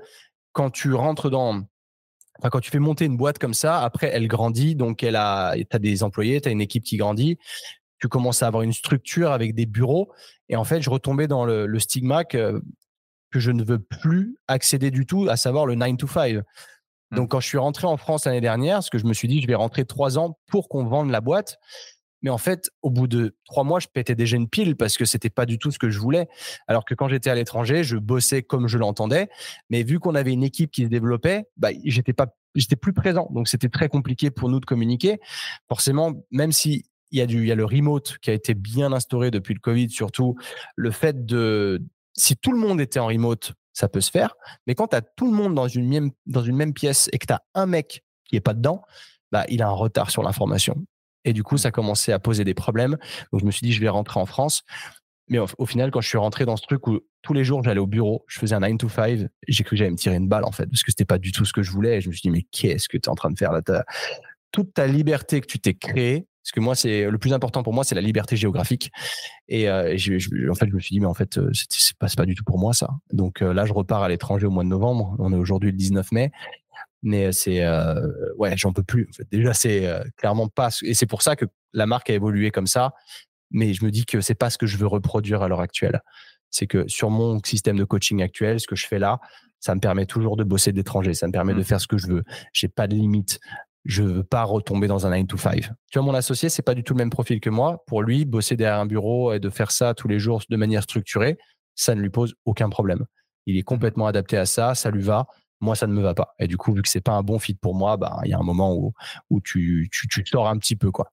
[0.52, 1.62] quand tu rentres dans
[2.40, 5.50] Enfin, quand tu fais monter une boîte comme ça, après, elle grandit, donc elle a,
[5.50, 7.38] as des employés, tu as une équipe qui grandit,
[8.04, 10.12] tu commences à avoir une structure avec des bureaux.
[10.50, 12.62] Et en fait, je retombais dans le, stigma que,
[13.32, 16.34] je ne veux plus accéder du tout, à savoir le 9 to 5.
[16.34, 16.42] Mmh.
[17.16, 19.40] Donc, quand je suis rentré en France l'année dernière, ce que je me suis dit,
[19.40, 21.58] je vais rentrer trois ans pour qu'on vende la boîte.
[22.20, 25.06] Mais en fait, au bout de trois mois, je pétais déjà une pile parce que
[25.06, 26.28] c'était pas du tout ce que je voulais.
[26.68, 29.30] Alors que quand j'étais à l'étranger, je bossais comme je l'entendais.
[29.70, 33.30] Mais vu qu'on avait une équipe qui se développait, bah, j'étais pas, j'étais plus présent.
[33.30, 35.20] Donc c'était très compliqué pour nous de communiquer.
[35.68, 38.54] Forcément, même si il y, a du, il y a le remote qui a été
[38.54, 40.36] bien instauré depuis le Covid, surtout
[40.76, 41.82] le fait de,
[42.16, 44.34] si tout le monde était en remote, ça peut se faire.
[44.66, 47.18] Mais quand tu as tout le monde dans une même, dans une même pièce et
[47.18, 48.82] que tu as un mec qui est pas dedans,
[49.32, 50.76] bah, il a un retard sur l'information.
[51.24, 52.96] Et du coup, ça a commencé à poser des problèmes.
[53.32, 54.62] Donc, je me suis dit, je vais rentrer en France.
[55.28, 57.80] Mais au, final, quand je suis rentré dans ce truc où tous les jours, j'allais
[57.80, 60.28] au bureau, je faisais un 9 to 5, j'ai cru que j'allais me tirer une
[60.28, 61.96] balle, en fait, parce que c'était pas du tout ce que je voulais.
[61.96, 63.62] Et je me suis dit, mais qu'est-ce que tu es en train de faire là?
[64.52, 67.72] Toute ta liberté que tu t'es créée, parce que moi, c'est le plus important pour
[67.72, 68.92] moi, c'est la liberté géographique.
[69.48, 69.94] Et, euh,
[70.50, 72.44] en fait, je me suis dit, mais en fait, euh, c'est pas, pas du tout
[72.44, 72.90] pour moi ça.
[73.14, 75.16] Donc euh, là, je repars à l'étranger au mois de novembre.
[75.18, 76.32] On est aujourd'hui le 19 mai.
[77.02, 77.66] Mais c'est
[78.38, 79.08] ouais, j'en peux plus.
[79.10, 79.26] En fait.
[79.30, 80.68] Déjà, c'est clairement pas.
[80.82, 82.92] Et c'est pour ça que la marque a évolué comme ça.
[83.50, 86.00] Mais je me dis que c'est pas ce que je veux reproduire à l'heure actuelle.
[86.50, 89.18] C'est que sur mon système de coaching actuel, ce que je fais là,
[89.60, 91.12] ça me permet toujours de bosser d'étranger.
[91.12, 91.64] Ça me permet de mmh.
[91.64, 92.24] faire ce que je veux.
[92.52, 93.38] J'ai pas de limite
[93.84, 95.70] je veux pas retomber dans un 9 to 5.
[95.90, 97.82] Tu vois, mon associé, c'est pas du tout le même profil que moi.
[97.86, 100.82] Pour lui, bosser derrière un bureau et de faire ça tous les jours de manière
[100.82, 101.38] structurée,
[101.74, 103.04] ça ne lui pose aucun problème.
[103.46, 105.26] Il est complètement adapté à ça, ça lui va.
[105.60, 106.34] Moi, ça ne me va pas.
[106.38, 108.34] Et du coup, vu que c'est pas un bon fit pour moi, bah, il y
[108.34, 108.74] a un moment
[109.30, 111.10] où, tu, tu, un petit peu, quoi.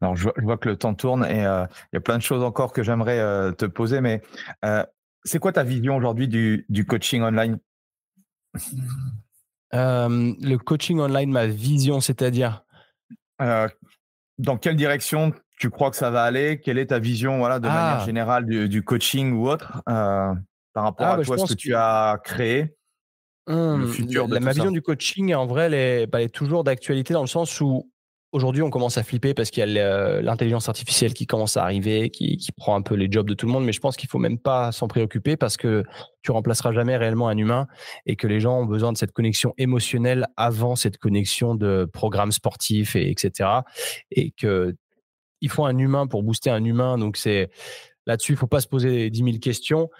[0.00, 2.42] Alors, je vois, que le temps tourne et euh, il y a plein de choses
[2.42, 4.22] encore que j'aimerais euh, te poser, mais
[4.64, 4.84] euh,
[5.24, 7.58] c'est quoi ta vision aujourd'hui du coaching online?
[9.74, 12.64] Euh, le coaching online, ma vision, c'est-à-dire?
[13.40, 13.68] Euh,
[14.38, 16.60] Dans quelle direction tu crois que ça va aller?
[16.60, 18.04] Quelle est ta vision voilà, de manière ah!
[18.04, 20.34] générale du, coaching ou autre euh,
[20.72, 22.74] par rapport ah, à bah, toi, ce que, tu as créé
[23.46, 26.64] le mmh, futur de Ma vision du coaching, en vrai, elle bah, elle est toujours
[26.64, 27.90] d'actualité dans le sens où
[28.32, 32.10] Aujourd'hui, on commence à flipper parce qu'il y a l'intelligence artificielle qui commence à arriver,
[32.10, 33.64] qui, qui, prend un peu les jobs de tout le monde.
[33.64, 35.82] Mais je pense qu'il faut même pas s'en préoccuper parce que
[36.22, 37.66] tu remplaceras jamais réellement un humain
[38.06, 42.30] et que les gens ont besoin de cette connexion émotionnelle avant cette connexion de programmes
[42.30, 43.50] sportifs et etc.
[44.12, 44.76] Et que
[45.40, 46.98] il faut un humain pour booster un humain.
[46.98, 47.18] Donc
[48.06, 49.90] là-dessus, il faut pas se poser 10 000 questions.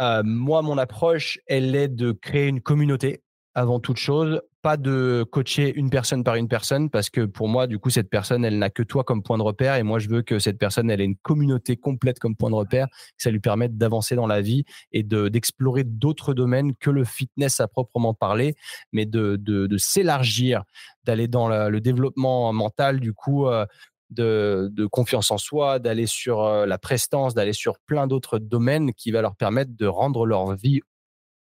[0.00, 3.22] Euh, moi, mon approche, elle est de créer une communauté
[3.54, 7.68] avant toute chose, pas de coacher une personne par une personne parce que pour moi,
[7.68, 10.08] du coup, cette personne, elle n'a que toi comme point de repère et moi, je
[10.08, 13.30] veux que cette personne, elle ait une communauté complète comme point de repère, que ça
[13.30, 17.68] lui permette d'avancer dans la vie et de, d'explorer d'autres domaines que le fitness à
[17.68, 18.56] proprement parler,
[18.90, 20.64] mais de, de, de s'élargir,
[21.04, 23.46] d'aller dans le développement mental, du coup.
[23.46, 23.66] Euh,
[24.10, 28.92] de, de, confiance en soi, d'aller sur euh, la prestance, d'aller sur plein d'autres domaines
[28.94, 30.80] qui va leur permettre de rendre leur vie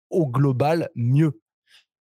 [0.09, 1.39] au global mieux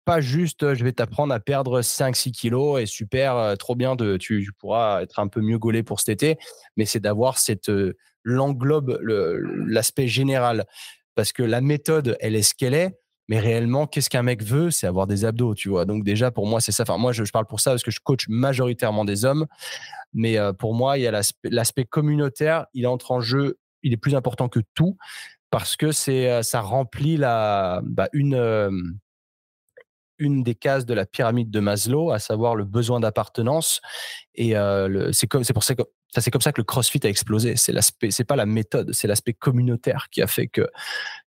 [0.08, 4.50] pas juste je vais t'apprendre à perdre 5-6 kilos et super, trop bien, de, tu,
[4.58, 6.40] pourras être un peu mieux gaulé pour cet été,
[6.78, 7.70] mais c'est d'avoir cette
[8.24, 10.66] l'englobe l'aspect général
[11.16, 14.72] parce que la méthode elle est ce qu'elle est Mais réellement, qu'est-ce qu'un mec veut?
[14.72, 15.84] C'est avoir des abdos, tu vois.
[15.84, 16.84] Donc déjà, pour moi, c'est ça.
[16.84, 19.48] Enfin, moi, je, parle pour ça parce que je coach majoritairement des hommes.
[20.14, 22.68] Mais euh, pour moi, il y a l'aspect communautaire.
[22.74, 23.60] Il entre en jeu.
[23.84, 24.98] Il est plus important que tout
[25.50, 28.72] parce que c'est euh, ça remplit la bah, une euh,
[30.20, 33.82] une des cases de la pyramide de Maslow, à savoir le besoin d'appartenance.
[34.36, 34.54] Et
[35.12, 35.84] c'est comme c'est pour ça que
[36.14, 37.56] ça c'est comme ça que le CrossFit a explosé.
[37.56, 40.68] C'est l'aspect, c'est pas la méthode, c'est l'aspect communautaire qui a fait que.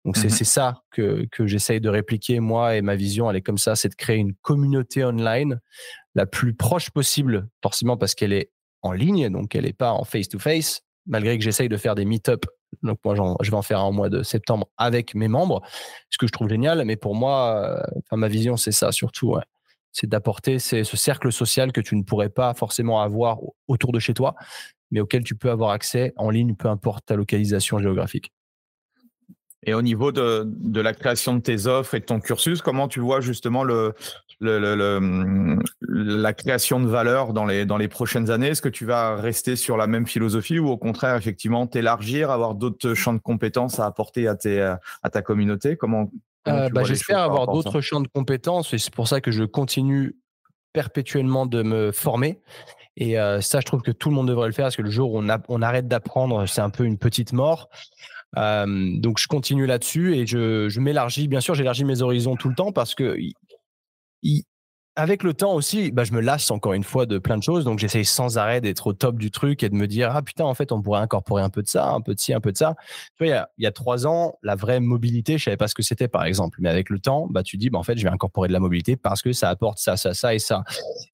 [0.05, 3.41] Donc c'est mmh ça que que j'essaye de répliquer moi et ma vision, elle est
[3.41, 5.59] comme ça, c'est de créer une communauté online
[6.15, 8.51] la plus proche possible, forcément parce qu'elle est
[8.81, 10.81] en ligne, donc elle n'est pas en face to face.
[11.05, 12.45] Malgré que j'essaye de faire des meet-up,
[12.83, 15.61] donc moi je vais en faire un au mois de septembre avec mes membres,
[16.09, 16.83] ce que je trouve génial.
[16.85, 19.35] Mais pour moi, enfin ma vision c'est ça surtout.
[19.91, 24.13] C'est d'apporter ce cercle social que tu ne pourrais pas forcément avoir autour de chez
[24.13, 24.35] toi,
[24.91, 28.31] mais auquel tu peux avoir accès en ligne, peu importe ta localisation géographique.
[29.65, 32.99] Et au niveau de, la création de tes offres et de ton cursus, comment tu
[32.99, 33.93] vois justement le,
[34.39, 38.49] la création de valeur dans les, dans les prochaines années?
[38.49, 42.53] Est-ce que tu vas rester sur la même philosophie ou au contraire, effectivement, t'élargir, avoir
[42.55, 45.75] d'autres champs de compétences à apporter à, tes, à ta communauté?
[45.75, 46.11] Comment,
[46.47, 50.15] euh, bah, j'espère avoir d'autres champs de compétences et c'est pour ça que je continue
[50.73, 52.39] perpétuellement de me former.
[52.95, 54.89] Et euh, ça, je trouve que tout le monde devrait le faire parce que le
[54.89, 57.69] jour où on, on arrête d'apprendre, c'est un peu une petite mort.
[58.37, 61.27] Euh, donc, je continue là-dessus et je, m'élargis.
[61.27, 63.17] Bien sûr, j'élargis mes horizons tout le temps parce que
[64.97, 67.63] avec le temps aussi, bah, je me lasse encore une fois de plein de choses.
[67.65, 70.43] Donc, j'essaye sans arrêt d'être au top du truc et de me dire, ah putain,
[70.43, 72.51] en fait, on pourrait incorporer un peu de ça, un peu de ci, un peu
[72.51, 72.73] de ça.
[73.15, 75.83] Tu vois, il y a, trois ans, la vraie mobilité, je savais pas ce que
[75.83, 76.57] c'était, par exemple.
[76.61, 78.59] Mais avec le temps, bah, tu dis, bah, en fait, je vais incorporer de la
[78.59, 80.63] mobilité parce que ça apporte ça, ça, ça et ça.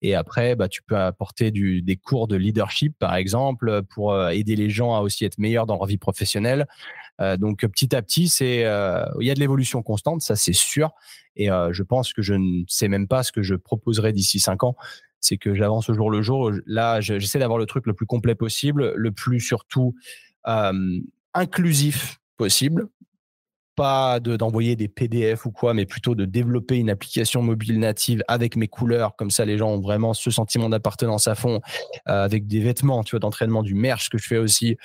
[0.01, 4.69] Et après, tu peux apporter des cours de leadership, par exemple, pour euh, aider les
[4.69, 6.67] gens à aussi être meilleurs dans leur vie professionnelle.
[7.21, 10.53] Euh, donc, petit à petit, c'est, euh, il y a de l'évolution constante, ça, c'est
[10.53, 10.91] sûr.
[11.35, 14.39] Et euh, je pense que je ne sais même pas ce que je proposerai d'ici
[14.39, 14.75] cinq ans.
[15.19, 16.51] C'est que j'avance au jour le jour.
[16.65, 19.95] Là, j'essaie d'avoir le truc le plus complet possible, le plus surtout
[21.33, 22.87] inclusif possible.
[23.77, 28.57] Pas d'envoyer des PDF ou quoi, mais plutôt de développer une application mobile native avec
[28.57, 29.15] mes couleurs.
[29.15, 31.61] Comme ça, les gens ont vraiment ce sentiment d'appartenance à fond,
[32.05, 34.75] avec des vêtements, tu vois, d'entraînement, du merch que je fais aussi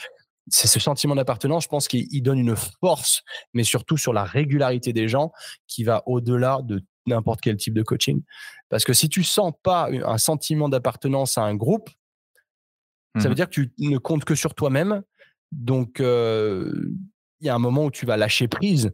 [0.51, 3.23] c'est ce sentiment d'appartenance, je pense qu'il donne une force,
[3.55, 5.33] mais surtout sur la régularité des gens
[5.67, 8.23] qui va au-delà de n'importe quel type de coaching.
[8.69, 11.91] Parce que si tu sens pas un sentiment d'appartenance à un groupe,
[13.17, 15.03] ça veut mmh dire que tu ne comptes que sur toi-même.
[15.51, 16.91] Donc, euh,
[17.41, 18.93] il y a un moment où tu vas lâcher prise.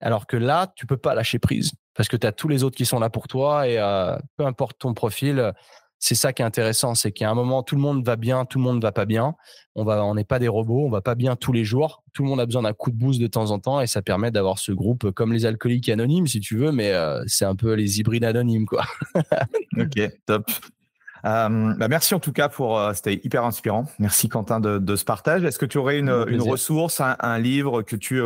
[0.00, 2.76] Alors que là, tu peux pas lâcher prise parce que tu as tous les autres
[2.76, 5.52] qui sont là pour toi et euh, peu importe ton profil,
[5.98, 8.58] c'est ça qui est intéressant, c'est qu'à un moment, tout le monde va bien, tout
[8.58, 9.34] le monde ne va pas bien.
[9.74, 12.04] On va, on n'est pas des robots, on va pas bien tous les jours.
[12.12, 14.02] Tout le monde a besoin d'un coup de boost de temps en temps et ça
[14.02, 17.56] permet d'avoir ce groupe comme les alcooliques anonymes, si tu veux, mais euh, c'est un
[17.56, 18.84] peu les hybrides anonymes, quoi.
[19.78, 20.50] ok, top.
[21.24, 23.86] Euh, bah, merci en tout cas pour, euh, c'était hyper inspirant.
[23.98, 25.42] Merci Quentin de, ce partage.
[25.42, 28.20] Est-ce que tu aurais une, ressource, un, livre que tu,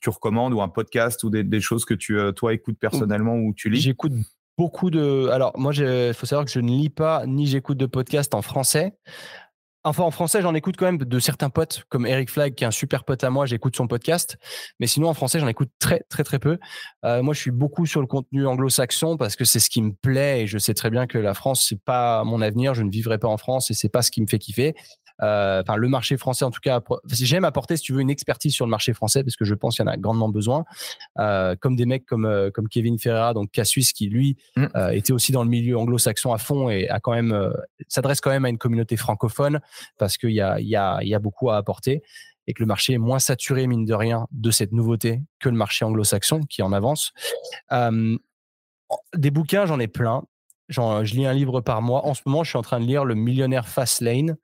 [0.00, 3.52] tu recommandes ou un podcast ou des, des choses que tu, toi, écoutes personnellement ou
[3.54, 3.80] tu lis?
[3.80, 4.12] J'écoute
[4.56, 5.28] beaucoup de.
[5.28, 8.42] Alors, moi, il faut savoir que je ne lis pas ni j'écoute de podcast en
[8.42, 8.94] français.
[9.86, 12.66] Enfin, en français, j'en écoute quand même de certains potes, comme Eric Flag, qui est
[12.66, 14.38] un super pote à moi, j'écoute son podcast.
[14.80, 16.58] Mais sinon, en français, j'en écoute très, très, très peu.
[17.04, 19.92] Euh, moi, je suis beaucoup sur le contenu anglo-saxon parce que c'est ce qui me
[19.92, 22.72] plaît et je sais très bien que la France, c'est pas mon avenir.
[22.72, 24.74] Je ne vivrai pas en France et c'est pas ce qui me fait kiffer.
[25.22, 26.80] Euh, enfin le marché français en tout cas.
[27.10, 29.76] J'aime apporter, si tu veux, une expertise sur le marché français parce que je pense
[29.76, 30.64] qu'il y en a grandement besoin.
[31.18, 34.66] Euh, comme des mecs comme euh, comme Kevin Ferreira, donc Cassius, qui lui mm.
[34.92, 37.52] était aussi dans le milieu anglo-saxon à fond et a quand même
[37.88, 39.60] s'adresse quand même à une communauté francophone
[39.98, 42.02] parce qu'il y a il y a il y a beaucoup à apporter
[42.46, 45.56] et que le marché est moins saturé mine de rien de cette nouveauté que le
[45.56, 47.12] marché anglo-saxon qui en avance.
[49.14, 50.24] des bouquins, j'en ai plein.
[50.68, 52.06] Genre, je lis un livre par mois.
[52.06, 54.36] En ce moment, je suis en train de lire Le Millionnaire Fastlane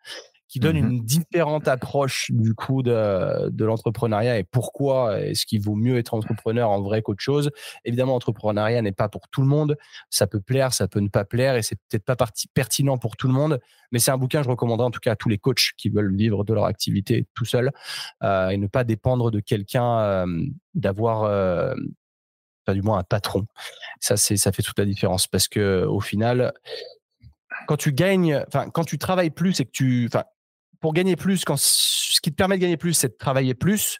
[0.50, 5.62] qui donne mmh une différente approche du coup de, de l'entrepreneuriat et pourquoi est-ce qu'il
[5.62, 7.50] vaut mieux être entrepreneur en vrai qu'autre chose.
[7.84, 9.76] Évidemment, l'entrepreneuriat n'est pas pour tout le monde.
[10.10, 13.16] Ça peut plaire, ça peut ne pas plaire et c'est peut-être pas parti pertinent pour
[13.16, 13.60] tout le monde.
[13.92, 15.88] Mais c'est un bouquin que je recommanderais en tout cas à tous les coachs qui
[15.88, 17.70] veulent vivre de leur activité tout seul
[18.24, 20.44] euh, et ne pas dépendre de quelqu'un, euh,
[20.74, 21.74] d'avoir euh,
[22.68, 23.46] du moins un patron.
[24.00, 26.52] Ça, c'est, ça fait toute la différence parce que au final,
[27.66, 30.24] quand tu gagnes, enfin, quand tu travailles plus et que tu, enfin,
[30.80, 33.98] pour gagner plus, ce qui te permet de gagner plus, c'est de travailler plus.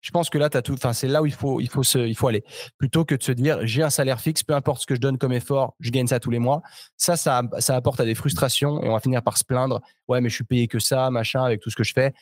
[0.00, 0.72] Je pense que là, as tout.
[0.72, 2.42] Enfin, c'est là où il faut, il faut se, il faut aller.
[2.78, 5.18] Plutôt que de se dire, j'ai un salaire fixe, peu importe ce que je donne
[5.18, 6.62] comme effort, je gagne ça tous les mois.
[6.96, 9.80] Ça, ça, ça apporte à des frustrations et on va finir par se plaindre.
[10.08, 12.14] Ouais, mais je suis payé que ça, machin, avec tout ce que je fais.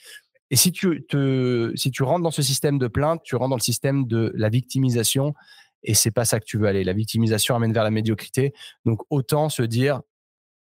[0.51, 3.57] Et si tu te, si tu rentres dans ce système de plainte, tu rentres dans
[3.57, 5.35] le système de la victimisation
[5.83, 6.85] et c'est pas ça que tu veux aller.
[6.85, 8.55] La victimisation amène vers la médiocrité.
[8.85, 10.01] Donc autant se dire,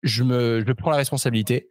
[0.02, 1.70] je me, je prends la responsabilité.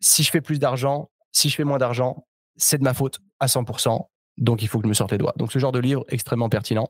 [0.00, 2.26] Si je fais plus d'argent, si je fais moins d'argent,
[2.56, 4.08] c'est de ma faute à 100%.
[4.38, 5.34] Donc, il faut que je me sorte les doigts.
[5.36, 6.88] Donc, ce genre de livre extrêmement pertinent.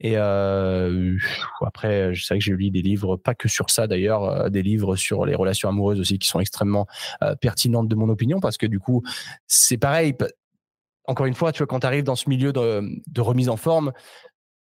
[0.00, 4.62] Et après, je sais que j'ai lu des livres, pas que sur ça d'ailleurs, des
[4.62, 6.86] livres sur les relations amoureuses aussi qui sont extrêmement
[7.40, 9.02] pertinentes de mon opinion parce que du coup,
[9.46, 10.14] c'est pareil.
[11.06, 13.92] Encore une fois, tu vois, quand tu arrives dans ce milieu de, remise en forme,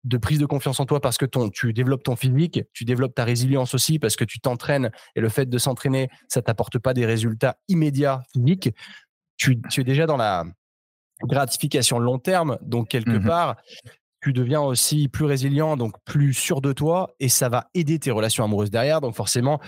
[0.04, 3.14] de prise de confiance en toi parce que ton, tu développes ton physique, tu développes
[3.14, 6.94] ta résilience aussi parce que tu t'entraînes et le fait de s'entraîner, ça t'apporte pas
[6.94, 8.70] des résultats immédiats physiques.
[9.38, 10.46] Tu, tu es déjà dans la,
[11.24, 12.58] gratification long terme.
[12.62, 13.56] Donc, quelque mmh part,
[14.22, 18.12] tu deviens aussi plus résilient, donc plus sûr de toi, et ça va aider tes
[18.12, 19.02] relations amoureuses derrière.
[19.02, 19.60] Donc, forcément,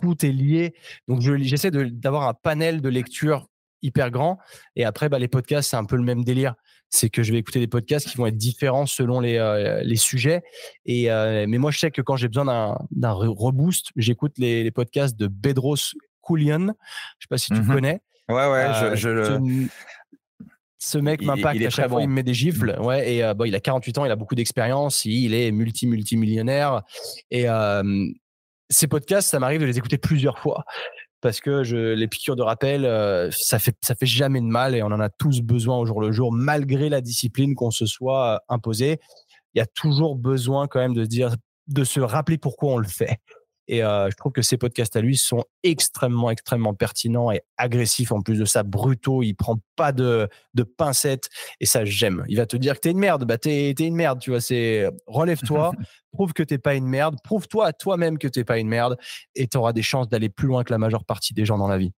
[0.00, 0.74] tout est lié.
[1.08, 3.48] Donc, j'essaie d'avoir un panel de lecture
[3.82, 4.38] hyper grand.
[4.76, 6.54] Et après, bah, les podcasts, c'est un peu le même délire.
[6.88, 9.96] C'est que je vais écouter des podcasts qui vont être différents selon les, euh, les
[9.96, 10.42] sujets.
[10.84, 14.70] Et, euh, mais moi, je sais que quand j'ai besoin d'un reboost, j'écoute les, les,
[14.70, 15.76] podcasts de Bedros
[16.20, 16.74] Koulian.
[17.18, 18.00] Je sais pas si tu mmh connais.
[18.28, 19.68] Ouais, ouais, je, je le
[20.82, 22.76] ce mec m'impacte à chaque fois, il me met des gifles.
[22.78, 22.84] Mm.
[22.84, 26.82] Ouais, et euh, il a 48 ans, il a beaucoup d'expérience, il est multi-multimillionnaire.
[27.30, 27.82] Et euh,
[28.68, 30.64] ces podcasts, ça m'arrive de les écouter plusieurs fois
[31.22, 34.74] parce que je, les piqûres de rappel, euh, ça fait ça fait jamais de mal
[34.74, 37.86] et on en a tous besoin au jour le jour, malgré la discipline qu'on se
[37.86, 39.00] soit imposée.
[39.54, 41.36] Il y a toujours besoin quand même de dire,
[41.68, 43.18] de se rappeler pourquoi on le fait.
[43.68, 48.12] Et euh, je trouve que ces podcasts à lui sont extrêmement, extrêmement pertinents et agressifs.
[48.12, 49.22] En plus de ça, brutaux.
[49.22, 51.28] Il prend pas de, de pincettes
[51.60, 52.24] et ça, j'aime.
[52.28, 53.24] Il va te dire que t'es une merde.
[53.24, 54.18] Bah, t'es, es une merde.
[54.20, 55.72] Tu vois, c'est relève-toi,
[56.12, 58.96] prouve que t'es pas une merde, prouve-toi à toi-même que t'es pas une merde
[59.34, 61.68] et tu auras des chances d'aller plus loin que la majeure partie des gens dans
[61.68, 61.92] la vie.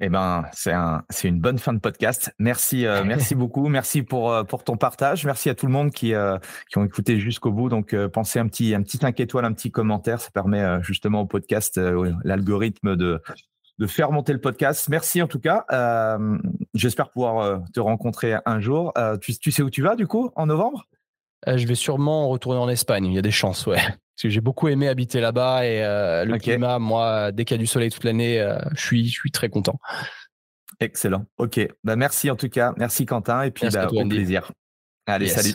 [0.00, 2.32] Eh ben, c'est un, c'est une bonne fin de podcast.
[2.38, 3.68] Merci, euh, merci beaucoup.
[3.68, 5.24] Merci pour euh, pour ton partage.
[5.24, 6.38] Merci à tout le monde qui euh,
[6.70, 7.68] qui ont écouté jusqu'au bout.
[7.68, 10.20] Donc, pensez un petit un petit 5 étoiles, un petit commentaire.
[10.20, 11.80] Ça permet justement au podcast,
[12.24, 13.22] l'algorithme de
[13.78, 14.88] de faire monter le podcast.
[14.88, 15.64] Merci en tout cas.
[16.74, 18.92] J'espère pouvoir te rencontrer un jour.
[19.20, 20.86] Tu, tu sais où tu vas du coup en novembre?
[21.46, 23.06] Je vais sûrement retourner en Espagne.
[23.06, 23.76] Il y a des chances, ouais.
[24.16, 27.58] Parce que j'ai beaucoup aimé habiter là-bas et euh, le climat, moi, dès qu'il y
[27.58, 29.78] a du soleil toute l'année, euh, je suis, je suis très content.
[30.80, 31.26] Excellent.
[31.36, 31.60] Ok.
[31.84, 32.72] Bah, merci en tout cas.
[32.78, 33.42] Merci Quentin.
[33.42, 34.50] Et puis, bah, au plaisir.
[35.06, 35.54] Allez, salut.